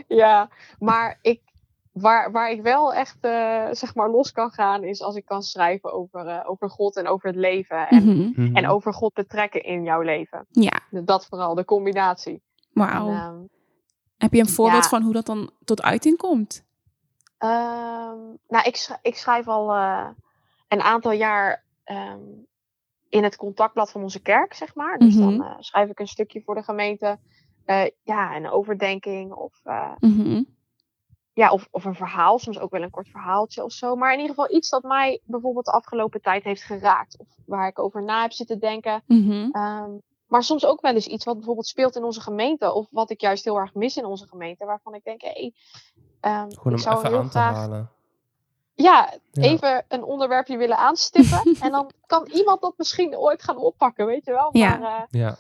Ja, 0.08 0.48
maar 0.78 1.18
ik, 1.22 1.40
waar, 1.92 2.32
waar 2.32 2.50
ik 2.50 2.62
wel 2.62 2.94
echt 2.94 3.16
eh, 3.20 3.64
zeg 3.70 3.94
maar 3.94 4.10
los 4.10 4.32
kan 4.32 4.50
gaan, 4.50 4.84
is 4.84 5.02
als 5.02 5.16
ik 5.16 5.24
kan 5.24 5.42
schrijven 5.42 5.92
over, 5.92 6.26
eh, 6.26 6.50
over 6.50 6.70
God 6.70 6.96
en 6.96 7.06
over 7.08 7.28
het 7.28 7.36
leven. 7.38 7.88
En, 7.88 8.04
Mhm. 8.04 8.42
Mhm. 8.42 8.56
en 8.56 8.68
over 8.68 8.94
God 8.94 9.12
betrekken 9.14 9.62
in 9.64 9.82
jouw 9.82 10.00
leven. 10.00 10.46
Ja, 10.50 10.80
Dat 10.90 11.26
vooral, 11.26 11.54
de 11.54 11.64
combinatie. 11.64 12.42
wauw. 12.72 13.08
Ehm, 13.10 13.34
Heb 14.16 14.32
je 14.32 14.40
een 14.40 14.48
voorbeeld 14.48 14.82
ja. 14.82 14.88
van 14.88 15.02
hoe 15.02 15.12
dat 15.12 15.26
dan 15.26 15.50
tot 15.64 15.82
uiting 15.82 16.16
komt? 16.16 16.64
Ehm, 17.38 18.18
nou, 18.48 18.64
ik, 18.64 18.76
sch- 18.76 18.98
ik 19.02 19.16
schrijf 19.16 19.48
al 19.48 19.70
eh, 19.72 20.08
een 20.68 20.80
aantal 20.80 21.12
jaar 21.12 21.64
ehm, 21.84 22.20
in 23.08 23.22
het 23.24 23.36
contactblad 23.36 23.90
van 23.90 24.02
onze 24.02 24.20
kerk, 24.22 24.54
zeg 24.54 24.74
maar. 24.74 24.98
Dus 24.98 25.14
Mhm. 25.14 25.24
dan 25.38 25.44
eh, 25.46 25.56
schrijf 25.58 25.90
ik 25.90 25.98
een 25.98 26.06
stukje 26.08 26.42
voor 26.42 26.54
de 26.54 26.62
gemeente. 26.62 27.18
eh, 27.64 27.84
ja, 28.02 28.36
een 28.36 28.50
overdenking 28.50 29.32
of, 29.32 29.60
Mhm. 30.00 30.42
ja, 31.32 31.50
of, 31.50 31.68
of 31.70 31.84
een 31.84 31.94
verhaal. 31.94 32.38
Soms 32.38 32.58
ook 32.58 32.70
wel 32.70 32.82
een 32.82 32.90
kort 32.90 33.08
verhaaltje 33.08 33.64
of 33.64 33.72
zo. 33.72 33.94
Maar 33.96 34.12
in 34.12 34.18
ieder 34.20 34.34
geval 34.34 34.54
iets 34.56 34.68
dat 34.68 34.82
mij 34.82 35.20
bijvoorbeeld 35.24 35.64
de 35.64 35.70
afgelopen 35.72 36.20
tijd 36.22 36.44
heeft 36.44 36.62
geraakt. 36.62 37.18
Of 37.18 37.26
waar 37.46 37.68
ik 37.68 37.78
over 37.78 38.02
na 38.02 38.22
heb 38.22 38.32
zitten 38.32 38.58
denken. 38.60 39.02
Mhm. 39.06 39.48
Ehm, 39.52 39.90
maar 40.26 40.42
soms 40.42 40.66
ook 40.66 40.80
wel 40.80 40.94
eens 40.94 41.06
iets 41.06 41.24
wat 41.24 41.36
bijvoorbeeld 41.36 41.66
speelt 41.66 41.96
in 41.96 42.04
onze 42.04 42.20
gemeente. 42.20 42.72
Of 42.72 42.86
wat 42.90 43.10
ik 43.10 43.20
juist 43.20 43.44
heel 43.44 43.56
erg 43.58 43.74
mis 43.74 43.96
in 43.96 44.04
onze 44.04 44.26
gemeente. 44.28 44.64
Waarvan 44.64 44.94
ik 44.94 45.04
denk, 45.04 45.20
hé, 45.20 45.28
hey, 45.30 45.52
ehm, 46.24 46.48
Gewoon 46.50 46.54
ik 46.64 46.64
om 46.72 46.78
zou 46.78 46.96
even 46.98 47.08
heel 47.08 47.18
aan 47.18 47.24
te 47.24 47.30
graag 47.30 47.54
halen. 47.56 47.90
ja, 48.74 49.12
Ja. 49.32 49.42
even 49.42 49.84
een 49.88 50.02
onderwerpje 50.04 50.56
willen 50.56 50.76
aanstippen. 50.78 51.40
en 51.64 51.70
dan 51.70 51.90
kan 52.06 52.26
iemand 52.32 52.60
dat 52.60 52.74
misschien 52.76 53.16
ooit 53.16 53.42
gaan 53.42 53.56
oppakken, 53.56 54.06
weet 54.06 54.24
je 54.24 54.30
wel. 54.32 54.48
Ja. 54.52 54.76
Maar 54.78 54.96
eh, 55.10 55.20
Ja. 55.20 55.36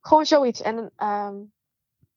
gewoon 0.00 0.26
zoiets. 0.26 0.62
En 0.62 0.90
ehm, 0.96 1.34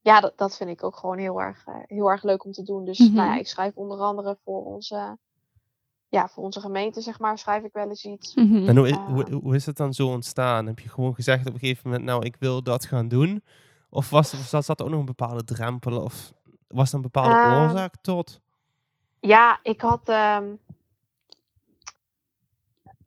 ja, 0.01 0.19
dat, 0.19 0.33
dat 0.37 0.57
vind 0.57 0.69
ik 0.69 0.83
ook 0.83 0.95
gewoon 0.95 1.17
heel 1.17 1.41
erg, 1.41 1.65
eh, 1.67 1.75
heel 1.85 2.09
erg 2.09 2.23
leuk 2.23 2.45
om 2.45 2.51
te 2.51 2.63
doen. 2.63 2.85
Dus 2.85 2.99
Mhm. 2.99 3.13
nou 3.13 3.27
ja, 3.29 3.37
ik 3.37 3.47
schrijf 3.47 3.75
onder 3.75 3.99
andere 3.99 4.37
voor 4.43 4.65
onze, 4.65 5.17
ja, 6.07 6.27
voor 6.27 6.43
onze 6.43 6.59
gemeente, 6.59 7.01
zeg 7.01 7.19
maar, 7.19 7.37
schrijf 7.37 7.63
ik 7.63 7.73
wel 7.73 7.89
eens 7.89 8.05
iets. 8.05 8.35
Mhm. 8.35 8.67
En 8.67 8.77
hoe, 8.77 8.93
Ah. 8.95 9.05
hoe, 9.07 9.33
hoe 9.43 9.55
is 9.55 9.65
het 9.65 9.77
dan 9.77 9.93
zo 9.93 10.07
ontstaan? 10.07 10.65
Heb 10.65 10.79
je 10.79 10.89
gewoon 10.89 11.13
gezegd 11.15 11.47
op 11.47 11.53
een 11.53 11.59
gegeven 11.59 11.89
moment, 11.89 12.05
nou, 12.07 12.25
ik 12.25 12.35
wil 12.39 12.63
dat 12.63 12.85
gaan 12.85 13.07
doen? 13.07 13.43
Of 13.89 14.09
was, 14.09 14.33
of 14.33 14.39
zat, 14.39 14.65
zat 14.65 14.79
er 14.79 14.85
ook 14.85 14.91
nog 14.91 14.99
een 14.99 15.05
bepaalde 15.05 15.43
drempel? 15.43 16.01
Of 16.01 16.33
was 16.69 16.89
er 16.89 16.95
een 16.95 17.01
bepaalde 17.01 17.35
Ehm, 17.35 17.61
oorzaak 17.63 17.93
tot? 18.01 18.39
Ja, 19.19 19.59
ik 19.63 19.81
had. 19.81 20.01
ehm, 20.09 20.45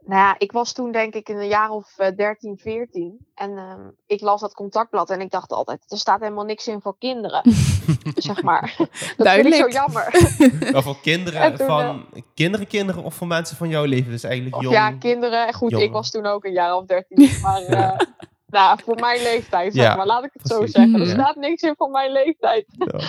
nou 0.04 0.20
ja, 0.20 0.34
ik 0.38 0.52
was 0.52 0.72
toen 0.72 0.92
denk 0.92 1.14
ik 1.14 1.28
in 1.28 1.36
een 1.38 1.48
jaar 1.48 1.70
of 1.70 1.98
eh, 1.98 2.16
13, 2.16 2.58
14. 2.58 3.26
En 3.34 3.56
ehm, 3.58 3.80
ik 4.06 4.20
las 4.20 4.40
dat 4.40 4.54
contactblad 4.54 5.10
en 5.10 5.20
ik 5.20 5.30
dacht 5.30 5.52
altijd, 5.52 5.84
er 5.88 5.98
staat 5.98 6.20
helemaal 6.20 6.44
niks 6.44 6.66
in 6.68 6.80
voor 6.80 6.96
kinderen. 6.98 7.42
zeg 8.14 8.42
maar. 8.42 8.74
dat 9.16 9.28
vind 9.28 9.46
ik 9.46 9.54
zo 9.54 9.68
jammer. 9.68 10.30
Maar 10.72 10.82
voor 10.82 11.00
kinderen 11.00 11.54
toen, 11.56 11.66
van... 11.66 12.04
Kinderen, 12.34 12.66
kinderen 12.66 13.02
of 13.02 13.14
voor 13.14 13.26
mensen 13.26 13.56
van 13.56 13.68
jouw 13.68 13.84
leven? 13.84 14.10
Dus 14.10 14.22
eigenlijk 14.22 14.56
Of 14.56 14.62
jong. 14.62 14.74
ja, 14.74 14.92
kinderen. 14.92 15.54
Goed, 15.54 15.70
jongen. 15.70 15.86
ik 15.86 15.92
was 15.92 16.10
toen 16.10 16.26
ook 16.26 16.44
een 16.44 16.52
jaar 16.52 16.74
of 16.76 16.84
13. 16.86 17.30
Maar 17.42 17.62
eh, 17.62 17.98
nou, 18.46 18.78
voor 18.84 19.00
mijn 19.00 19.22
leeftijd, 19.22 19.74
zeg 19.74 19.84
Ja, 19.84 19.96
maar. 19.96 20.06
Laat 20.06 20.24
ik 20.24 20.30
het 20.32 20.48
zo 20.48 20.66
zeggen. 20.66 21.00
Er 21.00 21.06
staat 21.08 21.36
niks 21.36 21.62
in 21.62 21.74
voor 21.76 21.90
mijn 21.90 22.12
leeftijd. 22.12 22.66
Ja. 22.78 23.00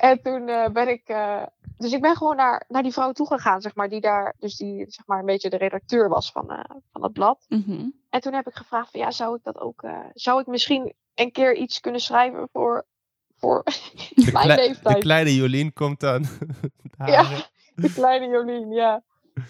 En 0.00 0.22
toen 0.22 0.48
eh, 0.48 0.68
ben 0.68 0.88
ik. 0.88 1.02
eh, 1.08 1.42
dus 1.78 1.92
ik 1.92 2.00
ben 2.00 2.16
gewoon 2.16 2.36
naar, 2.36 2.64
naar 2.68 2.82
die 2.82 2.92
vrouw 2.92 3.12
toegegaan, 3.12 3.60
zeg 3.60 3.74
maar, 3.74 3.88
die 3.88 4.00
daar, 4.00 4.34
dus 4.38 4.56
die 4.56 4.84
zeg 4.88 5.06
maar 5.06 5.18
een 5.18 5.24
beetje 5.26 5.50
de 5.50 5.56
redacteur 5.56 6.08
was 6.08 6.32
van, 6.32 6.50
eh, 6.50 6.60
van 6.92 7.02
het 7.02 7.12
blad. 7.12 7.44
Mhm. 7.48 7.88
En 8.10 8.20
toen 8.20 8.32
heb 8.32 8.46
ik 8.46 8.54
gevraagd 8.54 8.90
van 8.90 9.00
ja, 9.00 9.10
zou 9.10 9.36
ik 9.36 9.42
dat 9.44 9.58
ook, 9.60 9.82
eh, 9.82 9.98
zou 10.14 10.40
ik 10.40 10.46
misschien 10.46 10.94
een 11.14 11.32
keer 11.32 11.54
iets 11.56 11.80
kunnen 11.80 12.00
schrijven 12.00 12.48
voor, 12.52 12.86
voor 13.36 13.62
De, 14.14 14.32
mijn 14.32 14.44
klei- 14.44 14.60
de 14.60 14.66
leeftijd? 14.66 14.98
kleine 15.02 15.34
Jolien 15.34 15.72
komt 15.72 16.00
dan. 16.00 16.24
Ja. 17.06 17.24
De 17.74 17.92
kleine 17.92 18.26
Jolien, 18.26 18.70
ja. 18.70 19.02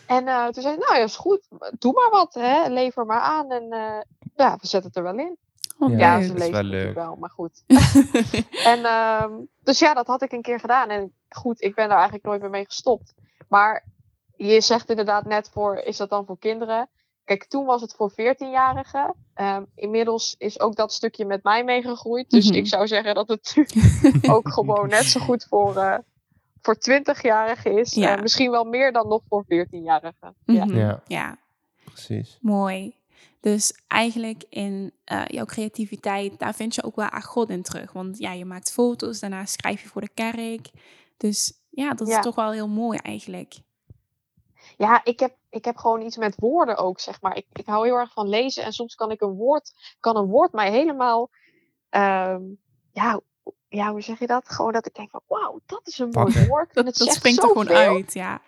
En 0.06 0.28
eh, 0.28 0.46
toen 0.46 0.62
zei 0.62 0.74
ik, 0.74 0.80
nou 0.80 0.94
ja, 0.98 1.02
is 1.04 1.16
goed, 1.16 1.48
doe 1.78 1.92
maar 1.92 2.10
wat, 2.10 2.34
hè, 2.34 2.68
lever 2.68 3.06
maar 3.06 3.20
aan 3.20 3.50
en 3.50 3.70
eh, 3.70 4.00
ja, 4.36 4.56
we 4.60 4.66
zetten 4.66 4.88
het 4.90 4.96
er 4.96 5.02
wel 5.02 5.18
in. 5.18 5.36
Oh, 5.78 5.98
Ja, 5.98 6.20
ze 6.22 6.26
dat 6.26 6.36
is 6.36 6.42
lezen 6.42 6.52
wel 6.52 6.62
leuk. 6.62 6.94
wel, 6.94 7.16
maar 7.16 7.30
goed. 7.30 7.62
En 8.64 8.84
ehm, 8.84 9.32
dus 9.62 9.78
ja, 9.78 9.94
dat 9.94 10.06
had 10.06 10.22
ik 10.22 10.32
een 10.32 10.42
keer 10.42 10.60
gedaan. 10.60 10.88
En 10.88 11.12
goed, 11.28 11.62
ik 11.62 11.74
ben 11.74 11.86
daar 11.88 11.96
eigenlijk 11.96 12.26
nooit 12.26 12.40
meer 12.40 12.50
mee 12.50 12.64
gestopt. 12.64 13.14
Maar 13.48 13.84
je 14.36 14.60
zegt 14.60 14.90
inderdaad 14.90 15.24
net 15.24 15.50
voor, 15.52 15.76
is 15.76 15.96
dat 15.96 16.10
dan 16.10 16.26
voor 16.26 16.38
kinderen? 16.38 16.88
Kijk, 17.24 17.44
toen 17.44 17.64
was 17.64 17.80
het 17.80 17.94
voor 17.94 18.10
14-jarigen. 18.12 19.14
Ehm, 19.34 19.62
inmiddels 19.74 20.34
is 20.38 20.60
ook 20.60 20.76
dat 20.76 20.92
stukje 20.92 21.24
met 21.24 21.42
mij 21.42 21.64
meegegroeid. 21.64 22.30
Dus 22.30 22.46
Mhm. 22.48 22.56
ik 22.58 22.66
zou 22.66 22.86
zeggen 22.86 23.14
dat 23.14 23.28
het 23.28 23.52
nu 23.56 23.66
ook 24.34 24.52
gewoon 24.52 24.88
net 24.88 25.04
zo 25.04 25.20
goed 25.20 25.46
voor, 25.48 25.76
eh 25.76 25.98
voor 26.62 26.76
20-jarigen 26.78 27.78
is. 27.78 27.94
Ja. 27.94 28.16
Eh, 28.16 28.22
misschien 28.22 28.50
wel 28.50 28.64
meer 28.64 28.92
dan 28.92 29.08
nog 29.08 29.22
voor 29.28 29.44
14-jarigen. 29.44 30.34
Ja. 30.44 30.64
Mhm. 30.64 30.76
Ja. 30.76 31.00
ja, 31.06 31.36
Precies. 31.84 32.38
mooi. 32.40 32.96
Dus 33.40 33.80
eigenlijk 33.86 34.44
in 34.48 34.92
eh, 35.04 35.24
jouw 35.26 35.44
creativiteit, 35.44 36.38
daar 36.38 36.54
vind 36.54 36.74
je 36.74 36.82
ook 36.82 36.96
wel 36.96 37.08
echt 37.08 37.26
God 37.26 37.50
in 37.50 37.62
terug. 37.62 37.92
Want 37.92 38.18
ja, 38.18 38.32
je 38.32 38.44
maakt 38.44 38.72
foto's, 38.72 39.20
daarna 39.20 39.44
schrijf 39.44 39.82
je 39.82 39.88
voor 39.88 40.00
de 40.00 40.10
kerk. 40.14 40.70
Dus 41.16 41.52
ja, 41.70 41.94
dat 41.94 42.08
is 42.08 42.20
toch 42.20 42.34
wel 42.34 42.50
heel 42.50 42.68
mooi 42.68 42.98
eigenlijk. 43.02 43.54
Ja, 44.76 45.04
ik 45.04 45.20
heb, 45.20 45.36
ik 45.50 45.64
heb 45.64 45.76
gewoon 45.76 46.00
iets 46.00 46.16
met 46.16 46.34
woorden 46.38 46.76
ook, 46.76 47.00
zeg 47.00 47.20
maar. 47.20 47.36
Ik, 47.36 47.46
ik 47.52 47.66
hou 47.66 47.86
heel 47.86 47.96
erg 47.96 48.12
van 48.12 48.28
lezen 48.28 48.64
en 48.64 48.72
soms 48.72 48.94
kan 48.94 49.10
ik 49.10 49.20
een 49.20 49.34
woord, 49.34 49.72
kan 50.00 50.16
een 50.16 50.26
woord 50.26 50.52
mij 50.52 50.70
helemaal, 50.70 51.30
ehm, 51.88 52.42
ja, 52.92 53.20
ja, 53.68 53.90
hoe 53.90 54.00
zeg 54.00 54.18
je 54.18 54.26
dat? 54.26 54.48
Gewoon 54.48 54.72
dat 54.72 54.86
ik 54.86 54.94
denk 54.94 55.10
van, 55.10 55.22
wauw, 55.26 55.60
dat 55.66 55.86
is 55.86 55.98
een 55.98 56.10
mooi 56.10 56.46
woord. 56.46 56.68
En 56.68 56.84
Dat, 56.84 56.86
het 56.96 56.98
dat 56.98 57.14
springt 57.14 57.42
er 57.42 57.48
gewoon 57.48 57.68
uit, 57.68 58.12
ja. 58.12 58.40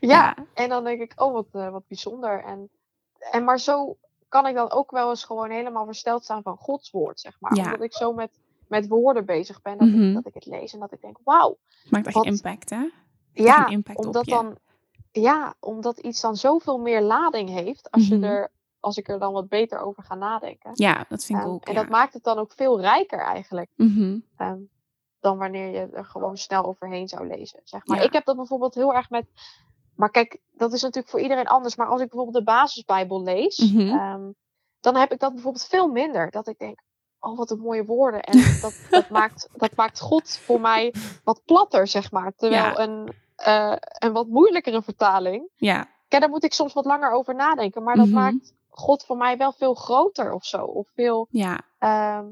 Ja. 0.00 0.08
Ja. 0.08 0.36
en 0.54 0.68
dan 0.68 0.84
denk 0.84 1.00
ik, 1.00 1.12
oh, 1.16 1.32
wat, 1.32 1.46
eh, 1.52 1.70
wat 1.70 1.86
bijzonder. 1.86 2.44
En, 2.44 2.70
en 3.18 3.44
maar 3.44 3.60
zo 3.60 3.96
kan 4.28 4.46
ik 4.46 4.54
dan 4.54 4.70
ook 4.70 4.90
wel 4.90 5.08
eens 5.10 5.24
gewoon 5.24 5.50
helemaal 5.50 5.84
versteld 5.84 6.24
staan 6.24 6.42
van 6.42 6.56
Gods 6.56 6.90
woord, 6.90 7.20
zeg 7.20 7.36
maar. 7.40 7.54
Ja. 7.56 7.64
Omdat 7.64 7.82
ik 7.82 7.92
zo 7.94 8.12
met, 8.12 8.38
met 8.68 8.88
woorden 8.88 9.24
bezig 9.24 9.62
ben, 9.62 9.78
dat, 9.78 9.88
Mhm. 9.88 10.02
ik, 10.08 10.14
dat 10.14 10.26
ik 10.26 10.34
het 10.34 10.46
lees 10.46 10.72
en 10.72 10.80
dat 10.80 10.92
ik 10.92 11.00
denk, 11.00 11.18
wauw. 11.24 11.58
Maakt 11.90 12.06
echt 12.06 12.16
Wat- 12.16 12.24
impact, 12.26 12.70
hè? 12.70 12.88
Ja, 13.32 13.66
een 13.66 13.72
impact 13.72 13.98
op 13.98 14.04
omdat 14.04 14.24
dan, 14.24 14.58
ja, 15.12 15.54
omdat 15.60 15.98
iets 15.98 16.20
dan 16.20 16.36
zoveel 16.36 16.78
meer 16.78 17.00
lading 17.02 17.48
heeft 17.48 17.90
als, 17.90 18.08
Mhm. 18.08 18.20
je 18.20 18.26
er, 18.26 18.52
als 18.80 18.96
ik 18.96 19.08
er 19.08 19.18
dan 19.18 19.32
wat 19.32 19.48
beter 19.48 19.78
over 19.80 20.02
ga 20.02 20.14
nadenken. 20.14 20.70
Ja, 20.74 21.04
dat 21.08 21.24
vind 21.24 21.38
ik 21.38 21.44
Ehm, 21.44 21.54
ook, 21.54 21.64
en 21.64 21.72
ja. 21.72 21.80
dat 21.80 21.88
maakt 21.88 22.12
het 22.12 22.24
dan 22.24 22.38
ook 22.38 22.52
veel 22.52 22.80
rijker 22.80 23.20
eigenlijk. 23.20 23.70
Mhm. 23.76 24.18
ehm, 24.36 24.58
dan 25.20 25.38
wanneer 25.38 25.70
je 25.70 25.88
er 25.92 26.04
gewoon 26.04 26.36
snel 26.36 26.64
overheen 26.64 27.08
zou 27.08 27.26
lezen. 27.26 27.60
Zeg 27.64 27.86
maar. 27.86 27.96
Ja. 27.98 28.02
Ik 28.04 28.12
heb 28.12 28.24
dat 28.24 28.36
bijvoorbeeld 28.36 28.74
heel 28.74 28.94
erg 28.94 29.10
met. 29.10 29.26
Maar 29.98 30.10
kijk, 30.10 30.38
dat 30.52 30.72
is 30.72 30.82
natuurlijk 30.82 31.08
voor 31.12 31.20
iedereen 31.20 31.46
anders. 31.46 31.76
Maar 31.76 31.86
als 31.86 32.00
ik 32.00 32.08
bijvoorbeeld 32.08 32.36
de 32.46 32.52
basisbijbel 32.52 33.22
lees, 33.22 33.72
Mhm. 33.72 33.88
ehm, 33.98 34.30
dan 34.80 34.96
heb 34.96 35.12
ik 35.12 35.18
dat 35.20 35.32
bijvoorbeeld 35.32 35.66
veel 35.66 35.88
minder. 35.88 36.30
Dat 36.30 36.48
ik 36.48 36.58
denk, 36.58 36.80
oh 37.20 37.36
wat 37.36 37.50
een 37.50 37.58
mooie 37.58 37.84
woorden. 37.84 38.22
En 38.22 38.32
dat, 38.60 38.74
dat, 38.88 39.08
maakt, 39.08 39.48
dat 39.52 39.76
maakt 39.76 40.00
God 40.00 40.38
voor 40.44 40.60
mij 40.60 40.94
wat 41.24 41.42
platter, 41.44 41.86
zeg 41.86 42.10
maar. 42.10 42.32
Terwijl 42.36 42.62
Ja. 42.62 42.78
een, 42.78 43.12
eh, 43.36 43.76
een 43.98 44.12
wat 44.12 44.26
moeilijkere 44.26 44.82
vertaling, 44.82 45.48
Ja, 45.56 45.88
kijk, 46.08 46.22
daar 46.22 46.30
moet 46.30 46.44
ik 46.44 46.52
soms 46.52 46.72
wat 46.72 46.84
langer 46.84 47.10
over 47.10 47.34
nadenken. 47.34 47.82
Maar 47.82 47.96
dat 47.96 48.06
Mhm. 48.06 48.14
maakt 48.14 48.52
God 48.68 49.04
voor 49.04 49.16
mij 49.16 49.36
wel 49.36 49.52
veel 49.52 49.74
groter 49.74 50.32
of 50.32 50.44
zo. 50.44 50.64
Of 50.64 50.88
veel, 50.94 51.26
ja. 51.30 51.60
ehm, 51.78 52.26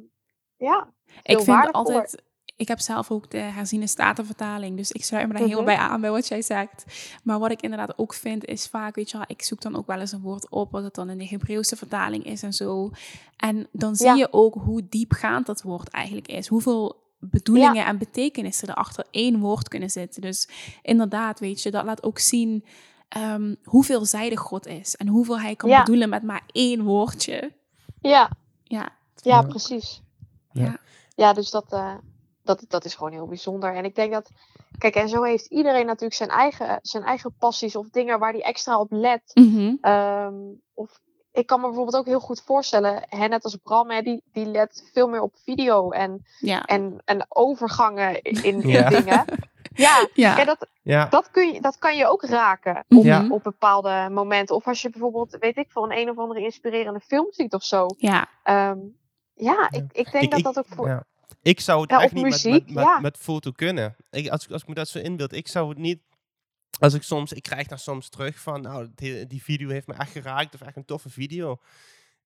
ja, 0.56 0.92
Ik 1.22 1.40
vind 1.40 1.72
altijd... 1.72 2.22
Ik 2.56 2.68
heb 2.68 2.80
zelf 2.80 3.10
ook 3.10 3.30
de 3.30 3.38
herziene 3.38 3.86
statenvertaling, 3.86 4.76
dus 4.76 4.92
ik 4.92 5.04
sluit 5.04 5.26
me 5.26 5.32
daar 5.32 5.46
heel 5.46 5.56
Mhm. 5.56 5.64
bij 5.66 5.76
aan 5.76 6.00
bij 6.00 6.10
wat 6.10 6.28
jij 6.28 6.42
zegt. 6.42 6.84
Maar 7.22 7.38
wat 7.38 7.50
ik 7.50 7.62
inderdaad 7.62 7.98
ook 7.98 8.14
vind 8.14 8.44
is 8.44 8.66
vaak, 8.66 8.94
weet 8.94 9.10
je 9.10 9.16
wel, 9.16 9.26
ik 9.28 9.42
zoek 9.42 9.60
dan 9.60 9.76
ook 9.76 9.86
wel 9.86 10.00
eens 10.00 10.12
een 10.12 10.20
woord 10.20 10.50
op 10.50 10.70
wat 10.70 10.82
het 10.82 10.94
dan 10.94 11.10
in 11.10 11.18
de 11.18 11.26
Hebreeuwse 11.26 11.76
vertaling 11.76 12.24
is 12.24 12.42
en 12.42 12.52
zo. 12.52 12.90
En 13.36 13.68
dan 13.72 13.96
zie 13.96 14.06
Ja. 14.06 14.14
je 14.14 14.32
ook 14.32 14.54
hoe 14.54 14.88
diepgaand 14.88 15.46
dat 15.46 15.62
woord 15.62 15.88
eigenlijk 15.88 16.28
is. 16.28 16.46
Hoeveel 16.46 17.04
bedoelingen 17.18 17.86
en 17.86 17.98
betekenissen 17.98 18.68
er 18.68 18.74
achter 18.74 19.04
één 19.10 19.38
woord 19.40 19.68
kunnen 19.68 19.90
zitten. 19.90 20.22
Dus 20.22 20.48
inderdaad, 20.82 21.40
weet 21.40 21.62
je, 21.62 21.70
dat 21.70 21.84
laat 21.84 22.02
ook 22.02 22.18
zien 22.18 22.64
ehm, 23.08 23.54
hoe 23.64 23.84
veelzijdig 23.84 24.40
God 24.40 24.66
is 24.66 24.96
en 24.96 25.08
hoeveel 25.08 25.40
hij 25.40 25.56
kan 25.56 25.68
Ja. 25.70 25.78
bedoelen 25.82 26.08
met 26.08 26.22
maar 26.22 26.42
één 26.52 26.82
woordje. 26.82 27.52
Ja, 28.00 28.30
Ja, 28.64 28.88
Ja, 29.22 29.40
Ja. 29.40 29.42
precies. 29.42 30.02
Ja. 30.52 30.78
Ja, 31.14 31.32
dus 31.32 31.50
dat, 31.50 31.72
eh, 31.72 31.94
dat, 32.46 32.64
dat 32.68 32.84
is 32.84 32.94
gewoon 32.94 33.12
heel 33.12 33.26
bijzonder. 33.26 33.74
En 33.74 33.84
ik 33.84 33.94
denk 33.94 34.12
dat, 34.12 34.30
kijk, 34.78 34.94
en 34.94 35.08
zo 35.08 35.22
heeft 35.22 35.46
iedereen 35.46 35.86
natuurlijk 35.86 36.14
zijn 36.14 36.30
eigen, 36.30 36.78
zijn 36.82 37.02
eigen 37.02 37.34
passies 37.38 37.76
of 37.76 37.88
dingen 37.88 38.18
waar 38.18 38.32
hij 38.32 38.42
extra 38.42 38.78
op 38.80 38.90
let. 38.90 39.30
Mhm. 39.34 39.74
Ehm, 39.80 40.34
of 40.74 41.00
ik 41.32 41.46
kan 41.46 41.60
me 41.60 41.66
bijvoorbeeld 41.66 41.96
ook 41.96 42.06
heel 42.06 42.20
goed 42.20 42.42
voorstellen, 42.42 43.02
hè, 43.08 43.26
net 43.28 43.44
als 43.44 43.56
Bram, 43.56 43.90
hè, 43.90 44.02
die, 44.02 44.22
die 44.32 44.46
let 44.46 44.90
veel 44.92 45.08
meer 45.08 45.20
op 45.20 45.34
video 45.44 45.90
en, 45.90 46.24
ja. 46.38 46.62
en, 46.64 47.00
en 47.04 47.26
overgangen 47.28 48.22
in, 48.22 48.42
in 48.42 48.60
Ja. 48.68 48.88
dingen. 48.98 49.24
Ja, 49.74 50.08
ja. 50.14 50.34
kijk, 50.34 50.46
dat, 50.46 50.66
Ja. 50.82 51.06
dat, 51.06 51.30
kun 51.30 51.52
je, 51.52 51.60
dat 51.60 51.78
kan 51.78 51.96
je 51.96 52.06
ook 52.06 52.22
raken 52.24 52.76
op, 52.76 52.84
Mhm. 52.88 53.06
Ja. 53.06 53.26
op 53.28 53.42
bepaalde 53.42 54.08
momenten. 54.12 54.54
Of 54.56 54.66
als 54.66 54.82
je 54.82 54.90
bijvoorbeeld, 54.90 55.36
weet 55.40 55.56
ik, 55.56 55.70
voor 55.70 55.84
een 55.84 55.98
een 55.98 56.10
of 56.10 56.18
andere 56.18 56.40
inspirerende 56.40 57.00
film 57.00 57.26
ziet 57.30 57.54
of 57.54 57.62
zo. 57.64 57.86
ja. 57.98 58.28
Ehm, 58.42 58.78
ja, 59.34 59.70
ik, 59.70 59.84
ik 59.92 60.12
denk 60.12 60.24
Ik- 60.24 60.30
dat 60.30 60.38
ik- 60.38 60.44
dat 60.44 60.58
ook 60.58 60.66
voor, 60.68 60.88
ja. 60.88 61.04
Ik 61.42 61.60
zou 61.60 61.80
het 61.80 61.90
Ja, 61.90 62.02
echt 62.02 62.12
niet 62.12 62.22
met, 62.22 62.32
muziek, 62.32 62.52
met, 62.52 62.74
met, 62.74 62.84
ja. 62.84 63.00
met 63.00 63.16
foto 63.16 63.52
kunnen. 63.52 63.96
Ik, 64.10 64.28
als, 64.28 64.44
ik- 64.44 64.50
als 64.50 64.62
ik 64.62 64.68
me 64.68 64.74
dat 64.74 64.88
zo 64.88 64.98
inbeeld, 64.98 65.32
ik 65.32 65.48
zou 65.48 65.68
het 65.68 65.78
niet... 65.78 66.00
Als 66.78 66.94
ik 66.94 67.02
soms, 67.02 67.32
ik 67.32 67.42
krijg 67.42 67.66
daar 67.66 67.78
soms 67.78 68.08
terug 68.08 68.38
van, 68.40 68.60
nou, 68.60 68.90
die, 68.94 69.26
die 69.26 69.42
video 69.42 69.68
heeft 69.68 69.86
me 69.86 69.94
echt 69.94 70.10
geraakt, 70.12 70.54
of 70.54 70.60
echt 70.60 70.76
een 70.76 70.84
toffe 70.84 71.10
video. 71.10 71.60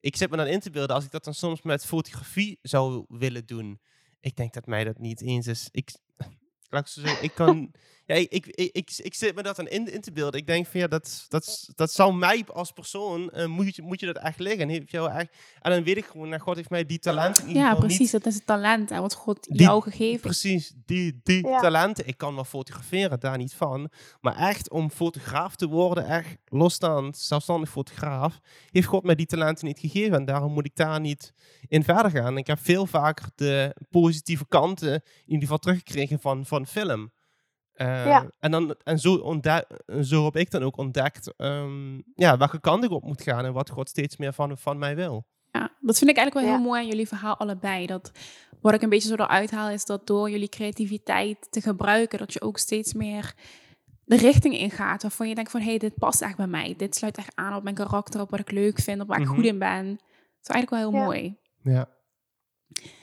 Ik 0.00 0.16
zit 0.16 0.30
me 0.30 0.36
dan 0.36 0.46
in 0.46 0.60
te 0.60 0.70
beelden, 0.70 0.94
als 0.96 1.04
ik 1.04 1.10
dat 1.10 1.24
dan 1.24 1.34
soms 1.34 1.62
met 1.62 1.86
fotografie 1.86 2.58
zou 2.62 3.04
willen 3.08 3.46
doen. 3.46 3.80
Ik 4.20 4.36
denk 4.36 4.52
dat 4.52 4.66
mij 4.66 4.84
dat 4.84 4.98
niet 4.98 5.20
eens 5.22 5.46
is. 5.46 5.68
Ik, 5.70 5.90
laat 6.70 6.80
ik 6.82 6.86
zo 6.92 7.00
zeggen, 7.00 7.24
ik 7.24 7.34
kan, 7.34 7.72
ja, 8.10 8.16
ik, 8.16 8.46
ik, 8.46 8.70
ik, 8.72 8.90
ik 8.96 9.14
zit 9.14 9.34
me 9.34 9.42
dat 9.42 9.58
aan 9.58 9.68
in, 9.68 9.92
in 9.92 10.00
te 10.00 10.12
beelden. 10.12 10.40
Ik 10.40 10.46
denk 10.46 10.66
van 10.66 10.80
ja, 10.80 10.86
dat, 10.86 11.24
dat, 11.28 11.68
dat 11.74 11.92
zal 11.92 12.12
mij 12.12 12.44
als 12.52 12.72
persoon, 12.72 13.30
uh, 13.34 13.46
moet, 13.46 13.76
je, 13.76 13.82
moet 13.82 14.00
je 14.00 14.06
dat 14.06 14.18
echt 14.18 14.38
liggen. 14.38 14.60
En, 14.60 14.68
heeft 14.68 14.90
jou 14.90 15.10
echt, 15.10 15.32
en 15.60 15.70
dan 15.70 15.82
weet 15.82 15.96
ik 15.96 16.04
gewoon, 16.04 16.28
nou, 16.28 16.40
God 16.40 16.56
heeft 16.56 16.70
mij 16.70 16.86
die 16.86 16.98
talenten 16.98 17.42
in 17.42 17.48
ieder 17.48 17.62
Ja, 17.62 17.74
precies. 17.74 17.98
niet- 17.98 18.10
Dat 18.10 18.26
is 18.26 18.34
het 18.34 18.46
talent 18.46 18.90
en 18.90 19.00
wat 19.00 19.14
God 19.14 19.42
Die- 19.48 19.60
jou 19.60 19.82
gegeven. 19.82 20.20
Precies, 20.20 20.72
die, 20.84 21.20
die 21.22 21.46
Ja. 21.46 21.60
talenten. 21.60 22.06
Ik 22.06 22.16
kan 22.16 22.34
wel 22.34 22.44
fotograferen, 22.44 23.20
daar 23.20 23.36
niet 23.38 23.54
van. 23.54 23.90
Maar 24.20 24.36
echt 24.36 24.70
om 24.70 24.90
fotograaf 24.90 25.56
te 25.56 25.66
worden, 25.68 26.06
echt 26.06 26.36
losstaand, 26.44 27.18
zelfstandig 27.18 27.70
fotograaf, 27.70 28.38
heeft 28.70 28.86
God 28.86 29.04
mij 29.04 29.14
die 29.14 29.26
talenten 29.26 29.66
niet 29.66 29.78
gegeven. 29.78 30.14
En 30.14 30.24
daarom 30.24 30.52
moet 30.52 30.66
ik 30.66 30.76
daar 30.76 31.00
niet 31.00 31.32
in 31.68 31.84
verder 31.84 32.10
gaan. 32.10 32.36
Ik 32.38 32.46
heb 32.46 32.58
veel 32.60 32.86
vaker 32.86 33.26
de 33.34 33.76
positieve 33.90 34.46
kanten 34.48 34.92
in 34.92 35.02
ieder 35.24 35.40
geval 35.42 35.58
teruggekregen 35.58 36.20
van, 36.20 36.46
van 36.46 36.66
film. 36.66 37.10
Eh, 37.80 38.06
Ja. 38.06 38.30
En, 38.40 38.50
dan, 38.50 38.74
en 38.84 38.98
zo, 38.98 39.40
zo 40.02 40.24
heb 40.24 40.36
ik 40.36 40.50
dan 40.50 40.62
ook 40.62 40.76
ontdekt 40.76 41.32
ehm, 41.36 41.94
ja, 42.14 42.36
welke 42.36 42.60
kant 42.60 42.84
ik 42.84 42.90
op 42.90 43.02
moet 43.04 43.22
gaan 43.22 43.44
en 43.44 43.52
wat 43.52 43.70
God 43.70 43.88
steeds 43.88 44.16
meer 44.16 44.32
van, 44.32 44.58
van 44.58 44.78
mij 44.78 44.96
wil. 44.96 45.26
Ja, 45.52 45.70
dat 45.80 45.98
vind 45.98 46.10
ik 46.10 46.16
eigenlijk 46.16 46.34
wel 46.34 46.44
Ja. 46.44 46.50
heel 46.60 46.68
mooi 46.70 46.80
aan 46.80 46.86
jullie 46.88 47.08
verhaal 47.08 47.36
allebei. 47.36 47.86
Dat 47.86 48.10
wat 48.60 48.74
ik 48.74 48.82
een 48.82 48.88
beetje 48.88 49.08
zo 49.08 49.14
eruit 49.14 49.50
haal 49.50 49.68
is 49.68 49.84
dat 49.84 50.06
door 50.06 50.30
jullie 50.30 50.48
creativiteit 50.48 51.46
te 51.50 51.60
gebruiken, 51.60 52.18
dat 52.18 52.32
je 52.32 52.40
ook 52.40 52.58
steeds 52.58 52.92
meer 52.92 53.34
de 54.04 54.16
richting 54.16 54.54
ingaat 54.58 55.02
waarvan 55.02 55.28
je 55.28 55.34
denkt 55.34 55.50
van 55.50 55.60
hé, 55.60 55.66
hey, 55.68 55.78
dit 55.78 55.94
past 55.98 56.22
echt 56.22 56.36
bij 56.36 56.46
mij. 56.46 56.74
Dit 56.76 56.94
sluit 56.96 57.16
echt 57.16 57.32
aan 57.36 57.54
op 57.56 57.62
mijn 57.62 57.74
karakter, 57.74 58.20
op 58.20 58.30
wat 58.30 58.40
ik 58.40 58.50
leuk 58.50 58.80
vind, 58.80 59.00
op 59.00 59.08
waar 59.08 59.20
ik 59.20 59.26
Mhm. 59.26 59.34
goed 59.34 59.44
in 59.44 59.58
ben. 59.58 59.86
Dat 59.86 60.42
is 60.42 60.48
eigenlijk 60.48 60.70
wel 60.70 60.90
heel 60.90 60.98
Ja. 61.00 61.04
mooi. 61.04 61.36
Ja. 61.62 61.88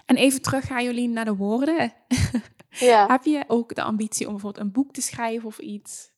En 0.05 0.15
even 0.15 0.41
terug 0.41 0.65
gaan 0.65 0.83
jullie 0.83 1.09
naar 1.09 1.25
de 1.25 1.35
woorden. 1.35 1.93
Ja, 2.79 3.05
Heb 3.07 3.23
je 3.23 3.43
ook 3.47 3.75
de 3.75 3.83
ambitie 3.83 4.25
om 4.27 4.31
bijvoorbeeld 4.31 4.65
een 4.65 4.71
boek 4.71 4.93
te 4.93 5.01
schrijven 5.01 5.47
of 5.47 5.57
iets? 5.59 6.15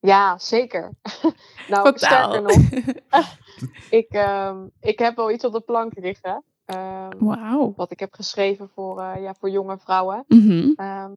ja 0.00 0.38
zeker. 0.38 0.92
nou, 1.68 1.82
Vertel. 1.88 1.96
sterker 1.96 2.42
nog, 2.42 2.56
ik, 4.00 4.08
ehm, 4.08 4.66
ik 4.80 4.98
heb 4.98 5.16
wel 5.16 5.30
iets 5.30 5.44
op 5.44 5.52
de 5.52 5.60
plank 5.60 5.92
liggen. 5.98 6.44
ehm, 6.64 7.10
Wauw. 7.18 7.72
wat 7.76 7.90
ik 7.90 8.00
heb 8.00 8.12
geschreven 8.14 8.68
voor, 8.74 9.00
eh, 9.00 9.22
ja, 9.22 9.34
voor 9.34 9.50
jonge 9.50 9.78
vrouwen. 9.78 10.24
Mhm. 10.28 10.72
Ehm, 10.76 11.12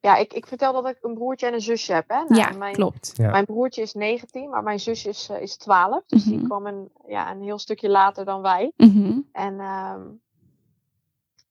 ja, 0.00 0.16
ik, 0.16 0.32
ik 0.32 0.46
vertel 0.46 0.72
dat 0.72 0.86
ik 0.88 0.98
een 1.02 1.14
broertje 1.14 1.46
en 1.46 1.52
een 1.54 1.60
zusje 1.60 1.92
heb. 1.92 2.08
Hè? 2.08 2.16
Nou, 2.28 2.34
Ja, 2.34 2.50
mijn, 2.50 2.74
klopt. 2.74 3.12
Ja. 3.16 3.30
Mijn 3.30 3.44
broertje 3.44 3.82
is 3.82 3.94
19, 3.94 4.50
maar 4.50 4.62
mijn 4.62 4.80
zusje 4.80 5.08
is, 5.08 5.28
eh, 5.28 5.40
is 5.42 5.56
12. 5.56 6.02
Dus 6.06 6.24
die 6.24 6.36
Mhm. 6.36 6.44
kwam 6.46 6.66
een, 6.66 6.90
ja, 7.06 7.30
een 7.30 7.42
heel 7.42 7.58
stukje 7.58 7.88
later 7.88 8.24
dan 8.24 8.42
wij. 8.42 8.72
Mhm. 8.76 9.18
En 9.32 9.60
ehm, 9.60 10.00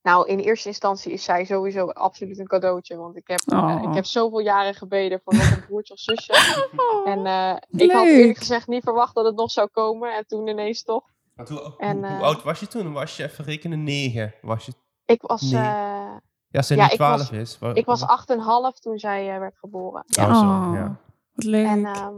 nou, 0.02 0.28
in 0.28 0.38
eerste 0.38 0.68
instantie 0.68 1.12
is 1.12 1.24
zij 1.24 1.44
sowieso 1.44 1.86
absoluut 1.86 2.38
een 2.38 2.46
cadeautje. 2.46 2.96
Want 2.96 3.16
ik 3.16 3.26
heb, 3.28 3.40
eh, 3.46 3.58
Oh. 3.58 3.82
ik 3.88 3.94
heb 3.94 4.04
zoveel 4.04 4.38
jaren 4.40 4.74
gebeden 4.74 5.20
voor 5.24 5.34
nog 5.34 5.50
een 5.50 5.64
broertje 5.66 5.92
of 5.94 6.00
zusje. 6.00 6.32
En 7.04 7.26
eh, 7.26 7.56
ik 7.70 7.92
had 7.92 8.06
eerlijk 8.06 8.38
gezegd 8.38 8.66
niet 8.68 8.82
verwacht 8.82 9.14
dat 9.14 9.24
het 9.24 9.36
nog 9.36 9.50
zou 9.50 9.68
komen. 9.68 10.16
En 10.16 10.26
toen 10.26 10.46
ineens 10.48 10.82
toch. 10.82 11.02
Want 11.34 11.48
hoe, 11.48 11.74
En, 11.78 11.96
hoe, 11.96 12.06
hoe 12.06 12.16
eh, 12.16 12.22
oud 12.22 12.42
was 12.42 12.60
je 12.60 12.66
toen? 12.66 12.92
Was 12.92 13.16
je 13.16 13.24
even 13.24 13.44
rekenen 13.44 13.82
negen? 13.82 14.34
Was 14.42 14.66
je, 14.66 14.72
Ik 15.04 15.22
was, 15.22 15.42
Nee. 15.42 15.60
eh, 15.62 16.16
ja, 16.48 16.62
ze 16.62 16.74
Ja, 16.76 16.84
nu 16.84 16.88
ik 16.90 16.96
12 16.96 17.16
was- 17.18 17.30
is. 17.30 17.58
wa- 17.58 17.74
ik 17.74 17.84
was 17.86 18.00
wa- 18.00 18.06
8,5 18.06 18.78
toen 18.78 18.98
zij 18.98 19.32
eh, 19.34 19.38
werd 19.38 19.58
geboren. 19.58 20.04
Oh, 20.20 20.34
zo, 20.34 20.44
Oh, 20.46 20.70
ja. 20.74 21.00
Wat 21.32 21.44
leuk. 21.44 21.66
En 21.66 21.84
ehm, 21.86 22.14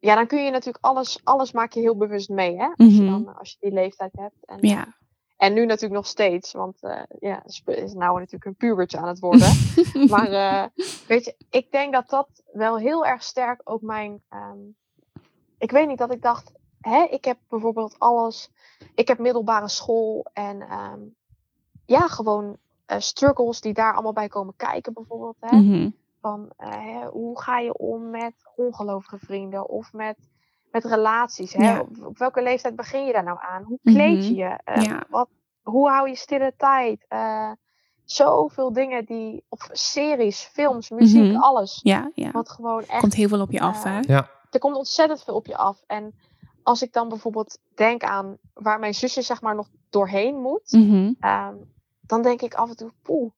ja, 0.00 0.14
dan 0.14 0.26
kun 0.26 0.44
je 0.44 0.50
natuurlijk 0.50 0.84
alles, 0.84 1.20
alles 1.24 1.52
maak 1.52 1.72
je 1.72 1.80
heel 1.80 1.96
bewust 1.96 2.28
mee. 2.28 2.56
Hè? 2.56 2.66
Als, 2.66 2.94
je 2.96 3.02
Mhm. 3.02 3.10
dan, 3.10 3.36
als 3.38 3.50
je 3.50 3.56
die 3.60 3.72
leeftijd 3.72 4.10
hebt. 4.12 4.36
En, 4.46 4.58
ja. 4.60 4.96
En 5.38 5.52
nu 5.52 5.66
natuurlijk 5.66 5.94
nog 5.94 6.06
steeds, 6.06 6.52
want 6.52 6.82
eh, 6.82 7.02
ja, 7.18 7.42
is 7.64 7.92
nou 7.94 8.14
natuurlijk 8.14 8.44
een 8.44 8.56
pubertje 8.56 8.98
aan 8.98 9.08
het 9.08 9.18
worden. 9.18 9.52
maar 10.10 10.32
eh, 10.32 10.84
weet 11.06 11.24
je, 11.24 11.34
ik 11.50 11.70
denk 11.70 11.92
dat 11.92 12.08
dat 12.08 12.28
wel 12.52 12.78
heel 12.78 13.06
erg 13.06 13.22
sterk 13.22 13.60
ook 13.64 13.82
mijn. 13.82 14.22
ehm, 14.28 14.58
ik 15.58 15.70
weet 15.70 15.86
niet 15.88 15.98
dat 15.98 16.12
ik 16.12 16.22
dacht, 16.22 16.52
hè, 16.80 17.02
ik 17.10 17.24
heb 17.24 17.38
bijvoorbeeld 17.48 17.98
alles. 17.98 18.50
Ik 18.94 19.08
heb 19.08 19.18
middelbare 19.18 19.68
school 19.68 20.26
en 20.32 20.60
ehm, 20.60 21.00
ja, 21.86 22.08
gewoon 22.08 22.56
eh, 22.86 22.98
struggles 22.98 23.60
die 23.60 23.74
daar 23.74 23.92
allemaal 23.92 24.12
bij 24.12 24.28
komen 24.28 24.56
kijken, 24.56 24.92
bijvoorbeeld. 24.92 25.36
Hè? 25.40 25.56
Mhm. 25.56 25.90
Van 26.20 26.52
hè, 26.56 27.06
hoe 27.06 27.40
ga 27.40 27.58
je 27.58 27.76
om 27.76 28.10
met 28.10 28.34
ongelovige 28.56 29.18
vrienden 29.18 29.68
of 29.68 29.92
met, 29.92 30.16
met 30.82 30.92
relaties? 30.92 31.52
Hè? 31.52 31.64
Ja. 31.64 31.80
Op, 31.80 31.88
op 32.04 32.18
welke 32.18 32.42
leeftijd 32.42 32.76
begin 32.76 33.06
je 33.06 33.12
daar 33.12 33.24
nou 33.24 33.38
aan? 33.40 33.62
Hoe 33.62 33.78
kleed 33.82 34.24
je 34.26 34.30
Mhm. 34.32 34.40
je? 34.40 34.58
Eh, 34.64 34.82
Ja. 34.82 35.02
wat, 35.08 35.28
hoe 35.62 35.88
hou 35.90 36.08
je 36.08 36.16
stille 36.16 36.52
tijd? 36.56 37.04
Eh, 37.08 37.50
zoveel 38.04 38.72
dingen 38.72 39.04
die, 39.04 39.44
of 39.48 39.68
series, 39.72 40.50
films, 40.52 40.90
muziek, 40.90 41.32
Mhm. 41.32 41.36
alles. 41.42 41.80
Ja, 41.82 42.10
ja. 42.14 42.30
Wat 42.30 42.50
gewoon 42.50 42.82
echt, 42.86 43.00
Komt 43.00 43.14
heel 43.14 43.28
veel 43.28 43.40
op 43.40 43.50
je 43.52 43.60
af, 43.60 43.82
hè? 43.82 43.98
Ja. 44.00 44.28
er 44.50 44.58
komt 44.60 44.76
ontzettend 44.76 45.22
veel 45.24 45.34
op 45.34 45.46
je 45.46 45.56
af. 45.56 45.82
En 45.86 46.14
als 46.62 46.82
ik 46.82 46.92
dan 46.92 47.08
bijvoorbeeld 47.08 47.58
denk 47.74 48.02
aan 48.02 48.36
waar 48.54 48.78
mijn 48.78 48.94
zusje 48.94 49.22
zeg 49.22 49.40
maar 49.40 49.54
nog 49.54 49.68
doorheen 49.90 50.36
moet, 50.40 50.72
Mhm. 50.72 51.12
ehm, 51.20 51.54
dan 52.00 52.22
denk 52.22 52.42
ik 52.42 52.54
af 52.54 52.68
en 52.68 52.76
toe, 52.76 52.90
poeh, 53.02 53.30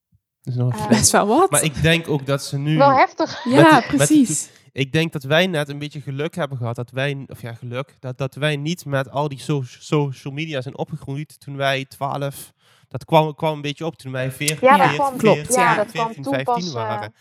Dat 0.43 0.53
is 0.53 0.59
nog 0.59 0.73
Eh. 0.75 0.87
Best 0.87 1.11
wel 1.11 1.27
wat. 1.27 1.51
Maar 1.51 1.63
ik 1.63 1.81
denk 1.81 2.07
ook 2.09 2.25
dat 2.25 2.43
ze 2.43 2.57
nu... 2.57 2.77
wel 2.77 2.91
heftig. 2.91 3.43
ja, 3.43 3.61
met 3.61 3.71
met 3.71 3.87
precies. 3.95 4.49
Ik 4.73 4.91
denk 4.91 5.11
dat 5.13 5.23
wij 5.23 5.47
net 5.47 5.69
een 5.69 5.79
beetje 5.79 6.01
geluk 6.01 6.35
hebben 6.35 6.57
gehad. 6.57 6.75
Dat 6.75 6.91
wij, 6.91 7.23
of 7.27 7.41
ja, 7.41 7.53
geluk. 7.53 7.95
Dat, 7.99 8.17
dat 8.17 8.35
wij 8.35 8.55
niet 8.55 8.85
met 8.85 9.09
al 9.09 9.27
die 9.27 9.39
so- 9.39 9.63
social 9.63 10.33
media 10.33 10.61
zijn 10.61 10.77
opgegroeid 10.77 11.39
toen 11.39 11.55
wij 11.55 11.85
12. 11.85 12.51
Dat 12.87 13.05
kwam, 13.05 13.35
kwam 13.35 13.53
een 13.53 13.61
beetje 13.61 13.85
op 13.85 13.95
toen 13.95 14.11
wij 14.11 14.31
14, 14.31 14.67
Ja, 14.67 14.77
dat 14.77 14.87
14, 14.87 14.97
kwam- 14.97 15.17
klopt, 15.17 15.53
ja, 15.53 15.75
dat 15.75 15.91
kwam 15.91 16.05
14, 16.05 16.23
toen 16.23 16.33
15 16.33 16.53
pas, 16.53 16.67
eh, 16.67 16.73
waren. 16.73 17.13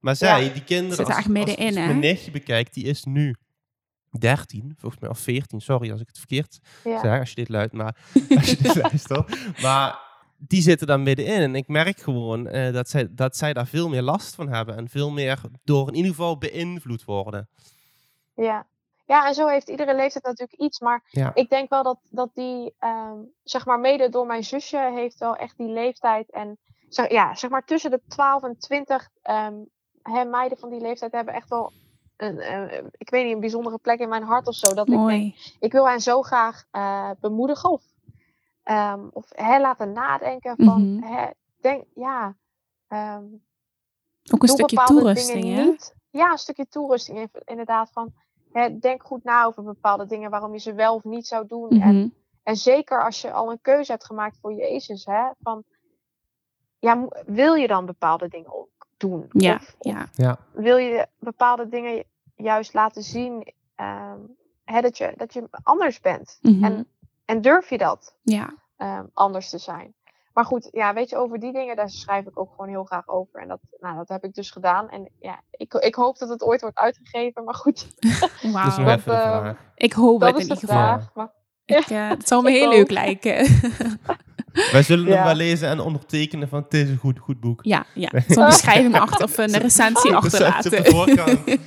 Maar 0.00 0.16
zij, 0.16 0.44
ja. 0.44 0.52
die 0.52 0.64
kinderen, 0.64 0.96
Zit 0.96 1.08
er 1.08 1.14
als, 1.14 1.24
als, 1.24 1.32
middenin, 1.32 1.66
als 1.66 1.74
mijn 1.74 1.98
nichtje 1.98 2.30
bekijkt, 2.30 2.74
die 2.74 2.84
is 2.84 3.04
nu 3.04 3.34
13, 4.18 4.74
volgens 4.78 5.00
mij, 5.00 5.10
of 5.10 5.18
14. 5.18 5.60
Sorry 5.60 5.90
als 5.90 6.00
ik 6.00 6.06
het 6.06 6.18
verkeerd 6.18 6.58
Ja. 6.84 7.00
zeg, 7.00 7.18
als 7.18 7.28
je 7.28 7.34
dit 7.34 7.48
luidt, 7.48 7.72
maar 7.72 7.96
als 8.36 8.50
je 8.50 8.56
dit 8.56 8.74
luistert. 8.74 9.36
Maar 9.62 9.98
die 10.46 10.62
zitten 10.62 10.86
daar 10.86 11.00
middenin. 11.00 11.40
En 11.40 11.54
ik 11.54 11.68
merk 11.68 11.98
gewoon 11.98 12.46
eh, 12.46 12.72
dat, 12.72 12.88
zij, 12.88 13.08
dat 13.10 13.36
zij 13.36 13.52
daar 13.52 13.66
veel 13.66 13.88
meer 13.88 14.02
last 14.02 14.34
van 14.34 14.48
hebben. 14.48 14.76
En 14.76 14.88
veel 14.88 15.10
meer 15.10 15.40
door 15.64 15.88
in 15.88 15.94
ieder 15.94 16.10
geval 16.10 16.38
beïnvloed 16.38 17.04
worden. 17.04 17.48
Ja. 18.34 18.66
ja, 19.06 19.26
en 19.26 19.34
zo 19.34 19.46
heeft 19.46 19.68
iedere 19.68 19.94
leeftijd 19.94 20.24
natuurlijk 20.24 20.60
iets. 20.60 20.80
Maar 20.80 21.02
Ja. 21.10 21.30
ik 21.34 21.48
denk 21.50 21.70
wel 21.70 21.82
dat, 21.82 21.98
dat 22.10 22.30
die, 22.34 22.74
ehm, 22.78 23.18
zeg 23.42 23.66
maar, 23.66 23.80
mede 23.80 24.08
door 24.08 24.26
mijn 24.26 24.44
zusje 24.44 24.90
heeft 24.94 25.18
wel 25.18 25.36
echt 25.36 25.56
die 25.56 25.68
leeftijd. 25.72 26.30
En 26.30 26.58
zeg, 26.88 27.10
ja, 27.10 27.34
zeg 27.34 27.50
maar 27.50 27.64
tussen 27.64 27.90
de 27.90 28.00
12 28.08 28.42
en 28.42 28.58
20 28.58 29.08
ehm, 29.22 29.54
hè, 30.02 30.24
meiden 30.24 30.58
van 30.58 30.70
die 30.70 30.80
leeftijd 30.80 31.12
hebben 31.12 31.34
echt 31.34 31.48
wel, 31.48 31.72
een, 32.16 32.38
eh, 32.38 32.82
ik 32.96 33.10
weet 33.10 33.24
niet, 33.24 33.34
een 33.34 33.40
bijzondere 33.40 33.78
plek 33.78 33.98
in 33.98 34.08
mijn 34.08 34.22
hart 34.22 34.46
of 34.46 34.54
zo. 34.54 34.74
Dat 34.74 34.88
ik 34.88 35.06
denk, 35.06 35.34
ik 35.60 35.72
wil 35.72 35.88
hen 35.88 36.00
zo 36.00 36.22
graag 36.22 36.64
eh, 36.70 37.10
bemoedigen 37.20 37.70
of, 37.70 37.82
ehm, 38.64 39.06
of 39.12 39.26
hè, 39.28 39.60
laten 39.60 39.92
nadenken 39.92 40.54
van, 40.64 40.94
Mhm. 40.94 41.02
hè, 41.12 41.26
denk, 41.60 41.84
ja, 41.94 42.36
ehm, 42.88 43.24
Ook 44.32 44.42
een 44.42 44.48
stukje 44.48 44.76
bepaalde 44.76 45.00
toerusting, 45.00 45.42
dingen 45.42 45.56
hè? 45.58 45.64
niet. 45.64 45.94
Ja, 46.10 46.30
een 46.30 46.38
stukje 46.38 46.66
toerusting 46.68 47.18
in- 47.18 47.30
inderdaad. 47.44 47.90
Van, 47.92 48.12
hè, 48.52 48.78
denk 48.78 49.02
goed 49.02 49.24
na 49.24 49.44
over 49.44 49.62
bepaalde 49.62 50.06
dingen, 50.06 50.30
waarom 50.30 50.52
je 50.52 50.58
ze 50.58 50.74
wel 50.74 50.94
of 50.94 51.04
niet 51.04 51.26
zou 51.26 51.46
doen. 51.46 51.68
en, 51.70 51.96
Mhm. 51.96 52.08
en 52.42 52.56
zeker 52.56 53.04
als 53.04 53.20
je 53.20 53.32
al 53.32 53.50
een 53.50 53.60
keuze 53.60 53.92
hebt 53.92 54.04
gemaakt 54.04 54.38
voor 54.40 54.52
Jezus, 54.52 55.04
hè, 55.04 55.30
van, 55.42 55.64
ja, 56.78 57.08
wil 57.26 57.54
je 57.54 57.66
dan 57.66 57.86
bepaalde 57.86 58.28
dingen 58.28 58.54
ook 58.54 58.68
doen? 58.96 59.26
Ja, 59.30 59.54
Of, 59.54 59.74
of 59.78 60.08
ja. 60.16 60.38
wil 60.52 60.76
je 60.76 61.06
bepaalde 61.18 61.68
dingen 61.68 62.04
juist 62.36 62.74
laten 62.74 63.02
zien, 63.02 63.52
ehm, 63.74 64.18
hè, 64.64 64.80
dat, 64.80 64.98
je, 64.98 65.12
dat 65.16 65.32
je 65.34 65.48
anders 65.62 66.00
bent? 66.00 66.38
Mhm. 66.42 66.64
En, 66.64 66.88
en 67.24 67.40
durf 67.40 67.70
je 67.70 67.78
dat? 67.78 68.14
ja. 68.22 68.54
ehm, 68.76 69.04
anders 69.14 69.50
te 69.50 69.58
zijn. 69.58 69.94
Maar 70.32 70.44
goed, 70.44 70.68
ja, 70.72 70.94
weet 70.94 71.10
je, 71.10 71.16
over 71.16 71.38
die 71.40 71.52
dingen, 71.52 71.76
daar 71.76 71.90
schrijf 71.90 72.26
ik 72.26 72.38
ook 72.38 72.50
gewoon 72.50 72.68
heel 72.68 72.84
graag 72.84 73.08
over. 73.08 73.40
En 73.40 73.48
dat, 73.48 73.58
nou, 73.80 73.96
dat 73.96 74.08
heb 74.08 74.24
ik 74.24 74.34
dus 74.34 74.50
gedaan. 74.50 74.90
En 74.90 75.10
ja, 75.20 75.40
ik, 75.50 75.74
ik 75.74 75.94
hoop 75.94 76.18
dat 76.18 76.28
het 76.28 76.42
ooit 76.42 76.60
wordt 76.60 76.78
uitgegeven. 76.78 77.44
Maar 77.44 77.54
goed, 77.54 77.86
Wauw. 78.52 78.64
Dat 78.64 78.72
is 78.72 78.76
nog 78.76 78.86
Dat, 78.86 78.98
even 78.98 79.12
de 79.12 79.18
vraag. 79.20 79.56
Ik 79.74 79.92
hoop 79.92 80.20
dat 80.20 80.28
het 80.32 80.40
in 80.40 80.48
de 80.48 80.54
ieder 80.54 80.68
geval. 80.68 80.82
vraag. 80.82 81.10
Maar, 81.14 81.30
Ik, 81.64 81.86
eh, 81.90 82.08
het 82.18 82.28
zou 82.28 82.42
me 82.42 82.50
heel 82.50 82.68
leuk 82.68 82.90
lijken. 82.90 83.34
Wij 84.72 84.82
zullen 84.82 85.04
hem 85.06 85.14
Ja. 85.14 85.24
wel 85.24 85.34
lezen 85.34 85.68
en 85.68 85.80
ondertekenen 85.80 86.48
van 86.48 86.62
het 86.62 86.74
is 86.74 86.88
een 86.88 86.96
goed, 86.96 87.18
goed 87.18 87.40
boek. 87.40 87.60
ja, 87.64 87.84
ja. 87.94 88.10
Zo'n 88.28 88.44
beschrijving 88.44 88.98
achter 89.00 89.24
of 89.24 89.38
een 89.38 89.58
recensie 89.58 90.10
Dat 90.12 90.24
staat 90.24 90.64
op 90.64 90.70
de 90.70 90.78
achterlaten. 90.78 90.92
voorkant. 90.94 91.58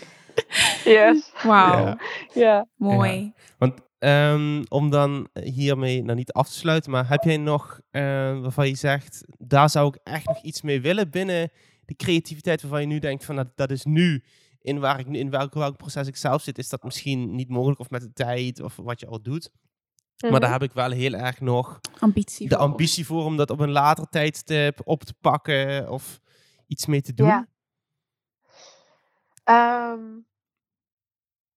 yes, 0.84 1.32
Wauw, 1.44 1.86
Ja. 1.86 1.98
ja. 2.34 2.66
mooi. 2.76 3.34
Want 3.58 3.74
ehm, 4.08 4.64
om 4.70 4.90
dan 4.90 5.28
hiermee 5.44 6.04
nou 6.04 6.18
niet 6.18 6.32
af 6.32 6.48
te 6.48 6.54
sluiten, 6.54 6.92
maar 6.92 7.10
heb 7.10 7.24
jij 7.24 7.38
nog 7.38 7.80
eh, 7.90 8.02
waarvan 8.40 8.68
je 8.68 8.76
zegt, 8.76 9.24
daar 9.38 9.70
zou 9.70 9.88
ik 9.88 10.00
echt 10.04 10.26
nog 10.26 10.42
iets 10.42 10.62
mee 10.62 10.82
willen 10.82 11.10
binnen 11.10 11.52
de 11.86 11.96
creativiteit 11.96 12.62
waarvan 12.62 12.82
je 12.82 12.88
nu 12.88 13.00
denkt 13.00 13.26
van 13.26 13.36
dat, 13.36 13.48
dat 13.56 13.72
is 13.72 13.84
nu 13.86 14.24
in 14.62 14.80
waar 14.80 15.00
ik 15.00 15.08
in 15.08 15.30
welk, 15.30 15.54
welk 15.54 15.78
proces 15.78 16.08
ik 16.08 16.16
zelf 16.16 16.42
zit, 16.42 16.58
is 16.58 16.70
dat 16.70 16.84
misschien 16.84 17.36
niet 17.36 17.50
mogelijk 17.50 17.80
of 17.80 17.90
met 17.90 18.02
de 18.02 18.14
tijd 18.14 18.62
of 18.62 18.76
wat 18.76 19.00
je 19.00 19.08
al 19.08 19.22
doet. 19.22 19.50
Maar 20.18 20.32
Mhm. 20.32 20.40
daar 20.42 20.52
heb 20.52 20.64
ik 20.64 20.72
wel 20.74 20.92
heel 20.92 21.14
erg 21.14 21.40
nog 21.40 21.80
Ambitie. 22.00 22.50
de 22.50 22.56
voor. 22.56 22.64
ambitie 22.64 23.06
voor 23.06 23.24
om 23.26 23.38
dat 23.38 23.50
op 23.50 23.60
een 23.60 23.72
later 23.72 24.10
tijdstip 24.10 24.80
op 24.84 25.04
te 25.04 25.14
pakken 25.22 25.90
of 25.92 26.20
iets 26.68 26.86
mee 26.86 27.02
te 27.02 27.14
doen. 27.14 27.28
Ja. 27.28 27.48
Ehm, 29.44 30.06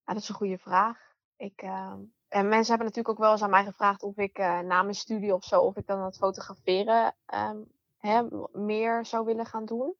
dat 0.04 0.16
is 0.16 0.28
een 0.28 0.34
goede 0.34 0.58
vraag. 0.58 0.98
Ik, 1.36 1.62
ehm, 1.62 1.98
en 2.30 2.48
mensen 2.48 2.68
hebben 2.68 2.86
natuurlijk 2.86 3.08
ook 3.08 3.18
wel 3.24 3.32
eens 3.32 3.42
aan 3.42 3.50
mij 3.50 3.64
gevraagd 3.64 4.02
of 4.02 4.16
ik 4.16 4.38
eh, 4.38 4.58
na 4.60 4.82
mijn 4.82 4.94
studie 4.94 5.34
of 5.34 5.44
zo, 5.44 5.60
of 5.60 5.76
ik 5.76 5.86
dan 5.86 6.02
het 6.04 6.16
fotograferen 6.16 7.14
ehm, 7.26 7.56
hè, 7.98 8.22
meer 8.52 9.06
zou 9.06 9.24
willen 9.24 9.46
gaan 9.46 9.64
doen. 9.64 9.94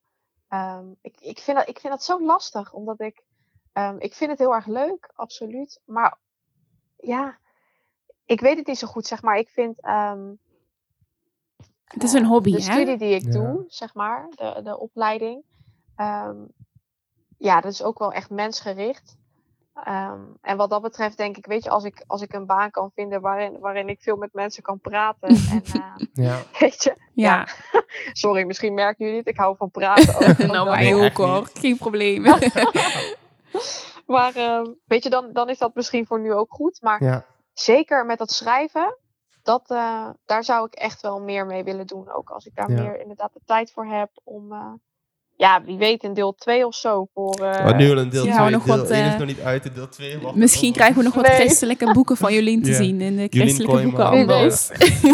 Ehm, 0.47 0.85
ik, 1.01 1.21
ik, 1.21 1.39
vind 1.39 1.57
dat, 1.57 1.67
ik 1.67 1.79
vind 1.79 1.93
dat 1.93 2.03
zo 2.03 2.21
lastig, 2.25 2.73
omdat 2.73 2.99
ik, 2.99 3.23
ehm, 3.73 3.95
ik 3.99 4.13
vind 4.13 4.29
het 4.29 4.39
heel 4.39 4.53
erg 4.53 4.65
leuk, 4.65 5.11
absoluut. 5.15 5.81
Maar 5.85 6.17
ja, 6.97 7.37
ik 8.25 8.39
weet 8.41 8.57
het 8.57 8.67
niet 8.67 8.77
zo 8.77 8.87
goed, 8.87 9.07
zeg 9.07 9.21
maar. 9.21 9.37
Ik 9.37 9.49
vind 9.49 9.81
ehm, 9.81 10.31
Het 11.83 12.03
is 12.03 12.13
een 12.13 12.25
hobby, 12.25 12.51
de 12.51 12.57
hè? 12.63 12.71
studie 12.71 12.97
die 12.97 13.15
ik 13.15 13.23
Ja. 13.25 13.31
doe, 13.31 13.63
zeg 13.67 13.93
maar, 13.93 14.27
de, 14.29 14.61
de 14.63 14.79
opleiding. 14.79 15.43
ehm, 15.95 16.37
ja, 17.37 17.61
dat 17.61 17.71
is 17.71 17.83
ook 17.83 17.99
wel 17.99 18.13
echt 18.13 18.29
mensgericht. 18.29 19.17
Ehm, 19.73 20.19
en 20.41 20.57
wat 20.57 20.69
dat 20.69 20.81
betreft 20.81 21.17
denk 21.17 21.37
ik, 21.37 21.45
weet 21.45 21.63
je, 21.63 21.69
als 21.69 21.83
ik, 21.83 22.03
als 22.07 22.21
ik 22.21 22.33
een 22.33 22.45
baan 22.45 22.71
kan 22.71 22.91
vinden 22.95 23.21
waarin, 23.21 23.59
waarin 23.59 23.89
ik 23.89 24.01
veel 24.01 24.15
met 24.15 24.33
mensen 24.33 24.63
kan 24.63 24.79
praten. 24.79 25.29
en 25.55 25.63
eh, 25.73 25.95
Ja. 26.13 26.37
weet 26.59 26.83
je, 26.83 26.95
Ja, 27.13 27.47
sorry, 28.13 28.43
misschien 28.45 28.73
merken 28.73 29.05
jullie 29.05 29.19
het, 29.19 29.27
ik 29.27 29.37
hou 29.37 29.55
van 29.57 29.71
praten. 29.71 30.15
ook, 30.15 30.37
nou 30.53 30.69
echt 30.69 30.93
niet. 30.93 31.13
hoor. 31.17 31.49
Geen 31.53 31.77
probleem. 31.77 32.21
Maar 34.05 34.35
ehm, 34.35 34.65
weet 34.85 35.03
je, 35.03 35.09
dan, 35.09 35.33
dan 35.33 35.49
is 35.49 35.57
dat 35.57 35.75
misschien 35.75 36.05
voor 36.05 36.19
nu 36.19 36.33
ook 36.33 36.53
goed. 36.53 36.81
Maar 36.81 37.03
Ja. 37.03 37.25
zeker 37.53 38.05
met 38.05 38.17
dat 38.17 38.31
schrijven, 38.31 38.97
dat, 39.43 39.69
eh, 39.69 40.09
daar 40.25 40.43
zou 40.43 40.65
ik 40.65 40.73
echt 40.73 41.01
wel 41.01 41.19
meer 41.21 41.45
mee 41.45 41.63
willen 41.63 41.87
doen. 41.87 42.11
Ook 42.11 42.29
als 42.29 42.45
ik 42.45 42.55
daar 42.55 42.71
Ja. 42.71 42.81
meer 42.81 42.99
inderdaad 43.01 43.33
de 43.33 43.41
tijd 43.45 43.71
voor 43.71 43.85
heb 43.85 44.09
om, 44.23 44.51
eh, 44.51 44.73
ja, 45.41 45.63
wie 45.63 45.77
weet, 45.77 46.03
een 46.03 46.13
deel 46.13 46.33
2 46.35 46.65
of 46.65 46.75
zo 46.75 47.07
voor. 47.13 47.33
eh, 47.35 47.63
Maar 47.63 47.75
nu 47.75 47.91
al 47.91 47.97
een 47.97 48.09
deel 48.09 48.25
Ja, 48.25 48.37
2. 48.37 48.49
nog 48.49 48.63
deel 48.63 48.77
wat, 48.77 48.89
1 48.89 49.05
is 49.05 49.13
eh, 49.13 49.17
nog 49.19 49.27
niet 49.27 49.39
uit, 49.39 49.63
de 49.63 49.71
deel 49.73 49.89
2 49.89 50.19
wacht 50.19 50.35
Misschien 50.35 50.67
nog. 50.67 50.75
krijgen 50.75 50.97
we 50.97 51.03
nog 51.03 51.13
wat 51.13 51.27
Nee. 51.27 51.35
christelijke 51.35 51.93
boeken 51.93 52.17
van 52.17 52.33
Jolien 52.33 52.63
te 52.63 52.69
Ja. 52.71 52.75
zien 52.75 53.01
in 53.01 53.15
de 53.15 53.27
christelijke 53.29 53.81
boekenhandels. 53.83 54.71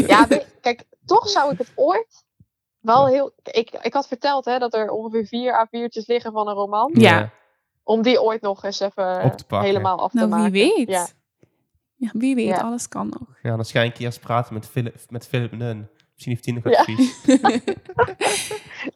ja, 0.08 0.28
kijk, 0.62 0.84
toch 1.06 1.30
zou 1.30 1.52
ik 1.52 1.58
het 1.58 1.72
ooit 1.76 2.26
wel 2.80 3.08
heel. 3.08 3.34
Ik, 3.44 3.70
ik 3.82 3.94
had 3.94 4.08
verteld 4.08 4.46
hè, 4.46 4.60
dat 4.60 4.74
er 4.74 4.90
ongeveer 4.90 5.26
vier 5.26 5.68
A4'tjes 5.68 6.06
liggen 6.06 6.32
van 6.32 6.48
een 6.48 6.56
roman. 6.56 6.92
Ja. 6.94 7.30
Om 7.84 8.02
die 8.02 8.22
ooit 8.22 8.42
nog 8.42 8.64
eens 8.64 8.80
even 8.80 9.24
Op 9.24 9.38
te 9.38 9.46
pakken. 9.46 9.68
helemaal 9.68 10.00
af 10.00 10.12
te 10.12 10.18
Nou, 10.18 10.30
wie 10.30 10.38
maken. 10.40 10.52
weet. 10.54 10.90
Ja. 10.90 11.08
Ja, 11.96 12.10
wie 12.14 12.36
weet, 12.36 12.46
Ja. 12.48 12.58
alles 12.58 12.88
kan 12.88 13.08
nog. 13.10 13.28
Ja, 13.42 13.56
dan 13.56 13.66
ga 13.66 13.82
ik 13.82 13.98
eerst 13.98 14.20
praten 14.20 14.54
met 14.54 14.68
Philip, 14.68 14.96
met 15.10 15.28
Philip 15.28 15.52
Nun. 15.52 15.88
Misschien 16.18 16.34
heeft 16.34 16.46
hij 16.46 16.54
nog 16.54 16.64
Ja. 16.74 16.80
advies. 16.80 17.24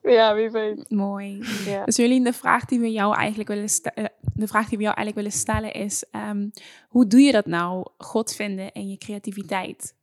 ja, 0.18 0.36
wie 0.36 0.50
weet. 0.50 0.90
Mooi. 0.90 1.44
Ja. 1.66 1.86
Dus 1.86 1.96
Jolien, 1.96 2.24
de 2.24 2.34
vraag 2.34 2.66
die 2.66 2.80
we 2.80 2.92
jou 2.92 3.16
eigenlijk 3.16 3.50
willen, 3.50 3.70
eh, 3.94 4.06
de 4.34 4.48
vraag 4.48 4.70
die 4.70 4.78
we 4.78 4.84
jou 4.84 4.96
eigenlijk 4.96 5.16
willen 5.16 5.32
stellen 5.32 5.74
is: 5.74 6.06
ehm, 6.12 6.50
hoe 6.88 7.08
doe 7.08 7.20
je 7.20 7.32
dat 7.32 7.46
nou, 7.46 7.86
God 7.98 8.34
vinden 8.36 8.72
in 8.72 8.90
je 8.90 8.98
creativiteit? 8.98 9.96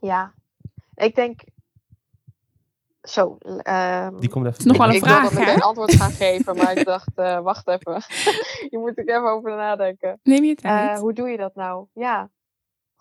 ja, 0.00 0.34
ik 0.94 1.14
denk. 1.14 1.40
Zo. 3.02 3.36
ehm, 3.62 4.16
Die 4.20 4.28
komt 4.28 4.46
even. 4.46 4.58
is 4.58 4.64
nog 4.64 4.76
wel 4.76 4.88
een 4.88 4.94
ik 4.94 5.00
vraag, 5.04 5.20
wilde 5.20 5.34
hè? 5.36 5.44
meteen 5.44 5.60
antwoord 5.62 5.94
gaan 5.94 6.10
geven, 6.24 6.56
maar 6.56 6.76
ik 6.76 6.84
dacht, 6.86 7.10
eh, 7.14 7.40
wacht 7.40 7.68
even. 7.68 8.02
Hier 8.70 8.80
moet 8.80 8.98
ik 8.98 9.08
even 9.08 9.30
over 9.30 9.56
nadenken. 9.56 10.20
Neem 10.22 10.44
je 10.44 10.54
Eh, 10.54 10.56
tijd. 10.56 10.98
hoe 10.98 11.12
doe 11.12 11.28
je 11.28 11.36
dat 11.36 11.54
nou? 11.54 11.86
Ja, 11.94 12.30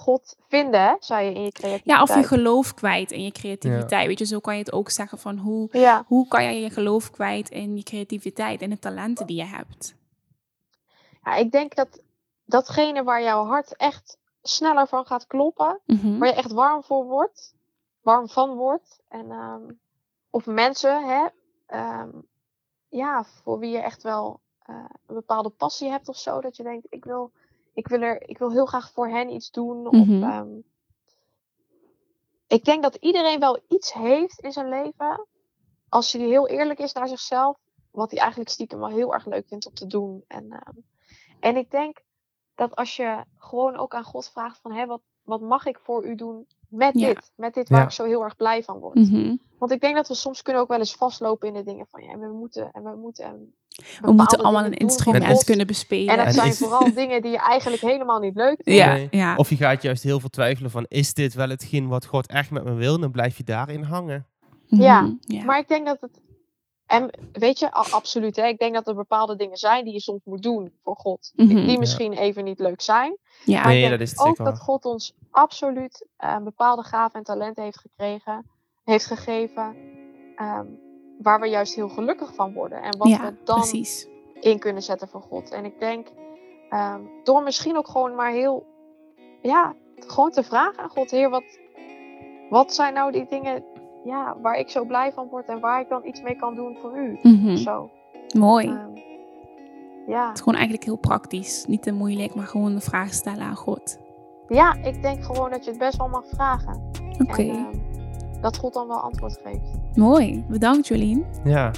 God 0.02 0.36
vinden, 0.48 0.98
zei 1.00 1.26
je 1.26 1.34
in 1.34 1.44
je 1.44 1.52
creativiteit. 1.52 1.98
ja, 1.98 2.02
of 2.02 2.16
je 2.16 2.24
geloof 2.24 2.74
kwijt 2.74 3.12
in 3.12 3.24
je 3.24 3.32
creativiteit. 3.32 4.08
Weet 4.08 4.20
je, 4.20 4.26
zo 4.26 4.40
kan 4.40 4.54
je 4.54 4.60
het 4.60 4.72
ook 4.72 4.90
zeggen 4.90 5.18
van 5.18 5.38
hoe, 5.38 5.68
Ja, 5.72 6.04
hoe 6.08 6.28
kan 6.28 6.44
je 6.44 6.62
je 6.62 6.70
geloof 6.70 7.12
kwijt 7.12 7.50
in 7.50 7.78
je 7.78 7.84
creativiteit 7.84 8.62
en 8.62 8.70
de 8.70 8.80
talenten 8.80 9.28
die 9.28 9.36
je 9.38 9.46
hebt. 9.46 9.96
ja, 11.24 11.36
ik 11.36 11.52
denk 11.52 11.76
dat 11.76 12.02
datgene 12.46 13.04
waar 13.04 13.22
jouw 13.24 13.46
hart 13.46 13.76
echt 13.76 14.18
sneller 14.42 14.88
van 14.88 15.06
gaat 15.06 15.28
kloppen, 15.28 15.80
Mhm. 15.86 16.18
waar 16.18 16.28
je 16.28 16.34
echt 16.36 16.52
warm 16.52 16.84
voor 16.84 17.06
wordt, 17.06 17.54
warm 18.02 18.30
van 18.30 18.56
wordt. 18.56 19.00
En, 19.08 19.32
ehm, 19.32 19.62
of 20.30 20.46
mensen, 20.46 21.08
hè, 21.08 21.26
ehm, 21.66 22.10
ja, 22.90 23.24
voor 23.44 23.60
wie 23.60 23.72
je 23.72 23.80
echt 23.80 24.04
wel 24.04 24.40
eh, 24.70 24.76
een 25.08 25.16
bepaalde 25.16 25.50
passie 25.50 25.90
hebt 25.90 26.08
of 26.10 26.18
zo. 26.18 26.42
Dat 26.42 26.56
je 26.58 26.64
denkt, 26.64 26.86
ik 26.90 27.04
wil, 27.06 27.32
ik 27.74 27.88
wil, 27.88 28.02
er, 28.02 28.30
ik 28.30 28.38
wil 28.38 28.52
heel 28.52 28.66
graag 28.66 28.92
voor 28.92 29.08
hen 29.08 29.30
iets 29.34 29.52
doen. 29.52 29.82
Mhm. 29.82 29.96
Of, 29.98 30.30
ehm, 30.30 30.50
ik 32.48 32.66
denk 32.66 32.84
dat 32.84 32.96
iedereen 32.96 33.40
wel 33.40 33.60
iets 33.68 33.94
heeft 33.94 34.40
in 34.40 34.52
zijn 34.52 34.70
leven, 34.70 35.26
als 35.90 36.12
hij 36.12 36.22
heel 36.22 36.48
eerlijk 36.48 36.80
is 36.80 36.94
naar 36.94 37.08
zichzelf, 37.08 37.58
wat 37.92 38.12
hij 38.12 38.20
eigenlijk 38.20 38.50
stiekem 38.50 38.80
wel 38.80 38.90
heel 38.90 39.14
erg 39.14 39.26
leuk 39.26 39.48
vindt 39.48 39.66
om 39.68 39.74
te 39.74 39.88
doen. 39.88 40.24
En, 40.28 40.52
ehm, 40.52 40.78
en 41.40 41.56
ik 41.58 41.72
denk 41.72 42.02
dat 42.56 42.76
als 42.76 42.96
je 42.96 43.24
gewoon 43.38 43.76
ook 43.76 43.94
aan 43.94 44.04
God 44.04 44.30
vraagt 44.30 44.60
van, 44.62 44.72
hé, 44.72 44.86
wat, 44.86 45.02
wat 45.24 45.42
mag 45.42 45.66
ik 45.66 45.80
voor 45.80 46.06
u 46.06 46.16
doen 46.16 46.48
met 46.70 47.00
Ja. 47.00 47.08
dit? 47.08 47.32
Met 47.36 47.54
dit 47.54 47.70
waar 47.70 47.80
Ja. 47.80 47.86
ik 47.86 47.92
zo 47.92 48.04
heel 48.06 48.24
erg 48.24 48.36
blij 48.36 48.64
van 48.64 48.80
word. 48.80 48.96
Mhm. 48.96 49.36
Want 49.58 49.72
ik 49.72 49.82
denk 49.82 49.96
dat 49.96 50.08
we 50.08 50.14
soms 50.14 50.42
kunnen 50.42 50.62
ook 50.62 50.68
wel 50.68 50.78
eens 50.80 50.96
vastlopen 50.96 51.48
in 51.48 51.54
de 51.54 51.64
dingen 51.64 51.88
van, 51.88 52.04
ja, 52.04 52.18
we 52.18 52.28
moeten 52.28 52.72
en 52.72 52.84
we 52.84 52.96
moeten. 52.96 53.26
En 53.26 53.56
We 54.02 54.12
moeten 54.12 54.40
allemaal 54.44 54.66
een 54.66 54.74
instrument 54.78 55.24
kunnen 55.24 55.44
kunnen 55.46 55.68
bespelen. 55.68 56.08
En 56.12 56.18
dat 56.18 56.26
En 56.26 56.34
zijn 56.34 56.48
is- 56.48 56.58
vooral 56.58 56.94
dingen 57.02 57.22
die 57.22 57.32
je 57.32 57.38
eigenlijk 57.40 57.82
helemaal 57.82 58.20
niet 58.20 58.36
leuk 58.36 58.60
vindt. 58.64 58.80
ja, 58.80 58.94
Nee. 58.94 59.08
ja. 59.12 59.36
Of 59.36 59.50
je 59.50 59.56
gaat 59.56 59.82
juist 59.82 60.04
heel 60.04 60.20
veel 60.20 60.30
twijfelen 60.30 60.72
van, 60.72 60.86
is 60.88 61.14
dit 61.14 61.34
wel 61.34 61.50
hetgeen 61.50 61.88
wat 61.88 62.06
God 62.06 62.28
echt 62.28 62.52
met 62.52 62.64
me 62.64 62.74
wil? 62.74 63.00
Dan 63.00 63.12
blijf 63.12 63.38
je 63.38 63.44
daarin 63.44 63.84
hangen. 63.84 64.28
Ja, 64.66 65.02
Mhm. 65.02 65.14
ja. 65.20 65.44
Maar 65.44 65.60
ik 65.60 65.68
denk 65.68 65.86
dat 65.86 65.98
het. 66.02 66.22
En 66.86 67.10
weet 67.32 67.60
je, 67.60 67.72
absoluut. 67.72 68.36
Hè? 68.36 68.46
Ik 68.48 68.58
denk 68.60 68.74
dat 68.74 68.88
er 68.88 68.96
bepaalde 68.96 69.36
dingen 69.36 69.58
zijn 69.58 69.84
die 69.84 69.94
je 69.94 70.00
soms 70.02 70.22
moet 70.24 70.42
doen 70.42 70.72
voor 70.84 70.96
God. 70.96 71.32
Die, 71.36 71.46
Mhm. 71.58 71.68
die 71.68 71.80
misschien 71.80 72.14
even 72.14 72.44
niet 72.44 72.60
leuk 72.60 72.82
zijn. 72.82 73.18
ja. 73.46 73.62
Maar 73.62 73.68
Nee, 73.68 73.84
ik 73.84 73.90
dat 73.90 73.98
denk 73.98 74.10
is 74.12 74.20
ook 74.20 74.28
zeker 74.28 74.44
dat. 74.44 74.60
God 74.60 74.86
ons 74.86 75.14
absoluut 75.32 76.08
eh, 76.18 76.38
bepaalde 76.38 76.84
gaven 76.84 77.16
en 77.20 77.24
talenten 77.26 77.64
heeft 77.64 77.80
gekregen. 77.80 78.46
Heeft 78.84 79.06
gegeven. 79.06 79.76
ehm, 80.36 80.66
waar 81.22 81.40
we 81.40 81.48
juist 81.48 81.76
heel 81.76 81.90
gelukkig 81.90 82.34
van 82.34 82.54
worden. 82.54 82.82
En 82.82 82.98
wat 82.98 83.08
ja, 83.08 83.22
we 83.22 83.34
dan 83.44 83.60
precies. 83.60 84.08
in 84.40 84.60
kunnen 84.60 84.84
zetten 84.84 85.08
voor 85.08 85.22
God. 85.22 85.52
En 85.52 85.66
ik 85.66 85.80
denk, 85.80 86.08
ehm, 86.70 87.02
door 87.24 87.44
misschien 87.44 87.78
ook 87.78 87.88
gewoon 87.88 88.16
maar 88.16 88.32
heel, 88.32 88.66
ja, 89.42 89.74
gewoon 89.96 90.32
te 90.32 90.44
vragen 90.44 90.84
aan 90.84 90.90
God, 90.90 91.12
Heer, 91.12 91.30
wat, 91.30 91.60
wat 92.50 92.74
zijn 92.74 92.94
nou 92.94 93.12
die 93.12 93.26
dingen 93.30 93.64
ja, 94.04 94.38
waar 94.42 94.56
ik 94.56 94.70
zo 94.70 94.86
blij 94.86 95.12
van 95.12 95.28
word 95.28 95.48
en 95.48 95.60
waar 95.60 95.82
ik 95.82 95.90
dan 95.90 96.06
iets 96.06 96.22
mee 96.22 96.36
kan 96.36 96.56
doen 96.56 96.78
voor 96.82 96.98
u? 96.98 97.20
Mhm. 97.22 97.56
Zo. 97.56 97.90
Mooi. 98.38 98.68
ehm, 98.68 98.98
ja. 100.08 100.26
Het 100.28 100.34
is 100.34 100.40
gewoon 100.40 100.54
eigenlijk 100.58 100.84
heel 100.84 100.98
praktisch. 100.98 101.66
Niet 101.66 101.84
te 101.84 101.92
moeilijk, 101.92 102.36
maar 102.36 102.48
gewoon 102.48 102.76
de 102.76 102.82
vraag 102.82 103.14
stellen 103.14 103.44
aan 103.44 103.56
God. 103.56 103.98
ja, 104.48 104.74
ik 104.84 105.02
denk 105.02 105.24
gewoon 105.24 105.50
dat 105.50 105.64
je 105.64 105.70
het 105.70 105.80
best 105.80 105.98
wel 105.98 106.08
mag 106.08 106.24
vragen. 106.28 106.92
Oké, 107.20 107.42
ehm, 107.42 107.79
dat 108.42 108.58
God 108.58 108.74
dan 108.74 108.88
wel 108.88 109.00
antwoord 109.00 109.40
geeft. 109.44 109.96
mooi. 109.96 110.46
Bedankt 110.48 110.88
Jolien. 110.88 111.26
Ja. 111.44 111.72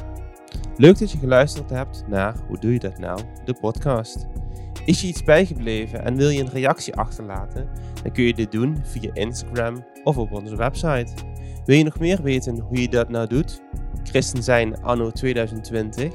Leuk 0.77 0.99
dat 0.99 1.11
je 1.11 1.17
geluisterd 1.17 1.69
hebt 1.69 2.03
naar 2.07 2.35
Hoe 2.47 2.59
doe 2.59 2.73
je 2.73 2.79
dat 2.79 2.97
nou? 2.97 3.19
De 3.45 3.53
podcast. 3.53 4.27
Is 4.85 5.01
je 5.01 5.07
iets 5.07 5.23
bijgebleven 5.23 6.05
en 6.05 6.15
wil 6.15 6.29
je 6.29 6.41
een 6.41 6.49
reactie 6.49 6.95
achterlaten? 6.95 7.69
Dan 8.03 8.11
kun 8.11 8.23
je 8.23 8.33
dit 8.33 8.51
doen 8.51 8.77
via 8.83 9.13
Instagram 9.13 9.85
of 10.03 10.17
op 10.17 10.31
onze 10.31 10.55
website. 10.55 11.13
Wil 11.65 11.77
je 11.77 11.83
nog 11.83 11.99
meer 11.99 12.21
weten 12.21 12.59
hoe 12.59 12.81
je 12.81 12.89
dat 12.89 13.09
nou 13.09 13.27
doet? 13.27 13.61
Christen 14.03 14.43
zijn 14.43 14.81
anno 14.81 15.11
2020? 15.11 16.13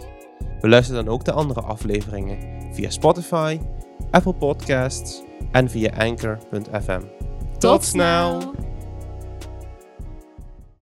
Beluister 0.61 0.95
dan 0.95 1.09
ook 1.09 1.25
de 1.25 1.33
andere 1.33 1.61
afleveringen 1.61 2.39
via 2.73 2.91
Spotify, 2.91 3.61
Apple 4.11 4.35
Podcasts 4.35 5.23
en 5.53 5.71
via 5.71 5.91
Anchor.fm. 5.97 7.01
Tot 7.59 7.85
snel! 7.85 8.55